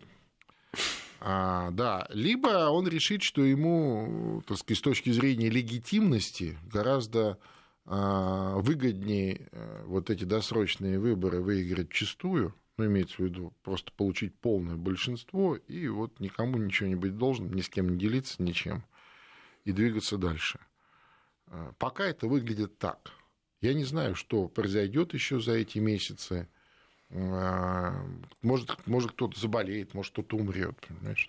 А, 1.19 1.71
да, 1.71 2.07
либо 2.09 2.69
он 2.69 2.87
решит, 2.87 3.21
что 3.21 3.43
ему, 3.43 4.43
так 4.47 4.57
сказать, 4.57 4.79
с 4.79 4.81
точки 4.81 5.09
зрения 5.11 5.49
легитимности 5.49 6.57
гораздо 6.71 7.37
а, 7.85 8.57
выгоднее 8.57 9.49
вот 9.85 10.09
эти 10.09 10.23
досрочные 10.25 10.99
выборы 10.99 11.41
выиграть 11.41 11.91
чистую, 11.91 12.53
ну, 12.77 12.85
имеется 12.85 13.17
в 13.17 13.25
виду 13.25 13.53
просто 13.61 13.91
получить 13.91 14.35
полное 14.39 14.75
большинство, 14.75 15.55
и 15.55 15.87
вот 15.87 16.19
никому 16.19 16.57
ничего 16.57 16.89
не 16.89 16.95
быть 16.95 17.17
должен, 17.17 17.51
ни 17.53 17.61
с 17.61 17.69
кем 17.69 17.89
не 17.89 17.97
делиться 17.97 18.41
ничем, 18.41 18.83
и 19.63 19.71
двигаться 19.71 20.17
дальше. 20.17 20.59
А, 21.47 21.73
пока 21.77 22.05
это 22.05 22.27
выглядит 22.27 22.77
так. 22.79 23.11
Я 23.61 23.73
не 23.73 23.85
знаю, 23.85 24.15
что 24.15 24.47
произойдет 24.47 25.13
еще 25.13 25.39
за 25.39 25.53
эти 25.53 25.77
месяцы. 25.77 26.49
А, 27.11 27.93
может, 28.41 28.87
может 28.87 29.11
кто-то 29.11 29.39
заболеет, 29.39 29.93
может 29.93 30.11
кто-то 30.13 30.37
умрет. 30.37 30.75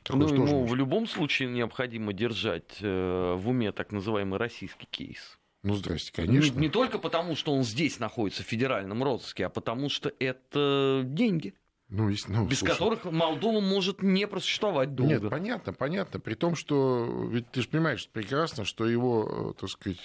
Ну, 0.08 0.28
ему 0.34 0.64
в 0.64 0.74
любом 0.74 1.06
случае 1.06 1.50
необходимо 1.50 2.14
держать 2.14 2.78
э, 2.80 3.34
в 3.34 3.48
уме 3.48 3.70
так 3.70 3.92
называемый 3.92 4.38
российский 4.38 4.86
кейс. 4.86 5.38
Ну, 5.64 5.74
здрасте, 5.76 6.12
конечно. 6.12 6.54
Не, 6.56 6.66
не 6.66 6.68
только 6.68 6.98
потому, 6.98 7.34
что 7.36 7.54
он 7.54 7.64
здесь 7.64 7.98
находится 7.98 8.42
в 8.42 8.46
федеральном 8.46 9.02
розыске, 9.02 9.46
а 9.46 9.48
потому 9.48 9.88
что 9.88 10.12
это 10.18 11.02
деньги. 11.06 11.54
Ну, 11.88 12.10
ну, 12.28 12.46
без 12.46 12.58
слушай, 12.58 12.72
которых 12.72 13.04
Молдова 13.06 13.60
может 13.60 14.02
не 14.02 14.26
просуществовать 14.26 14.94
долго. 14.94 15.14
Нет, 15.14 15.30
понятно, 15.30 15.72
понятно. 15.72 16.20
При 16.20 16.34
том, 16.34 16.54
что 16.54 17.26
ведь 17.30 17.50
ты 17.50 17.62
же 17.62 17.68
понимаешь 17.68 18.06
прекрасно, 18.10 18.66
что 18.66 18.86
его, 18.86 19.54
э, 19.56 19.60
так 19.60 19.70
сказать, 19.70 20.00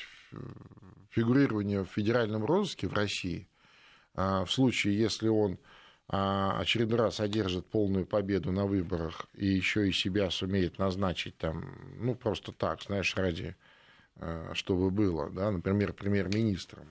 фигурирование 1.09 1.83
в 1.83 1.89
федеральном 1.89 2.45
розыске 2.45 2.87
в 2.87 2.93
России, 2.93 3.49
а, 4.15 4.45
в 4.45 4.51
случае, 4.51 4.97
если 4.97 5.27
он 5.27 5.57
а, 6.07 6.57
очередной 6.57 6.99
раз 6.99 7.19
одержит 7.19 7.65
полную 7.65 8.05
победу 8.05 8.53
на 8.53 8.65
выборах 8.65 9.25
и 9.33 9.47
еще 9.47 9.89
и 9.89 9.91
себя 9.91 10.29
сумеет 10.29 10.77
назначить 10.77 11.37
там, 11.37 11.65
ну, 11.97 12.15
просто 12.15 12.53
так, 12.53 12.81
знаешь, 12.81 13.13
ради 13.17 13.57
Э, 13.57 13.68
чтобы 14.53 14.91
было, 14.91 15.29
да, 15.29 15.51
например, 15.51 15.93
премьер-министром, 15.93 16.85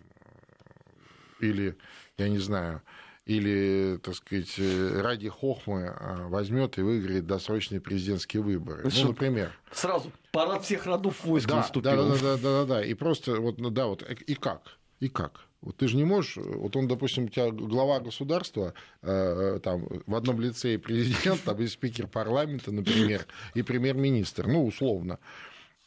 э, 1.40 1.46
или, 1.46 1.76
я 2.16 2.28
не 2.28 2.38
знаю, 2.38 2.82
или, 3.26 3.98
так 4.02 4.14
сказать, 4.14 4.54
э, 4.58 5.00
ради 5.02 5.28
хохмы 5.28 5.94
возьмет 6.28 6.78
и 6.78 6.82
выиграет 6.82 7.26
досрочные 7.26 7.80
президентские 7.80 8.42
выборы. 8.42 8.84
Ну, 8.84 8.90
ну 8.94 9.08
например. 9.08 9.52
Сразу 9.72 10.10
парад 10.32 10.64
всех 10.64 10.86
родов 10.86 11.24
войск 11.24 11.48
да, 11.48 11.56
наступил. 11.56 11.90
Да, 11.90 11.96
да, 11.96 12.04
да, 12.04 12.18
да, 12.18 12.36
да, 12.36 12.64
да. 12.64 12.84
И 12.84 12.94
просто, 12.94 13.40
вот, 13.40 13.58
ну, 13.58 13.70
да, 13.70 13.86
вот, 13.86 14.02
и 14.02 14.34
как? 14.34 14.78
И 15.00 15.08
как? 15.08 15.48
Вот 15.60 15.76
ты 15.76 15.88
же 15.88 15.96
не 15.96 16.04
можешь, 16.04 16.36
вот 16.36 16.76
он, 16.76 16.86
допустим, 16.86 17.24
у 17.24 17.28
тебя 17.28 17.50
глава 17.50 17.98
государства, 17.98 18.74
э, 19.02 19.58
там, 19.62 19.86
в 20.06 20.14
одном 20.14 20.40
лице 20.40 20.74
и 20.74 20.76
президент, 20.76 21.42
там, 21.42 21.60
и 21.60 21.66
спикер 21.66 22.06
парламента, 22.06 22.70
например, 22.70 23.26
и 23.54 23.62
премьер-министр, 23.62 24.46
ну, 24.46 24.64
условно. 24.64 25.18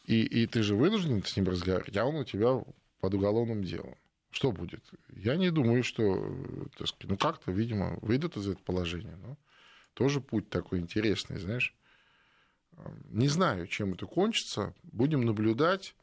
И, 0.04 0.22
и 0.22 0.46
ты 0.46 0.62
же 0.62 0.74
вынужден 0.74 1.22
с 1.24 1.36
ним 1.36 1.46
разговаривать, 1.46 1.96
а 1.96 2.04
он 2.04 2.16
у 2.16 2.24
тебя 2.24 2.62
под 3.00 3.14
уголовным 3.14 3.62
делом. 3.62 3.96
Что 4.30 4.50
будет? 4.50 4.82
Я 5.14 5.36
не 5.36 5.50
думаю, 5.50 5.84
что, 5.84 6.16
так 6.78 6.88
сказать, 6.88 7.10
ну 7.10 7.16
как-то, 7.18 7.52
видимо, 7.52 7.98
выйдут 8.00 8.36
из 8.36 8.48
этого 8.48 8.62
положения. 8.64 9.16
Но 9.22 9.36
тоже 9.94 10.20
путь 10.20 10.48
такой 10.48 10.80
интересный, 10.80 11.38
знаешь. 11.38 11.74
Не 13.10 13.28
знаю, 13.28 13.66
чем 13.66 13.92
это 13.92 14.06
кончится. 14.06 14.74
Будем 14.82 15.26
наблюдать. 15.26 15.94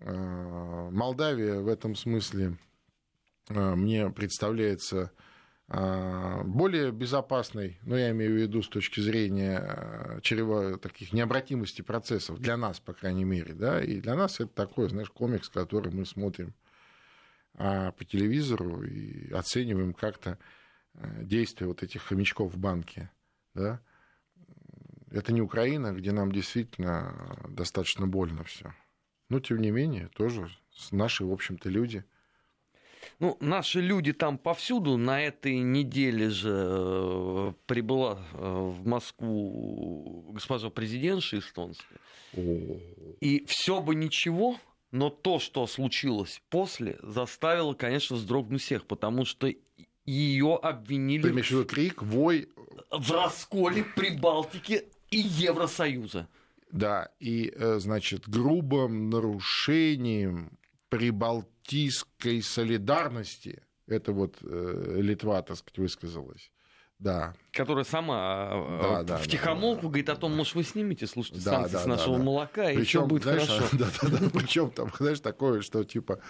А, 0.00 0.90
Молдавия 0.90 1.60
в 1.60 1.68
этом 1.68 1.94
смысле 1.94 2.58
а, 3.48 3.76
мне 3.76 4.10
представляется 4.10 5.12
более 5.70 6.90
безопасной, 6.90 7.78
но 7.82 7.96
я 7.96 8.10
имею 8.10 8.32
в 8.32 8.40
виду 8.40 8.60
с 8.60 8.68
точки 8.68 8.98
зрения 8.98 9.58
а, 9.58 10.20
чрева 10.20 10.78
таких 10.78 11.12
необратимости 11.12 11.80
процессов, 11.82 12.40
для 12.40 12.56
нас, 12.56 12.80
по 12.80 12.92
крайней 12.92 13.24
мере, 13.24 13.54
да, 13.54 13.80
и 13.80 14.00
для 14.00 14.16
нас 14.16 14.40
это 14.40 14.48
такой, 14.52 14.88
знаешь, 14.88 15.10
комикс, 15.10 15.48
который 15.48 15.92
мы 15.92 16.06
смотрим 16.06 16.54
а, 17.54 17.92
по 17.92 18.04
телевизору 18.04 18.82
и 18.82 19.30
оцениваем 19.32 19.94
как-то 19.94 20.38
действия 20.94 21.68
вот 21.68 21.84
этих 21.84 22.02
хомячков 22.02 22.52
в 22.52 22.58
банке, 22.58 23.08
да. 23.54 23.80
Это 25.12 25.32
не 25.32 25.40
Украина, 25.40 25.92
где 25.92 26.10
нам 26.10 26.32
действительно 26.32 27.46
достаточно 27.48 28.08
больно 28.08 28.42
все. 28.42 28.74
Но, 29.28 29.38
тем 29.38 29.58
не 29.58 29.70
менее, 29.70 30.08
тоже 30.08 30.50
наши, 30.90 31.24
в 31.24 31.32
общем-то, 31.32 31.68
люди. 31.68 32.04
Ну, 33.18 33.36
наши 33.40 33.80
люди 33.80 34.12
там 34.12 34.38
повсюду. 34.38 34.96
На 34.96 35.22
этой 35.22 35.58
неделе 35.58 36.30
же 36.30 36.52
э, 36.52 37.52
прибыла 37.66 38.18
э, 38.32 38.38
в 38.38 38.86
Москву 38.86 40.30
госпожа 40.32 40.70
президентша 40.70 41.38
эстонская. 41.38 41.98
И 42.32 43.44
все 43.46 43.80
бы 43.80 43.94
ничего, 43.94 44.56
но 44.90 45.10
то, 45.10 45.38
что 45.38 45.66
случилось 45.66 46.42
после, 46.48 46.98
заставило, 47.02 47.74
конечно, 47.74 48.16
вздрогнуть 48.16 48.62
всех, 48.62 48.86
потому 48.86 49.24
что 49.24 49.52
ее 50.06 50.58
обвинили... 50.62 51.22
Ты 51.22 51.30
имеешь 51.30 51.48
в 51.48 51.52
виду 51.52 51.64
крик, 51.64 52.02
вой? 52.02 52.48
В 52.90 53.12
расколе 53.12 53.84
Прибалтики 53.96 54.84
и 55.10 55.18
Евросоюза. 55.18 56.28
Да, 56.72 57.10
и, 57.18 57.52
э, 57.54 57.78
значит, 57.78 58.28
грубым 58.28 59.10
нарушением 59.10 60.52
прибалтийской 61.60 62.42
солидарности, 62.42 63.62
это 63.86 64.12
вот 64.12 64.36
э, 64.42 64.96
Литва, 65.00 65.42
так 65.42 65.56
сказать, 65.56 65.78
высказалась, 65.78 66.50
да. 66.98 67.34
Которая 67.52 67.84
сама 67.84 68.50
э, 68.52 68.78
да, 68.82 69.02
да, 69.02 69.16
в 69.18 69.26
тихомолку 69.26 69.82
да, 69.82 69.88
говорит 69.88 70.08
о 70.10 70.16
том, 70.16 70.36
может, 70.36 70.54
вы 70.54 70.64
снимете, 70.64 71.06
слушайте, 71.06 71.42
да, 71.44 71.52
санкции 71.52 71.72
да, 71.72 71.82
с 71.82 71.86
нашего 71.86 72.18
да, 72.18 72.24
молока, 72.24 72.64
причем, 72.66 72.80
и 72.80 72.84
все 72.84 73.06
будет 73.06 73.22
знаешь, 73.22 73.48
хорошо. 73.48 73.68
Да, 73.78 73.86
да, 74.02 74.08
да, 74.08 74.30
причем 74.30 74.70
там, 74.70 74.92
знаешь, 74.98 75.20
такое, 75.20 75.62
что 75.62 75.84
типа 75.84 76.20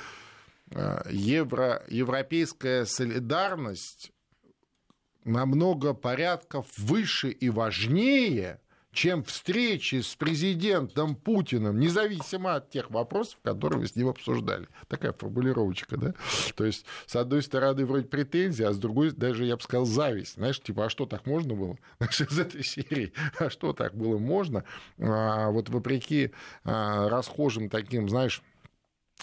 евро, 1.11 1.83
европейская 1.89 2.85
солидарность 2.85 4.13
намного 5.25 5.95
порядков 5.95 6.67
выше 6.79 7.31
и 7.31 7.51
важнее, 7.51 8.61
чем 8.93 9.23
встречи 9.23 10.01
с 10.01 10.17
президентом 10.17 11.15
Путиным, 11.15 11.79
независимо 11.79 12.57
от 12.57 12.71
тех 12.71 12.91
вопросов, 12.91 13.39
которые 13.43 13.81
вы 13.81 13.87
с 13.87 13.95
ним 13.95 14.09
обсуждали. 14.09 14.69
Такая 14.89 15.13
формулировочка, 15.13 15.97
да? 15.97 16.15
То 16.57 16.65
есть, 16.65 16.85
с 17.07 17.15
одной 17.15 17.43
стороны, 17.43 17.87
вроде 17.87 18.07
претензии, 18.07 18.65
а 18.65 18.73
с 18.73 18.79
другой, 18.79 19.13
даже, 19.13 19.45
я 19.45 19.57
бы 19.57 19.63
сказал, 19.63 19.85
зависть. 19.85 20.35
Знаешь, 20.35 20.61
типа, 20.61 20.87
а 20.87 20.91
что 20.91 21.07
так 21.07 21.27
можно 21.27 21.55
было? 21.55 21.79
Знаешь, 21.99 22.21
из 22.21 22.39
этой 22.39 22.65
серии, 22.65 23.13
а 23.39 23.49
что 23.49 23.73
так 23.73 23.95
было 23.95 24.19
можно? 24.19 24.65
А, 24.99 25.51
вот 25.51 25.69
вопреки 25.69 26.33
а, 26.65 27.09
расхожим 27.09 27.69
таким, 27.69 28.09
знаешь, 28.09 28.43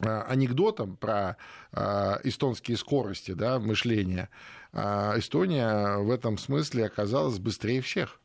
а, 0.01 0.23
анекдотом 0.23 0.95
про 0.95 1.37
а, 1.73 2.19
эстонские 2.23 2.77
скорости 2.77 3.31
да, 3.31 3.59
мышления, 3.59 4.29
а 4.71 5.15
Эстония 5.17 5.97
в 5.97 6.11
этом 6.11 6.37
смысле 6.37 6.85
оказалась 6.85 7.39
быстрее 7.39 7.81
всех. 7.81 8.19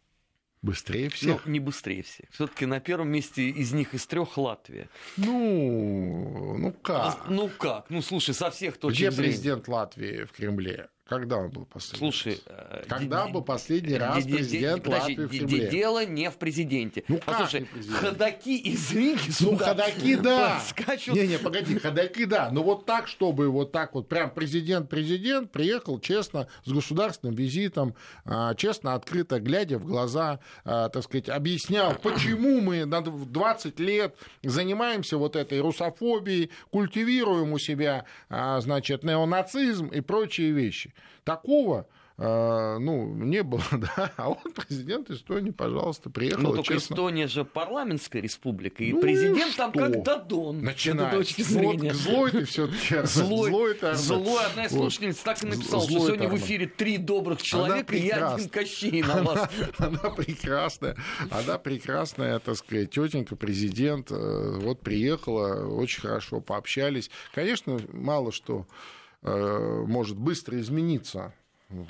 Быстрее 0.63 1.09
всех. 1.09 1.45
Ну, 1.45 1.53
не 1.53 1.59
быстрее 1.59 2.03
всех. 2.05 2.27
Все-таки 2.31 2.67
на 2.67 2.79
первом 2.79 3.09
месте 3.09 3.49
из 3.49 3.73
них 3.73 3.95
из 3.95 4.07
трех 4.07 4.39
Латвия. 4.39 4.89
Ну, 5.17 6.57
ну 6.57 6.73
как? 6.73 7.29
Ну 7.29 7.49
как? 7.49 7.91
Ну 7.91 8.01
слушай, 8.01 8.33
со 8.33 8.51
всех 8.51 8.77
точек 8.79 8.99
Где 8.99 9.11
зрения. 9.11 9.33
президент 9.33 9.67
Латвии 9.67 10.25
в 10.25 10.31
Кремле? 10.31 10.89
Когда 11.05 11.39
он 11.39 11.51
был 11.51 11.67
последний? 11.67 11.99
Слушай, 11.99 12.41
э, 12.47 12.85
когда 12.89 13.27
был 13.27 13.43
последний 13.43 13.97
раз 13.97 14.25
президент 14.25 14.87
Латвии 14.87 15.27
в 15.27 15.29
Кремле? 15.29 15.69
Дело 15.69 16.07
не 16.07 16.31
в 16.31 16.37
президенте. 16.37 17.03
Ну 17.09 17.19
как 17.19 17.39
Слушай, 17.39 17.69
ходаки 17.93 18.57
из 18.57 18.93
Риги 18.93 19.31
Ну 19.41 19.57
ходаки 19.57 20.17
да. 20.17 20.61
Скачут. 20.61 21.15
Не, 21.15 21.27
не, 21.27 21.39
погоди, 21.39 21.77
ходаки 21.79 22.25
да. 22.25 22.51
Но 22.51 22.63
вот 22.63 22.87
так, 22.87 23.09
чтобы 23.09 23.49
вот 23.49 23.73
так 23.73 23.95
вот 23.95 24.09
прям 24.09 24.31
президент-президент 24.31 25.51
приехал 25.51 25.99
честно 25.99 26.47
с 26.65 26.73
государственным 26.73 27.35
визитом, 27.35 27.95
а, 28.25 28.55
честно, 28.55 28.95
открыто, 28.95 29.41
глядя 29.41 29.79
в 29.79 29.85
глаза, 29.85 30.39
а, 30.65 30.89
так 30.89 31.03
сказать, 31.03 31.29
объяснял, 31.29 31.95
почему 31.97 32.61
мы 32.61 32.85
на 32.85 33.03
20 33.03 33.81
лет 33.81 34.15
занимаемся 34.43 35.19
вот 35.19 35.35
этой 35.35 35.61
русофобией, 35.61 36.51
культивируем 36.71 37.53
у 37.53 37.59
себя, 37.59 38.05
а, 38.29 38.61
значит, 38.61 39.03
неонацизм 39.03 39.89
и 39.89 40.01
прочие 40.01 40.53
вещи. 40.53 40.95
Такого 41.25 41.87
э, 42.19 42.79
ну, 42.79 43.07
не 43.15 43.43
было, 43.43 43.63
да, 43.73 44.13
а 44.17 44.31
он 44.31 44.53
президент 44.55 45.11
Эстонии, 45.11 45.51
пожалуйста, 45.51 46.11
приехал. 46.11 46.43
Ну, 46.43 46.55
только 46.55 46.75
честно. 46.75 46.95
Эстония 46.95 47.27
же 47.27 47.45
парламентская 47.45 48.23
республика, 48.23 48.83
и 48.83 48.93
ну 48.93 49.01
президент 49.01 49.55
и 49.55 49.57
там 49.57 49.73
как 49.73 50.03
Дадон. 50.03 50.63
Начинает. 50.63 51.15
Вот 51.17 51.29
злой 51.29 52.31
ты 52.31 52.45
все 52.45 52.67
таки 52.67 53.03
Злой, 53.07 53.51
злой, 53.51 53.77
злой. 53.95 54.45
Одна 54.47 54.67
из 54.67 54.71
слушательниц 54.73 55.17
вот. 55.17 55.25
так 55.25 55.43
и 55.43 55.47
написала, 55.47 55.83
что 55.83 55.99
сегодня 55.99 56.29
в 56.29 56.37
эфире 56.37 56.67
три 56.67 56.99
добрых 56.99 57.43
человека 57.43 57.95
и 57.97 58.09
один 58.09 58.49
Кощей 58.49 59.03
на 59.03 59.23
вас. 59.23 59.51
Она, 59.79 59.89
она 60.03 60.11
прекрасная, 60.11 60.97
она 61.31 61.59
прекрасная, 61.59 62.39
так 62.39 62.57
сказать, 62.57 62.91
тетенька, 62.91 63.37
президент, 63.37 64.11
э, 64.11 64.59
вот 64.61 64.81
приехала, 64.81 65.67
очень 65.67 66.03
хорошо 66.03 66.41
пообщались. 66.41 67.11
Конечно, 67.35 67.81
мало 67.93 68.33
что 68.33 68.67
может 69.23 70.19
быстро 70.19 70.59
измениться 70.61 71.33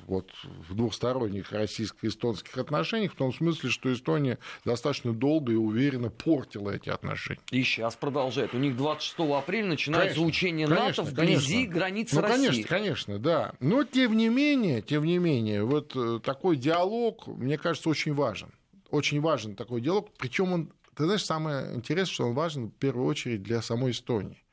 вот, 0.07 0.31
в 0.69 0.75
двухсторонних 0.75 1.53
российско-эстонских 1.53 2.57
отношениях, 2.59 3.13
в 3.13 3.17
том 3.17 3.33
смысле, 3.33 3.71
что 3.71 3.93
Эстония 3.93 4.39
достаточно 4.65 5.13
долго 5.13 5.53
и 5.53 5.57
уверенно 5.57 6.11
портила 6.11 6.71
эти 6.71 6.89
отношения. 6.89 7.41
И 7.51 7.63
сейчас 7.63 7.97
продолжает. 7.97 8.55
У 8.55 8.59
них 8.59 8.77
26 8.77 9.31
апреля 9.31 9.67
начинается 9.67 10.15
конечно, 10.15 10.27
учение 10.27 10.67
конечно, 10.67 10.87
НАТО 10.87 11.03
вблизи 11.03 11.55
конечно. 11.55 11.75
границ 11.75 12.13
ну, 12.13 12.21
России. 12.21 12.37
Конечно, 12.45 12.69
конечно, 12.69 13.19
да. 13.19 13.53
Но 13.61 13.85
тем 13.85 14.17
не 14.17 14.29
менее, 14.29 14.83
тем 14.83 15.05
не 15.05 15.19
менее, 15.19 15.65
вот 15.65 15.95
э, 15.97 16.21
такой 16.23 16.57
диалог, 16.57 17.27
мне 17.27 17.59
кажется, 17.59 17.89
очень 17.89 18.15
важен. 18.15 18.53
Очень 18.91 19.21
важен 19.21 19.57
такой 19.57 19.81
диалог. 19.81 20.11
Причем 20.19 20.53
он, 20.53 20.73
ты 20.95 21.05
знаешь, 21.05 21.25
самое 21.25 21.75
интересное, 21.75 22.13
что 22.13 22.27
он 22.27 22.35
важен 22.35 22.69
в 22.69 22.75
первую 22.75 23.07
очередь 23.07 23.43
для 23.43 23.63
самой 23.63 23.93
Эстонии. 23.93 24.45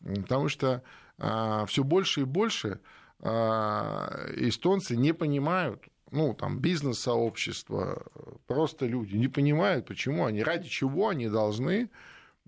Потому 0.00 0.48
что 0.48 0.82
все 1.18 1.84
больше 1.84 2.22
и 2.22 2.24
больше 2.24 2.80
а, 3.20 4.26
эстонцы 4.36 4.96
не 4.96 5.12
понимают, 5.12 5.84
ну, 6.10 6.34
там, 6.34 6.58
бизнес-сообщество, 6.60 8.04
просто 8.46 8.86
люди 8.86 9.16
не 9.16 9.28
понимают, 9.28 9.86
почему 9.86 10.26
они, 10.26 10.42
ради 10.42 10.68
чего 10.68 11.08
они 11.08 11.28
должны 11.28 11.90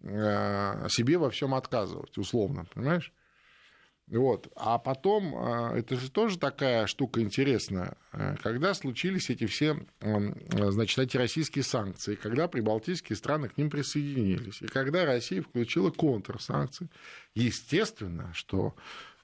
а, 0.05 0.87
себе 0.89 1.19
во 1.19 1.31
всем 1.31 1.55
отказывать, 1.55 2.17
условно, 2.19 2.67
понимаешь? 2.75 3.13
Вот. 4.11 4.51
А 4.57 4.79
потом, 4.79 5.37
это 5.37 5.97
же 5.97 6.11
тоже 6.11 6.39
такая 6.39 6.87
штука 6.87 7.21
интересная, 7.21 7.97
когда 8.43 8.73
случились 8.75 9.29
эти 9.31 9.47
все, 9.47 9.79
значит, 10.01 10.99
антироссийские 10.99 11.63
санкции, 11.63 12.15
когда 12.15 12.49
прибалтийские 12.49 13.17
страны 13.17 13.49
к 13.49 13.59
ним 13.59 13.69
присоединились, 13.71 14.63
и 14.63 14.67
когда 14.67 15.05
Россия 15.05 15.43
включила 15.43 15.91
контрсанкции, 15.91 16.89
естественно, 17.35 18.33
что 18.33 18.75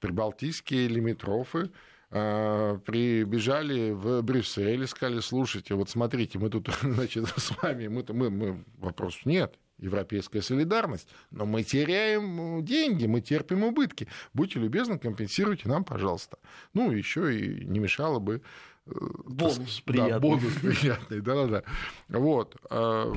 прибалтийские 0.00 0.88
лимитрофы 0.88 1.70
прибежали 2.10 3.90
в 3.90 4.22
Брюссель 4.22 4.82
и 4.82 4.86
сказали, 4.86 5.20
слушайте, 5.20 5.74
вот 5.74 5.90
смотрите, 5.90 6.38
мы 6.38 6.50
тут, 6.50 6.68
значит, 6.82 7.26
с 7.36 7.50
вами, 7.62 7.88
мы, 7.88 8.04
мы, 8.10 8.30
мы 8.30 8.64
вопросов 8.78 9.24
нет, 9.26 9.58
европейская 9.78 10.42
солидарность, 10.42 11.08
но 11.30 11.46
мы 11.46 11.62
теряем 11.62 12.64
деньги, 12.64 13.06
мы 13.06 13.20
терпим 13.20 13.64
убытки. 13.64 14.08
Будьте 14.32 14.58
любезны, 14.58 14.98
компенсируйте 14.98 15.68
нам, 15.68 15.84
пожалуйста. 15.84 16.38
Ну, 16.72 16.90
еще 16.90 17.36
и 17.36 17.64
не 17.64 17.78
мешало 17.78 18.18
бы 18.18 18.42
э, 18.86 18.90
Бонус 19.26 19.80
приятный. 19.80 20.12
Да, 20.12 20.20
бонус 20.20 20.52
приятный, 20.62 21.20
да-да-да. 21.20 21.62
Вот. 22.08 22.56
А, 22.70 23.12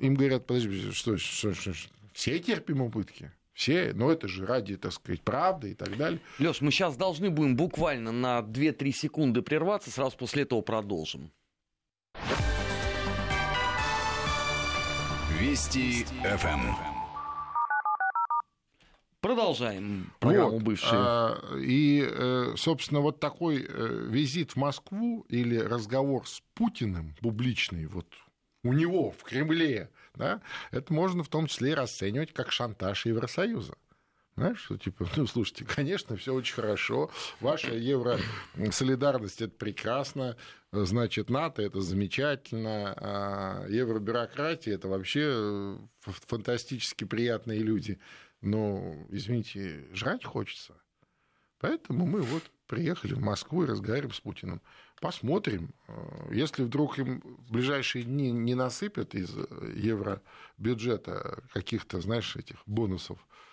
им 0.00 0.14
говорят, 0.14 0.46
подожди, 0.46 0.90
что, 0.92 1.16
что, 1.18 1.52
что, 1.54 1.72
что 1.74 1.90
все 2.12 2.38
терпим 2.38 2.82
убытки? 2.82 3.32
Все, 3.58 3.92
но 3.92 4.12
это 4.12 4.28
же 4.28 4.46
ради, 4.46 4.76
так 4.76 4.92
сказать, 4.92 5.20
правды 5.20 5.72
и 5.72 5.74
так 5.74 5.96
далее. 5.96 6.20
Леш, 6.38 6.60
мы 6.60 6.70
сейчас 6.70 6.96
должны 6.96 7.28
будем 7.28 7.56
буквально 7.56 8.12
на 8.12 8.38
2-3 8.38 8.92
секунды 8.92 9.42
прерваться, 9.42 9.90
сразу 9.90 10.16
после 10.16 10.44
этого 10.44 10.60
продолжим. 10.60 11.32
Вести 15.48 16.04
ФМ. 16.04 16.60
Продолжаем 19.22 20.12
программу 20.20 20.50
вот, 20.50 20.62
бывшие. 20.62 20.92
А, 20.92 21.56
и, 21.58 22.06
э, 22.06 22.52
собственно, 22.58 23.00
вот 23.00 23.18
такой 23.18 23.64
э, 23.66 24.06
визит 24.10 24.50
в 24.50 24.56
Москву 24.56 25.24
или 25.30 25.56
разговор 25.56 26.28
с 26.28 26.42
Путиным 26.52 27.14
публичный, 27.22 27.86
вот 27.86 28.06
у 28.62 28.74
него 28.74 29.10
в 29.10 29.22
Кремле, 29.22 29.88
да, 30.14 30.42
это 30.70 30.92
можно 30.92 31.24
в 31.24 31.28
том 31.28 31.46
числе 31.46 31.72
расценивать 31.72 32.34
как 32.34 32.52
шантаж 32.52 33.06
Евросоюза. 33.06 33.72
Знаешь, 34.38 34.60
что 34.60 34.78
типа, 34.78 35.04
ну, 35.16 35.26
слушайте, 35.26 35.64
конечно, 35.64 36.16
все 36.16 36.32
очень 36.32 36.54
хорошо, 36.54 37.10
ваша 37.40 37.74
евросолидарность– 37.74 39.42
это 39.42 39.52
прекрасно, 39.52 40.36
значит, 40.70 41.28
НАТО– 41.28 41.60
это 41.64 41.80
замечательно, 41.80 42.94
а 42.96 43.66
евробюрократия– 43.68 44.74
это 44.76 44.86
вообще 44.86 45.24
э, 45.24 45.78
фантастически 46.04 47.02
приятные 47.02 47.58
люди. 47.58 47.98
Но, 48.40 48.94
извините, 49.08 49.88
жрать 49.92 50.24
хочется. 50.24 50.74
Поэтому 51.58 52.06
мы 52.06 52.22
вот 52.22 52.44
приехали 52.68 53.14
в 53.14 53.20
Москву 53.20 53.64
и 53.64 53.66
разговариваем 53.66 54.14
с 54.14 54.20
Путиным. 54.20 54.62
Посмотрим. 55.00 55.74
Э, 55.88 56.28
если 56.30 56.62
вдруг 56.62 57.00
им 57.00 57.22
в 57.22 57.50
ближайшие 57.50 58.04
дни 58.04 58.30
не 58.30 58.54
насыпят 58.54 59.16
из 59.16 59.34
евробюджета 59.74 61.42
каких-то, 61.52 62.00
знаешь, 62.00 62.36
этих 62.36 62.62
бонусов, 62.66 63.18
э, 63.18 63.47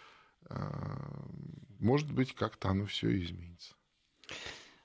может 1.80 2.12
быть, 2.12 2.34
как-то 2.34 2.70
оно 2.70 2.86
все 2.86 3.16
изменится. 3.22 3.76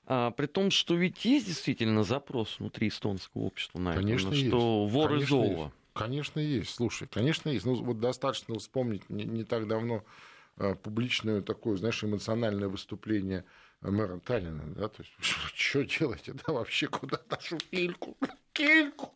А, 0.05 0.31
при 0.31 0.47
том, 0.47 0.71
что 0.71 0.95
ведь 0.95 1.23
есть 1.25 1.47
действительно 1.47 2.03
запрос 2.03 2.59
внутри 2.59 2.89
эстонского 2.89 3.43
общества 3.43 3.79
на 3.79 3.93
конечно 3.93 4.27
это, 4.27 4.35
есть. 4.35 4.47
что 4.49 4.85
вор 4.85 5.09
конечно 5.09 5.37
олова. 5.37 5.63
Есть. 5.63 5.75
Конечно, 5.93 6.39
есть. 6.39 6.75
Слушай, 6.75 7.07
конечно, 7.07 7.49
есть. 7.49 7.65
Ну, 7.65 7.75
вот 7.75 7.99
достаточно 7.99 8.57
вспомнить 8.59 9.09
не, 9.09 9.23
не 9.23 9.43
так 9.43 9.67
давно 9.67 10.03
э, 10.57 10.75
публичное 10.75 11.41
такое, 11.41 11.77
знаешь, 11.77 12.03
эмоциональное 12.03 12.67
выступление 12.67 13.45
мэра 13.81 14.19
Таллина, 14.19 14.63
да, 14.75 14.89
то 14.89 15.01
есть, 15.01 15.13
что 15.55 15.83
делаете, 15.83 16.33
да, 16.45 16.53
вообще 16.53 16.87
куда 16.87 17.19
нашу 17.29 17.57
кильку, 17.57 18.17
кильку, 18.53 19.13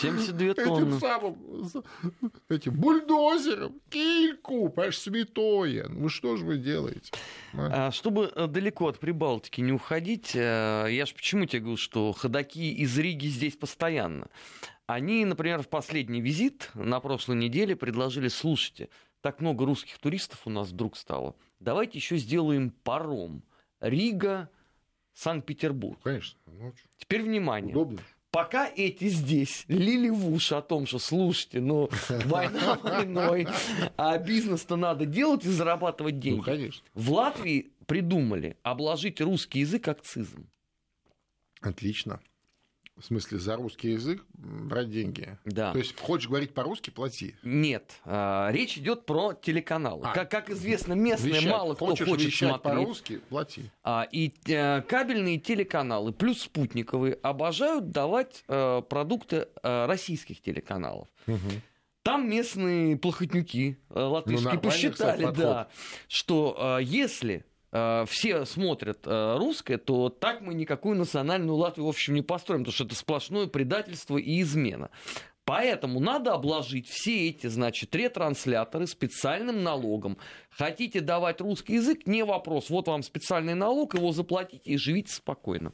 72 0.00 0.54
тонны. 0.54 0.88
Этим 0.88 1.00
самым, 1.00 1.38
этим 2.48 2.74
бульдозером, 2.74 3.80
кильку, 3.90 4.68
понимаешь, 4.68 4.98
святое. 4.98 5.88
Ну 5.88 6.08
что 6.08 6.36
же 6.36 6.44
вы 6.44 6.58
делаете? 6.58 7.12
А? 7.54 7.90
Чтобы 7.90 8.32
э, 8.34 8.46
далеко 8.46 8.88
от 8.88 8.98
Прибалтики 8.98 9.60
не 9.60 9.72
уходить, 9.72 10.32
э, 10.34 10.86
я 10.90 11.06
же 11.06 11.14
почему 11.14 11.46
тебе 11.46 11.60
говорю, 11.60 11.76
что 11.76 12.12
ходаки 12.12 12.72
из 12.74 12.96
Риги 12.98 13.26
здесь 13.26 13.56
постоянно. 13.56 14.28
Они, 14.86 15.24
например, 15.24 15.62
в 15.62 15.68
последний 15.68 16.20
визит 16.20 16.70
на 16.74 17.00
прошлой 17.00 17.36
неделе 17.36 17.74
предложили, 17.74 18.28
слушайте, 18.28 18.90
так 19.22 19.40
много 19.40 19.64
русских 19.64 19.98
туристов 19.98 20.42
у 20.44 20.50
нас 20.50 20.68
вдруг 20.68 20.96
стало, 20.96 21.34
давайте 21.58 21.98
еще 21.98 22.16
сделаем 22.18 22.70
паром. 22.70 23.42
Рига, 23.80 24.50
Санкт-Петербург. 25.14 25.98
Конечно. 26.02 26.38
Ну, 26.46 26.72
Теперь 26.98 27.22
внимание. 27.22 27.72
Удобно 27.72 28.00
пока 28.34 28.68
эти 28.68 29.08
здесь 29.08 29.64
лили 29.68 30.08
в 30.08 30.28
уши 30.28 30.56
о 30.56 30.60
том, 30.60 30.86
что 30.86 30.98
слушайте, 30.98 31.60
ну, 31.60 31.88
война 32.24 32.76
войной, 32.82 33.46
а 33.96 34.18
бизнес-то 34.18 34.74
надо 34.74 35.06
делать 35.06 35.44
и 35.44 35.50
зарабатывать 35.50 36.18
деньги. 36.18 36.38
Ну, 36.38 36.42
конечно. 36.42 36.84
В 36.94 37.12
Латвии 37.12 37.70
придумали 37.86 38.56
обложить 38.64 39.20
русский 39.20 39.60
язык 39.60 39.86
акцизом. 39.86 40.48
Отлично. 41.60 42.20
В 42.96 43.04
смысле, 43.04 43.38
за 43.38 43.56
русский 43.56 43.90
язык 43.90 44.24
брать 44.34 44.88
деньги. 44.88 45.36
Да. 45.44 45.72
То 45.72 45.78
есть, 45.78 45.98
хочешь 45.98 46.28
говорить 46.28 46.54
по-русски, 46.54 46.90
плати. 46.90 47.34
Нет. 47.42 48.00
А, 48.04 48.50
речь 48.52 48.78
идет 48.78 49.04
про 49.04 49.32
телеканалы. 49.32 50.06
А, 50.06 50.12
как, 50.12 50.30
как 50.30 50.48
известно, 50.50 50.92
местные 50.92 51.34
вещать. 51.34 51.50
мало 51.50 51.74
кто 51.74 51.86
хочешь 51.86 52.06
хочет 52.06 52.32
смотреть. 52.32 52.62
по-русски, 52.62 53.20
плати. 53.28 53.70
А, 53.82 54.06
и 54.12 54.32
а, 54.48 54.82
кабельные 54.82 55.38
телеканалы, 55.40 56.12
плюс 56.12 56.42
спутниковые, 56.42 57.14
обожают 57.14 57.90
давать 57.90 58.44
а, 58.46 58.80
продукты 58.82 59.48
а, 59.62 59.88
российских 59.88 60.40
телеканалов. 60.40 61.08
Угу. 61.26 61.38
Там 62.04 62.28
местные 62.28 62.96
плохотнюки 62.96 63.78
латышские 63.88 64.52
ну, 64.52 64.60
посчитали, 64.60 65.24
кстати, 65.24 65.36
да, 65.36 65.68
что 66.06 66.78
если 66.80 67.44
Э, 67.74 68.04
все 68.08 68.44
смотрят 68.44 69.00
э, 69.04 69.36
русское, 69.36 69.78
то 69.78 70.08
так 70.08 70.40
мы 70.40 70.54
никакую 70.54 70.96
национальную 70.96 71.56
Латвию, 71.56 71.86
в 71.86 71.88
общем, 71.88 72.14
не 72.14 72.22
построим, 72.22 72.60
потому 72.60 72.72
что 72.72 72.84
это 72.84 72.94
сплошное 72.94 73.48
предательство 73.48 74.16
и 74.16 74.40
измена. 74.40 74.90
Поэтому 75.44 75.98
надо 76.00 76.32
обложить 76.32 76.88
все 76.88 77.28
эти, 77.28 77.48
значит, 77.48 77.94
ретрансляторы 77.94 78.86
специальным 78.86 79.62
налогом. 79.62 80.16
Хотите 80.50 81.00
давать 81.00 81.40
русский 81.40 81.74
язык, 81.74 82.06
не 82.06 82.24
вопрос. 82.24 82.70
Вот 82.70 82.86
вам 82.86 83.02
специальный 83.02 83.54
налог, 83.54 83.94
его 83.94 84.12
заплатите 84.12 84.70
и 84.70 84.78
живите 84.78 85.12
спокойно. 85.12 85.72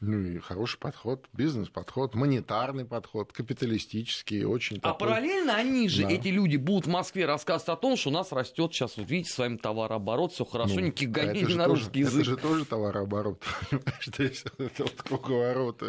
Ну 0.00 0.18
и 0.18 0.38
хороший 0.38 0.78
подход, 0.78 1.26
бизнес-подход, 1.34 2.14
монетарный 2.14 2.86
подход, 2.86 3.34
капиталистический, 3.34 4.44
очень 4.44 4.78
А 4.78 4.92
такой... 4.92 5.08
параллельно 5.08 5.54
они 5.54 5.90
же, 5.90 6.04
да. 6.04 6.10
эти 6.10 6.28
люди, 6.28 6.56
будут 6.56 6.86
в 6.86 6.90
Москве 6.90 7.26
рассказывать 7.26 7.68
о 7.68 7.76
том, 7.76 7.98
что 7.98 8.08
у 8.08 8.12
нас 8.12 8.32
растет 8.32 8.72
сейчас, 8.72 8.96
вот 8.96 9.10
видите, 9.10 9.30
с 9.30 9.36
вами 9.36 9.58
товарооборот, 9.58 10.32
все 10.32 10.46
хорошо, 10.46 10.76
ну, 10.76 10.80
никаких 10.86 11.10
а 11.10 11.12
гонений 11.12 11.54
на 11.54 11.66
тоже, 11.66 11.82
русский 11.82 12.00
язык. 12.00 12.22
Это 12.22 12.30
же 12.30 12.36
тоже 12.38 12.64
товарооборот, 12.64 13.44
то 14.16 14.22
есть 14.22 14.46
это 14.56 14.84
вот 14.84 15.02
круговорот 15.02 15.82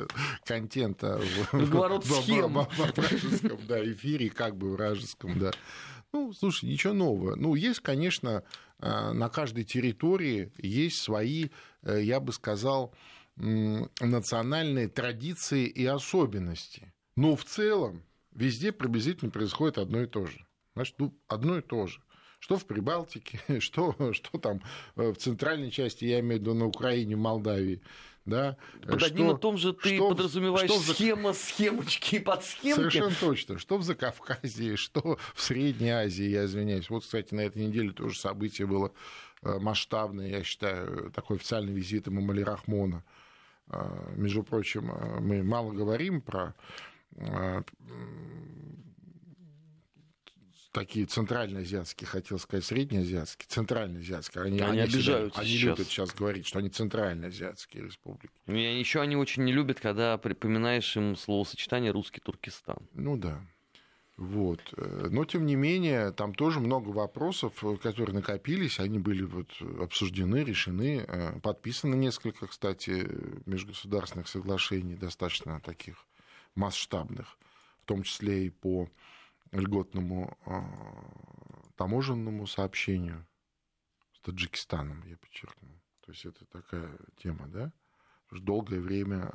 контента 0.43 1.17
в, 1.17 1.47
круговорот. 1.51 2.03
В, 2.03 2.27
вражеском 2.27 3.59
да, 3.65 3.91
эфире, 3.91 4.29
как 4.29 4.57
бы 4.57 4.71
вражеском, 4.71 5.39
да. 5.39 5.51
Ну, 6.11 6.33
слушай, 6.33 6.65
ничего 6.65 6.91
нового. 6.91 7.35
Ну, 7.35 7.55
есть, 7.55 7.79
конечно, 7.79 8.43
а, 8.79 9.13
на 9.13 9.29
каждой 9.29 9.63
территории 9.63 10.51
есть 10.57 10.97
свои, 10.97 11.47
э, 11.83 12.01
я 12.03 12.19
бы 12.19 12.33
сказал, 12.33 12.93
национальные 13.35 14.87
традиции 14.87 15.65
и 15.65 15.85
особенности. 15.85 16.93
Но 17.15 17.35
в 17.35 17.45
целом 17.45 18.03
везде 18.31 18.71
приблизительно 18.71 19.31
происходит 19.31 19.77
одно 19.77 20.01
и 20.01 20.07
то 20.07 20.25
же. 20.25 20.45
Значит, 20.75 20.95
ну, 20.99 21.13
одно 21.27 21.57
и 21.57 21.61
то 21.61 21.87
же. 21.87 22.01
Что 22.39 22.57
в 22.57 22.65
Прибалтике, 22.65 23.39
что, 23.59 24.13
что 24.13 24.37
там 24.39 24.61
э, 24.95 25.11
в 25.11 25.15
центральной 25.15 25.69
части, 25.69 26.05
я 26.05 26.19
имею 26.21 26.39
в 26.39 26.41
виду 26.41 26.53
на 26.53 26.65
Украине, 26.65 27.15
Молдавии. 27.15 27.81
Да? 28.25 28.55
Под 28.85 28.99
что, 28.99 29.07
одним 29.07 29.31
и 29.31 29.39
том 29.39 29.57
же 29.57 29.73
ты 29.73 29.95
что, 29.95 30.09
подразумеваешь 30.09 30.69
что 30.69 30.79
схема, 30.79 31.33
схемочки 31.33 32.15
и 32.15 32.19
подсхемки. 32.19 32.75
Совершенно 32.75 33.15
точно. 33.19 33.57
Что 33.57 33.77
в 33.77 33.83
Закавказье, 33.83 34.75
что 34.77 35.17
в 35.33 35.41
Средней 35.41 35.89
Азии, 35.89 36.25
я 36.25 36.45
извиняюсь. 36.45 36.89
Вот, 36.89 37.03
кстати, 37.03 37.33
на 37.33 37.41
этой 37.41 37.65
неделе 37.65 37.91
тоже 37.91 38.19
событие 38.19 38.67
было 38.67 38.91
э, 39.41 39.57
масштабное, 39.59 40.27
я 40.27 40.43
считаю, 40.43 41.11
такой 41.11 41.37
официальный 41.37 41.73
визит 41.73 42.07
Эмамали 42.07 42.41
Рахмона 42.41 43.03
а, 43.67 44.11
между 44.15 44.43
прочим, 44.43 44.91
мы 45.21 45.43
мало 45.43 45.71
говорим 45.71 46.21
про 46.21 46.53
такие 50.71 51.05
центральноазиатские, 51.05 52.07
хотел 52.07 52.39
сказать, 52.39 52.65
среднеазиатские, 52.65 53.47
центральноазиатские. 53.47 54.43
Они, 54.43 54.59
они, 54.59 54.79
они 54.79 54.79
обижаются 54.81 55.39
Они 55.39 55.49
сейчас. 55.49 55.63
любят 55.63 55.87
сейчас 55.87 56.13
говорить, 56.13 56.47
что 56.47 56.59
они 56.59 56.69
центральноазиатские 56.69 57.85
республики. 57.85 58.33
И 58.47 58.79
еще 58.79 59.01
они 59.01 59.15
очень 59.15 59.43
не 59.43 59.53
любят, 59.53 59.79
когда 59.79 60.17
припоминаешь 60.17 60.95
им 60.97 61.15
словосочетание 61.15 61.91
«русский 61.91 62.21
Туркестан». 62.21 62.77
Ну 62.93 63.17
да. 63.17 63.41
Вот. 64.17 64.61
Э, 64.77 65.07
но, 65.09 65.25
тем 65.25 65.47
не 65.47 65.55
менее, 65.55 66.11
там 66.11 66.35
тоже 66.35 66.59
много 66.59 66.89
вопросов, 66.89 67.63
э, 67.63 67.77
которые 67.77 68.13
накопились, 68.13 68.79
они 68.79 68.99
были 68.99 69.23
вот 69.23 69.49
обсуждены, 69.79 70.43
решены, 70.43 71.03
э, 71.07 71.39
подписано 71.39 71.95
несколько, 71.95 72.45
кстати, 72.45 73.07
межгосударственных 73.47 74.27
соглашений, 74.27 74.95
достаточно 74.95 75.59
таких 75.59 76.05
масштабных, 76.53 77.37
в 77.81 77.85
том 77.85 78.03
числе 78.03 78.45
и 78.45 78.49
по 78.51 78.89
льготному 79.51 80.37
таможенному 81.75 82.47
сообщению 82.47 83.25
с 84.13 84.19
Таджикистаном, 84.21 85.03
я 85.07 85.17
подчеркну. 85.17 85.81
То 86.05 86.11
есть 86.11 86.25
это 86.25 86.45
такая 86.45 86.97
тема, 87.17 87.47
да? 87.47 87.71
Долгое 88.31 88.79
время 88.79 89.31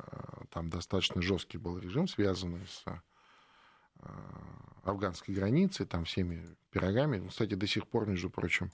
там 0.51 0.69
достаточно 0.69 1.21
жесткий 1.21 1.59
был 1.59 1.77
режим, 1.77 2.07
связанный 2.07 2.65
с 2.65 2.83
афганской 4.83 5.35
границы, 5.35 5.85
там 5.85 6.05
всеми 6.05 6.55
пирогами. 6.71 7.17
Ну, 7.17 7.29
кстати, 7.29 7.53
до 7.53 7.67
сих 7.67 7.87
пор, 7.87 8.07
между 8.07 8.29
прочим, 8.29 8.71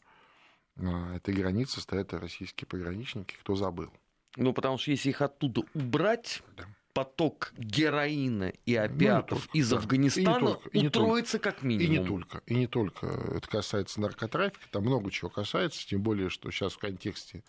на 0.76 1.16
этой 1.16 1.34
границе 1.34 1.82
стоят 1.82 2.14
российские 2.14 2.68
пограничники, 2.68 3.36
кто 3.36 3.56
забыл. 3.56 3.92
Ну, 4.36 4.54
потому 4.54 4.78
что 4.78 4.92
если 4.92 5.10
их 5.10 5.22
оттуда 5.22 5.64
убрать, 5.74 6.42
да. 6.56 6.66
Поток 6.94 7.54
героина 7.58 8.54
и 8.66 8.78
ну, 8.78 8.84
опиатов 8.84 9.50
ну, 9.54 9.60
из 9.60 9.70
да. 9.70 9.78
Афганистана 9.78 10.38
и 10.38 10.40
только, 10.40 10.70
и 10.70 10.88
утроится 10.88 11.40
только, 11.40 11.52
как 11.52 11.64
минимум. 11.64 11.96
И 11.96 12.00
не 12.00 12.06
только. 12.06 12.42
И 12.46 12.56
не 12.56 12.68
только. 12.68 13.08
Это 13.08 13.48
касается 13.48 14.00
наркотрафика, 14.00 14.66
там 14.72 14.84
много 14.84 15.12
чего 15.12 15.30
касается, 15.30 15.86
тем 15.88 16.02
более, 16.02 16.30
что 16.30 16.50
сейчас 16.52 16.74
в 16.74 16.78
контексте 16.78 17.44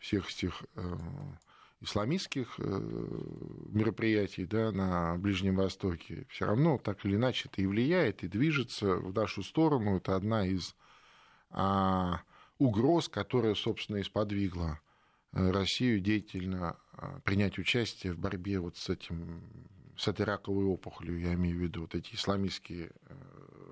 всех 0.00 0.28
этих 0.30 0.64
э, 0.74 0.96
исламистских 1.80 2.54
э, 2.58 2.62
мероприятий 3.68 4.44
да, 4.44 4.72
на 4.72 5.16
Ближнем 5.16 5.56
Востоке, 5.56 6.26
все 6.28 6.46
равно 6.46 6.78
так 6.78 7.04
или 7.06 7.14
иначе 7.14 7.48
это 7.50 7.62
и 7.62 7.66
влияет, 7.66 8.24
и 8.24 8.28
движется 8.28 8.96
в 8.96 9.14
нашу 9.14 9.42
сторону. 9.42 9.96
Это 9.98 10.16
одна 10.16 10.46
из 10.46 10.74
а, 11.50 12.22
угроз, 12.58 13.08
которая, 13.08 13.54
собственно, 13.54 13.98
и 13.98 14.02
сподвигла 14.02 14.80
Россию 15.34 16.00
деятельно 16.00 16.78
а, 16.92 17.20
принять 17.20 17.58
участие 17.58 18.12
в 18.12 18.18
борьбе 18.18 18.60
вот 18.60 18.76
с 18.76 18.88
этим 18.88 19.42
с 19.96 20.08
этой 20.08 20.24
раковой 20.24 20.64
опухолью, 20.64 21.20
я 21.20 21.34
имею 21.34 21.56
в 21.56 21.60
виду 21.60 21.82
вот 21.82 21.94
эти 21.94 22.14
исламистские 22.14 22.90
э, 23.06 23.14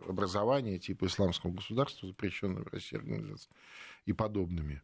образования 0.08 0.78
типа 0.78 1.06
исламского 1.06 1.50
государства, 1.50 2.06
запрещенные 2.06 2.64
в 2.64 2.68
России 2.68 2.96
организации 2.96 3.50
и 4.06 4.12
подобными. 4.12 4.82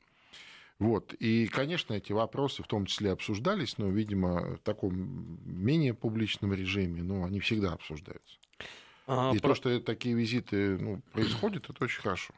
Вот. 0.79 1.12
И, 1.14 1.47
конечно, 1.49 1.95
эти 1.95 2.12
вопросы 2.12 2.62
в 2.62 2.68
том 2.68 2.87
числе 2.87 3.12
обсуждались, 3.12 3.79
но, 3.79 3.89
видимо, 3.89 4.57
в 4.57 4.61
таком 4.61 5.39
менее 5.45 5.93
публичном 5.93 6.55
режиме, 6.55 7.03
но 7.03 7.24
они 7.24 7.41
всегда 7.41 7.72
обсуждаются. 7.72 8.39
А, 9.07 9.33
и 9.35 9.39
про... 9.39 9.49
то, 9.49 9.55
что 9.55 9.81
такие 9.81 10.14
визиты 10.14 10.79
ну, 10.79 11.01
происходят, 11.12 11.68
это 11.68 11.85
очень 11.85 12.01
хорошо. 12.01 12.33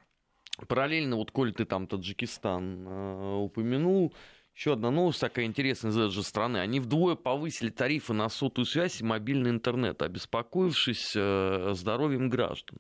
Параллельно, 0.66 1.16
вот, 1.16 1.30
коль 1.30 1.52
ты 1.52 1.64
там 1.64 1.86
Таджикистан 1.86 2.86
э, 2.86 3.36
упомянул, 3.36 4.14
Еще 4.54 4.72
одна 4.72 4.90
новость 4.90 5.20
такая 5.20 5.44
интересная 5.46 5.90
из 5.90 5.96
этой 5.96 6.10
же 6.10 6.22
страны. 6.22 6.58
Они 6.58 6.80
вдвое 6.80 7.14
повысили 7.14 7.70
тарифы 7.70 8.12
на 8.12 8.28
сотовую 8.28 8.66
связь 8.66 9.00
и 9.00 9.04
мобильный 9.04 9.50
интернет, 9.50 10.02
обеспокоившись 10.02 11.12
э, 11.16 11.72
здоровьем 11.74 12.28
граждан. 12.28 12.78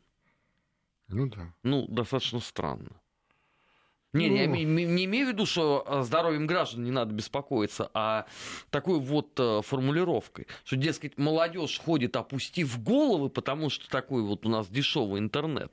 Ну 1.08 1.26
да. 1.28 1.54
Ну, 1.62 1.86
достаточно 1.88 2.40
странно. 2.40 3.00
Не, 4.12 4.28
ну... 4.28 4.54
не, 4.54 4.64
не 4.64 5.04
имею 5.04 5.26
в 5.26 5.30
виду, 5.30 5.46
что 5.46 6.02
здоровьем 6.02 6.46
граждан 6.46 6.82
не 6.82 6.90
надо 6.90 7.14
беспокоиться, 7.14 7.90
а 7.94 8.26
такой 8.70 8.98
вот 8.98 9.38
э, 9.38 9.60
формулировкой, 9.62 10.48
что, 10.64 10.76
дескать, 10.76 11.16
молодежь 11.16 11.78
ходит, 11.78 12.16
опустив 12.16 12.82
головы, 12.82 13.28
потому 13.28 13.70
что 13.70 13.88
такой 13.88 14.22
вот 14.22 14.44
у 14.46 14.48
нас 14.48 14.68
дешевый 14.68 15.20
интернет. 15.20 15.72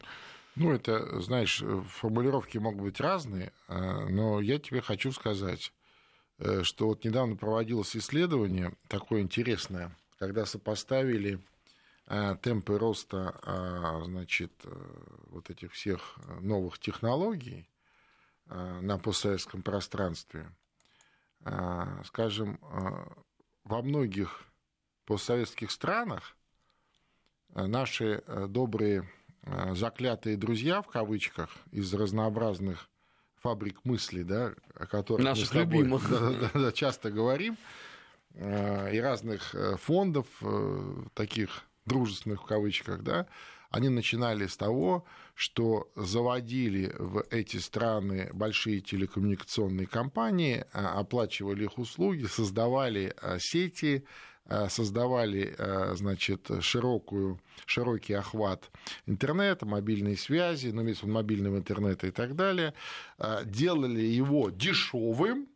Ну, 0.57 0.73
это, 0.73 1.21
знаешь, 1.21 1.63
формулировки 1.89 2.57
могут 2.57 2.81
быть 2.81 2.99
разные, 2.99 3.53
э, 3.67 4.07
но 4.09 4.41
я 4.41 4.59
тебе 4.59 4.81
хочу 4.81 5.11
сказать, 5.11 5.71
э, 6.39 6.63
что 6.63 6.87
вот 6.87 7.03
недавно 7.03 7.35
проводилось 7.35 7.95
исследование 7.95 8.73
такое 8.87 9.21
интересное, 9.21 9.95
когда 10.19 10.45
сопоставили 10.45 11.39
темпы 12.41 12.79
роста 12.79 14.01
значит, 14.05 14.53
вот 15.29 15.49
этих 15.49 15.73
всех 15.73 16.15
новых 16.39 16.79
технологий 16.79 17.67
Э, 18.49 18.79
на 18.81 18.97
постсоветском 18.97 19.61
пространстве. 19.61 20.49
Э, 21.41 22.01
скажем, 22.05 22.59
э, 22.61 23.05
во 23.65 23.81
многих 23.81 24.45
постсоветских 25.05 25.71
странах 25.71 26.35
наши 27.49 28.23
добрые 28.49 29.09
заклятые 29.73 30.37
друзья, 30.37 30.81
в 30.81 30.87
кавычках, 30.87 31.49
из 31.71 31.93
разнообразных 31.93 32.89
фабрик 33.41 33.85
мысли, 33.85 34.23
да, 34.23 34.53
о 34.75 34.85
которых 34.87 35.23
Наших 35.25 35.53
мы 35.53 35.61
тобой 35.61 35.77
любимых. 35.79 36.09
Да, 36.09 36.31
да, 36.31 36.59
да, 36.59 36.71
часто 36.71 37.11
говорим, 37.11 37.57
и 38.35 38.99
разных 39.01 39.55
фондов, 39.81 40.27
таких 41.13 41.63
дружественных 41.85 42.43
в 42.43 42.45
кавычках, 42.45 43.03
да, 43.03 43.27
они 43.69 43.89
начинали 43.89 44.47
с 44.47 44.55
того, 44.55 45.05
что 45.35 45.89
заводили 45.95 46.93
в 46.97 47.25
эти 47.31 47.57
страны 47.57 48.29
большие 48.33 48.79
телекоммуникационные 48.79 49.87
компании, 49.87 50.65
оплачивали 50.71 51.65
их 51.65 51.77
услуги, 51.77 52.25
создавали 52.25 53.13
сети, 53.39 54.05
создавали 54.69 55.55
значит, 55.95 56.49
широкую, 56.61 57.39
широкий 57.65 58.13
охват 58.13 58.71
интернета, 59.05 59.65
мобильной 59.65 60.17
связи, 60.17 60.69
ну, 60.69 60.83
мобильного 61.03 61.57
интернета 61.57 62.07
и 62.07 62.11
так 62.11 62.35
далее, 62.35 62.73
делали 63.45 64.01
его 64.01 64.49
дешевым, 64.49 65.47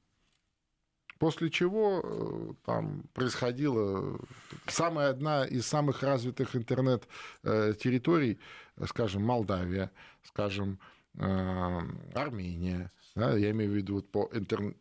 После 1.22 1.52
чего 1.52 2.02
э, 2.04 2.54
там 2.66 3.04
происходила 3.14 4.20
самая 4.66 5.12
одна 5.12 5.46
из 5.46 5.68
самых 5.68 6.02
развитых 6.02 6.56
интернет-территорий, 6.56 8.40
э, 8.78 8.86
скажем, 8.88 9.22
Молдавия, 9.22 9.92
скажем, 10.24 10.80
э, 11.20 11.80
Армения, 12.16 12.92
да, 13.14 13.38
я 13.38 13.52
имею 13.52 13.72
в 13.72 13.76
виду 13.76 13.94
вот 13.98 14.10
по 14.10 14.32
интернету. 14.34 14.80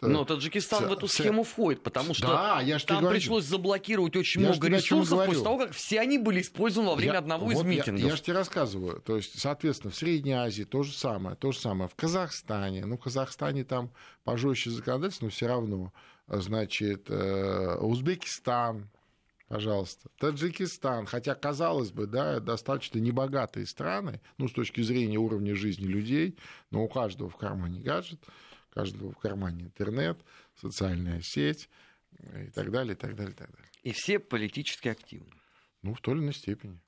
Но 0.00 0.24
Таджикистан 0.24 0.88
в 0.88 0.92
эту 0.92 1.08
схему 1.08 1.42
входит, 1.42 1.82
потому 1.82 2.12
что 2.12 2.26
да, 2.26 2.60
я 2.60 2.78
там 2.78 3.00
говорю. 3.00 3.18
пришлось 3.18 3.44
заблокировать 3.44 4.14
очень 4.16 4.42
я 4.42 4.48
много 4.48 4.68
ресурсов 4.68 5.24
после 5.24 5.42
того, 5.42 5.58
как 5.58 5.72
все 5.72 6.00
они 6.00 6.18
были 6.18 6.42
использованы 6.42 6.90
во 6.90 6.96
время 6.96 7.14
я, 7.14 7.18
одного 7.18 7.46
вот 7.46 7.52
из 7.52 7.62
митингов. 7.62 8.00
Я, 8.00 8.08
я 8.08 8.16
же 8.16 8.22
тебе 8.22 8.34
рассказываю. 8.34 9.00
То 9.00 9.16
есть, 9.16 9.38
соответственно, 9.38 9.90
в 9.90 9.96
Средней 9.96 10.32
Азии 10.32 10.64
то 10.64 10.82
же 10.82 10.92
самое, 10.92 11.34
то 11.36 11.50
же 11.50 11.58
самое. 11.58 11.88
В 11.88 11.94
Казахстане, 11.94 12.84
ну, 12.84 12.98
в 12.98 13.00
Казахстане 13.00 13.64
там 13.64 13.90
пожестче 14.24 14.70
законодательство, 14.70 15.26
но 15.26 15.30
все 15.30 15.46
равно. 15.46 15.92
Значит, 16.28 17.06
э, 17.08 17.76
Узбекистан, 17.80 18.90
пожалуйста. 19.48 20.10
Таджикистан, 20.18 21.06
хотя, 21.06 21.34
казалось 21.34 21.92
бы, 21.92 22.06
да, 22.06 22.40
достаточно 22.40 22.98
небогатые 22.98 23.64
страны, 23.64 24.20
ну, 24.36 24.48
с 24.48 24.52
точки 24.52 24.82
зрения 24.82 25.18
уровня 25.18 25.54
жизни 25.54 25.86
людей, 25.86 26.36
но 26.70 26.82
у 26.82 26.88
каждого 26.88 27.30
в 27.30 27.36
кармане 27.36 27.80
гаджет– 27.80 28.20
каждого 28.76 29.10
в 29.10 29.16
кармане 29.16 29.64
интернет, 29.64 30.18
социальная 30.54 31.22
сеть 31.22 31.70
и 32.12 32.50
так 32.50 32.70
далее, 32.70 32.92
и 32.92 32.96
так 32.96 33.16
далее, 33.16 33.32
и 33.32 33.36
так 33.36 33.50
далее. 33.50 33.70
И 33.82 33.92
все 33.92 34.18
политически 34.18 34.88
активны. 34.88 35.32
Ну, 35.80 35.94
в 35.94 36.00
той 36.02 36.14
или 36.14 36.22
иной 36.22 36.34
степени, 36.34 36.78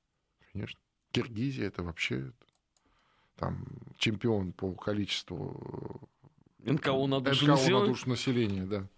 конечно. 0.53 0.78
Киргизия 1.12 1.66
это 1.66 1.82
вообще 1.82 2.32
там 3.36 3.66
чемпион 3.97 4.53
по 4.53 4.74
количеству 4.74 6.11
НКО 6.59 7.07
на 7.07 7.20
душу, 7.20 7.45
НКО 7.45 7.53
населения. 7.53 7.80
на 7.80 7.86
душу 7.86 8.09
населения, 8.11 8.66
да. 8.66 8.89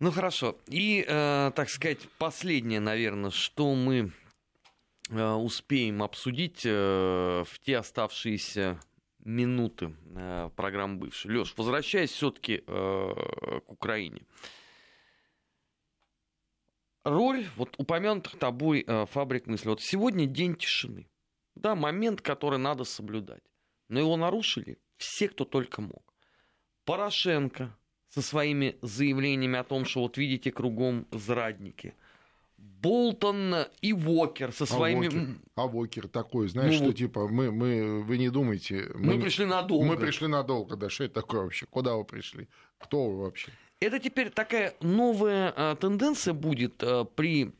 Ну 0.00 0.10
хорошо. 0.10 0.58
И, 0.66 1.02
э, 1.08 1.52
так 1.54 1.70
сказать, 1.70 2.00
последнее, 2.18 2.80
наверное, 2.80 3.30
что 3.30 3.74
мы 3.74 4.12
э, 5.08 5.30
успеем 5.32 6.02
обсудить 6.02 6.66
э, 6.66 7.44
в 7.46 7.58
те 7.60 7.78
оставшиеся 7.78 8.78
минуты 9.24 9.94
э, 10.14 10.50
программы 10.56 10.98
бывшей. 10.98 11.30
Леш, 11.30 11.54
возвращаясь 11.56 12.10
все-таки 12.10 12.62
э, 12.66 13.60
к 13.66 13.72
Украине. 13.72 14.22
Роль 17.04 17.46
вот 17.56 17.74
упомянутых 17.78 18.38
тобой 18.38 18.84
э, 18.86 19.06
фабрик 19.06 19.46
мысли. 19.46 19.68
Вот 19.68 19.82
сегодня 19.82 20.26
день 20.26 20.54
тишины. 20.54 21.08
Да, 21.54 21.74
момент, 21.74 22.20
который 22.20 22.58
надо 22.58 22.84
соблюдать. 22.84 23.42
Но 23.88 24.00
его 24.00 24.16
нарушили 24.16 24.78
все, 24.96 25.28
кто 25.28 25.44
только 25.44 25.82
мог. 25.82 26.14
Порошенко 26.84 27.76
со 28.08 28.22
своими 28.22 28.76
заявлениями 28.82 29.58
о 29.58 29.64
том, 29.64 29.84
что 29.84 30.00
вот 30.00 30.16
видите 30.18 30.52
кругом 30.52 31.06
зрадники– 31.10 31.94
Болтон 32.82 33.54
и 33.80 33.92
Вокер 33.92 34.52
со 34.52 34.66
своими... 34.66 35.06
А 35.06 35.10
Вокер, 35.10 35.38
а 35.54 35.66
Вокер 35.66 36.08
такой, 36.08 36.48
знаешь, 36.48 36.78
ну, 36.78 36.86
что 36.86 36.92
типа 36.92 37.28
мы, 37.28 37.50
мы, 37.50 38.02
вы 38.02 38.18
не 38.18 38.28
думайте... 38.28 38.90
Мы, 38.94 39.14
мы 39.14 39.22
пришли 39.22 39.46
надолго. 39.46 39.86
Мы 39.86 39.96
пришли 39.96 40.26
надолго, 40.26 40.76
да, 40.76 40.90
что 40.90 41.04
это 41.04 41.14
такое 41.14 41.42
вообще? 41.42 41.66
Куда 41.66 41.94
вы 41.94 42.04
пришли? 42.04 42.48
Кто 42.78 43.08
вы 43.08 43.22
вообще? 43.22 43.52
Это 43.80 43.98
теперь 43.98 44.30
такая 44.30 44.74
новая 44.80 45.52
а, 45.56 45.76
тенденция 45.76 46.34
будет 46.34 46.82
а, 46.82 47.04
при 47.04 47.52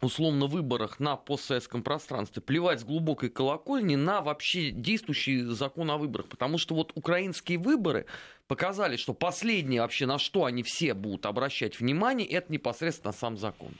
условно 0.00 0.46
выборах 0.46 1.00
на 1.00 1.16
постсоветском 1.16 1.82
пространстве 1.82 2.42
плевать 2.42 2.80
с 2.80 2.84
глубокой 2.84 3.28
колокольни 3.28 3.96
на 3.96 4.20
вообще 4.20 4.70
действующий 4.70 5.42
закон 5.42 5.90
о 5.90 5.98
выборах. 5.98 6.26
Потому 6.26 6.58
что 6.58 6.74
вот 6.74 6.92
украинские 6.94 7.58
выборы 7.58 8.06
показали, 8.46 8.96
что 8.96 9.14
последнее 9.14 9.82
вообще 9.82 10.06
на 10.06 10.18
что 10.18 10.44
они 10.44 10.62
все 10.62 10.94
будут 10.94 11.26
обращать 11.26 11.78
внимание, 11.78 12.26
это 12.26 12.52
непосредственно 12.52 13.12
сам 13.12 13.36
закон. 13.36 13.70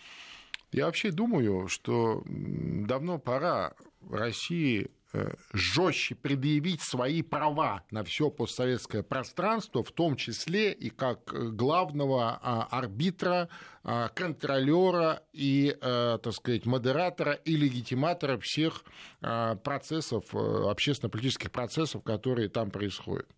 Я 0.72 0.86
вообще 0.86 1.10
думаю, 1.10 1.68
что 1.68 2.22
давно 2.26 3.18
пора 3.18 3.74
России 4.08 4.88
э, 5.12 5.34
жестче 5.52 6.14
предъявить 6.14 6.80
свои 6.80 7.22
права 7.22 7.82
на 7.90 8.04
все 8.04 8.30
постсоветское 8.30 9.02
пространство, 9.02 9.82
в 9.82 9.90
том 9.90 10.14
числе 10.14 10.72
и 10.72 10.90
как 10.90 11.32
главного 11.56 12.38
а, 12.40 12.68
арбитра, 12.70 13.48
а, 13.82 14.08
контролера 14.10 15.22
и, 15.32 15.76
э, 15.80 16.18
так 16.22 16.32
сказать, 16.34 16.66
модератора 16.66 17.32
и 17.32 17.56
легитиматора 17.56 18.38
всех 18.38 18.84
а, 19.22 19.56
процессов, 19.56 20.34
э, 20.34 20.38
общественно-политических 20.38 21.50
процессов, 21.50 22.04
которые 22.04 22.48
там 22.48 22.70
происходят. 22.70 23.28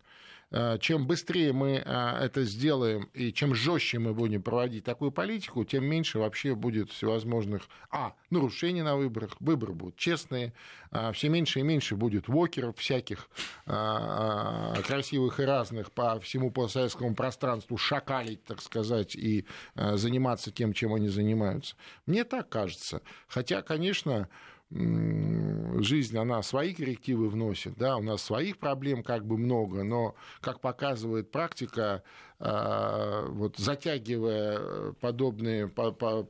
Э, 0.53 0.77
чем 0.79 1.07
быстрее 1.07 1.51
мы 1.51 1.81
э, 1.83 2.17
это 2.21 2.43
сделаем 2.43 3.09
и 3.15 3.33
чем 3.33 3.55
жестче 3.55 3.97
мы 3.97 4.13
будем 4.13 4.43
проводить 4.43 4.83
такую 4.83 5.11
политику, 5.11 5.65
тем 5.65 5.83
меньше 5.85 6.19
вообще 6.19 6.53
будет 6.53 6.91
всевозможных 6.91 7.63
а, 7.89 8.13
нарушений 8.29 8.83
на 8.83 8.95
выборах, 8.95 9.35
выборы 9.39 9.73
будут 9.73 9.95
честные, 9.97 10.53
э, 10.91 11.11
все 11.13 11.29
меньше 11.29 11.61
и 11.61 11.63
меньше 11.63 11.95
будет 11.95 12.27
вокеров 12.27 12.77
всяких 12.77 13.27
красивых 13.65 15.39
и 15.39 15.43
разных 15.43 15.91
по 15.91 16.19
всему 16.19 16.51
постсоветскому 16.51 17.15
пространству 17.15 17.77
шакалить, 17.77 18.43
так 18.43 18.61
сказать, 18.61 19.15
и 19.15 19.47
заниматься 19.75 20.51
тем, 20.51 20.73
чем 20.73 20.93
они 20.93 21.07
занимаются. 21.07 21.75
Мне 22.05 22.23
так 22.23 22.49
кажется. 22.49 23.01
Хотя, 23.27 23.61
конечно, 23.61 24.27
жизнь, 24.73 26.17
она 26.17 26.41
свои 26.41 26.73
коррективы 26.73 27.29
вносит, 27.29 27.75
да, 27.77 27.97
у 27.97 28.01
нас 28.01 28.21
своих 28.21 28.57
проблем 28.57 29.03
как 29.03 29.25
бы 29.25 29.37
много, 29.37 29.83
но, 29.83 30.15
как 30.41 30.61
показывает 30.61 31.31
практика, 31.31 32.03
а, 32.39 33.27
вот 33.27 33.57
затягивая 33.57 34.93
подобные, 34.93 35.67
по, 35.67 35.91
по, 35.91 36.29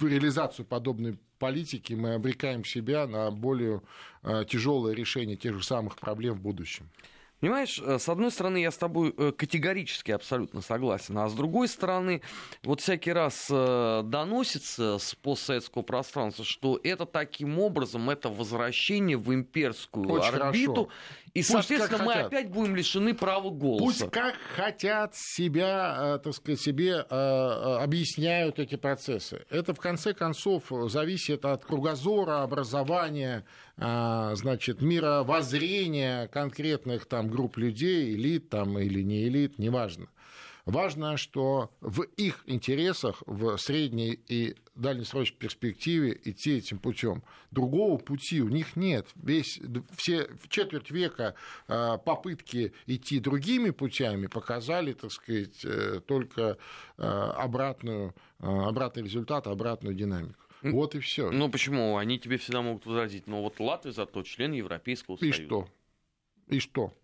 реализацию 0.00 0.64
подобной 0.64 1.18
политики, 1.38 1.94
мы 1.94 2.14
обрекаем 2.14 2.64
себя 2.64 3.06
на 3.06 3.30
более 3.30 3.82
а, 4.22 4.44
тяжелое 4.44 4.94
решение 4.94 5.36
тех 5.36 5.56
же 5.56 5.64
самых 5.64 5.96
проблем 5.96 6.34
в 6.34 6.42
будущем. 6.42 6.88
Понимаешь, 7.40 7.80
э, 7.82 7.98
с 7.98 8.08
одной 8.08 8.30
стороны, 8.30 8.58
я 8.58 8.70
с 8.70 8.76
тобой 8.76 9.14
э, 9.16 9.32
категорически 9.32 10.10
абсолютно 10.10 10.60
согласен, 10.60 11.16
а 11.16 11.28
с 11.28 11.32
другой 11.32 11.68
стороны, 11.68 12.20
вот 12.62 12.82
всякий 12.82 13.12
раз 13.12 13.46
э, 13.50 14.02
доносится 14.04 14.98
с 14.98 15.14
постсоветского 15.14 15.82
пространства, 15.82 16.44
что 16.44 16.78
это 16.82 17.06
таким 17.06 17.58
образом, 17.58 18.10
это 18.10 18.28
возвращение 18.28 19.16
в 19.16 19.32
имперскую 19.32 20.06
Очень 20.10 20.34
орбиту, 20.34 20.72
хорошо. 20.74 20.88
И, 21.32 21.40
Пусть 21.40 21.50
соответственно, 21.50 22.04
мы 22.04 22.12
опять 22.14 22.50
будем 22.50 22.74
лишены 22.74 23.14
права 23.14 23.50
голоса. 23.50 23.84
Пусть 23.84 24.10
как 24.10 24.34
хотят 24.56 25.14
себя, 25.14 26.16
э, 26.16 26.18
так 26.24 26.34
сказать, 26.34 26.60
себе 26.60 26.90
э, 26.90 27.04
э, 27.08 27.76
объясняют 27.82 28.58
эти 28.58 28.74
процессы. 28.74 29.44
Это, 29.48 29.72
в 29.72 29.78
конце 29.78 30.12
концов, 30.12 30.72
зависит 30.88 31.44
от 31.44 31.64
кругозора, 31.64 32.42
образования, 32.42 33.44
значит, 33.76 34.82
мировоззрения 34.82 36.26
конкретных 36.28 37.06
там 37.06 37.28
групп 37.28 37.56
людей, 37.56 38.14
элит 38.14 38.50
там 38.50 38.78
или 38.78 39.02
не 39.02 39.26
элит, 39.26 39.58
неважно. 39.58 40.08
Важно, 40.70 41.16
что 41.16 41.72
в 41.80 42.02
их 42.02 42.44
интересах 42.46 43.22
в 43.26 43.56
средней 43.56 44.20
и 44.28 44.54
дальнесрочной 44.76 45.36
перспективе 45.36 46.18
идти 46.24 46.58
этим 46.58 46.78
путем. 46.78 47.24
Другого 47.50 47.98
пути 47.98 48.40
у 48.40 48.48
них 48.48 48.76
нет. 48.76 49.08
Весь, 49.16 49.60
все 49.96 50.28
четверть 50.48 50.92
века 50.92 51.34
а, 51.66 51.98
попытки 51.98 52.72
идти 52.86 53.18
другими 53.18 53.70
путями 53.70 54.28
показали, 54.28 54.92
так 54.92 55.10
сказать, 55.10 55.64
э, 55.64 56.00
только 56.06 56.56
а, 56.96 57.32
обратную, 57.32 58.14
обратный 58.38 59.02
результат, 59.02 59.48
обратную 59.48 59.96
динамику. 59.96 60.44
Вот 60.62 60.94
и 60.94 61.00
все. 61.00 61.30
Ну 61.32 61.50
почему? 61.50 61.96
Они 61.96 62.18
тебе 62.18 62.36
всегда 62.36 62.62
могут 62.62 62.86
возразить. 62.86 63.26
Но 63.26 63.42
вот 63.42 63.58
Латвия 63.58 63.92
зато 63.92 64.22
член 64.22 64.52
Европейского 64.52 65.16
Союза. 65.16 65.42
И 65.42 65.44
что? 65.44 65.68
И 66.48 66.58
что? 66.60 66.94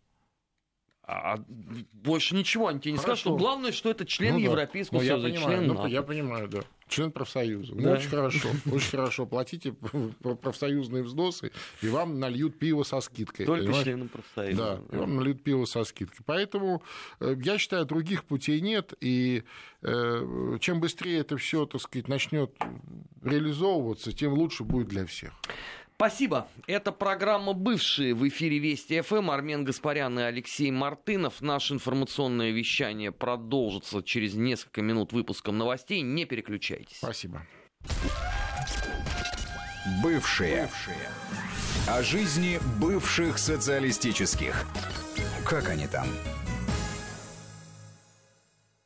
А, 1.07 1.35
а 1.35 1.45
больше 1.93 2.35
ничего 2.35 2.67
они 2.67 2.81
тебе 2.81 2.93
не 2.93 2.99
скажут. 2.99 3.21
Что 3.21 3.37
главное, 3.37 3.71
что 3.71 3.91
это 3.91 4.05
член 4.05 4.35
ну, 4.35 4.41
Европейского 4.41 5.01
да. 5.01 5.07
Союза, 5.07 5.29
я 5.29 5.35
понимаю, 5.35 5.57
член 5.57 5.69
ну, 5.69 5.75
НАТО. 5.75 5.89
Я 5.89 6.03
понимаю, 6.03 6.49
да. 6.49 6.61
Член 6.89 7.13
профсоюза. 7.13 7.75
Ну, 7.75 7.83
да. 7.83 7.93
очень 7.93 8.09
хорошо. 8.09 8.49
Очень 8.71 8.91
хорошо. 8.91 9.27
Платите 9.27 9.73
профсоюзные 10.43 11.05
взносы, 11.05 11.53
и 11.81 11.89
вам 11.89 12.19
нальют 12.19 12.59
пиво 12.59 12.83
со 12.83 13.01
скидкой. 13.01 13.47
Только 13.47 13.63
понимаете? 13.63 13.85
членам 13.85 14.09
профсоюза. 14.09 14.83
Да, 14.91 14.97
и 14.97 14.99
вам 14.99 15.17
нальют 15.17 15.45
пиво 15.45 15.65
со 15.65 15.85
скидкой. 15.85 16.25
Поэтому 16.27 16.83
э, 17.21 17.37
я 17.41 17.59
считаю, 17.59 17.87
других 17.87 18.25
путей 18.25 18.61
нет. 18.61 18.95
И 19.01 19.45
э, 19.83 20.59
чем 20.61 20.81
быстрее 20.81 21.19
это 21.19 21.37
все, 21.37 21.67
так 21.67 21.81
сказать, 21.83 22.09
начнет 22.09 22.53
реализовываться, 23.23 24.13
тем 24.13 24.33
лучше 24.33 24.65
будет 24.65 24.89
для 24.89 25.07
всех. 25.07 25.33
Спасибо. 25.97 26.47
Это 26.67 26.93
программа 26.93 27.55
«Бывшие» 27.55 28.13
в 28.13 28.29
эфире 28.29 28.59
Вести 28.59 29.01
ФМ. 29.01 29.31
Армен 29.31 29.65
Гаспарян 29.65 30.19
и 30.19 30.23
Алексей 30.23 30.71
Мартынов. 30.71 31.41
Наше 31.41 31.73
информационное 31.73 32.51
вещание 32.51 33.13
продолжится 33.13 34.03
через 34.03 34.35
несколько 34.35 34.83
минут 34.83 35.15
выпуском 35.15 35.57
новостей. 35.57 36.03
Не 36.03 36.27
переключайтесь. 36.27 36.99
Спасибо. 36.99 37.43
Бывшие. 40.03 40.65
Бывшие. 40.65 41.09
О 41.89 42.03
жизни 42.03 42.59
бывших 42.79 43.39
социалистических. 43.39 44.67
Как 45.47 45.71
они 45.71 45.87
там? 45.87 46.09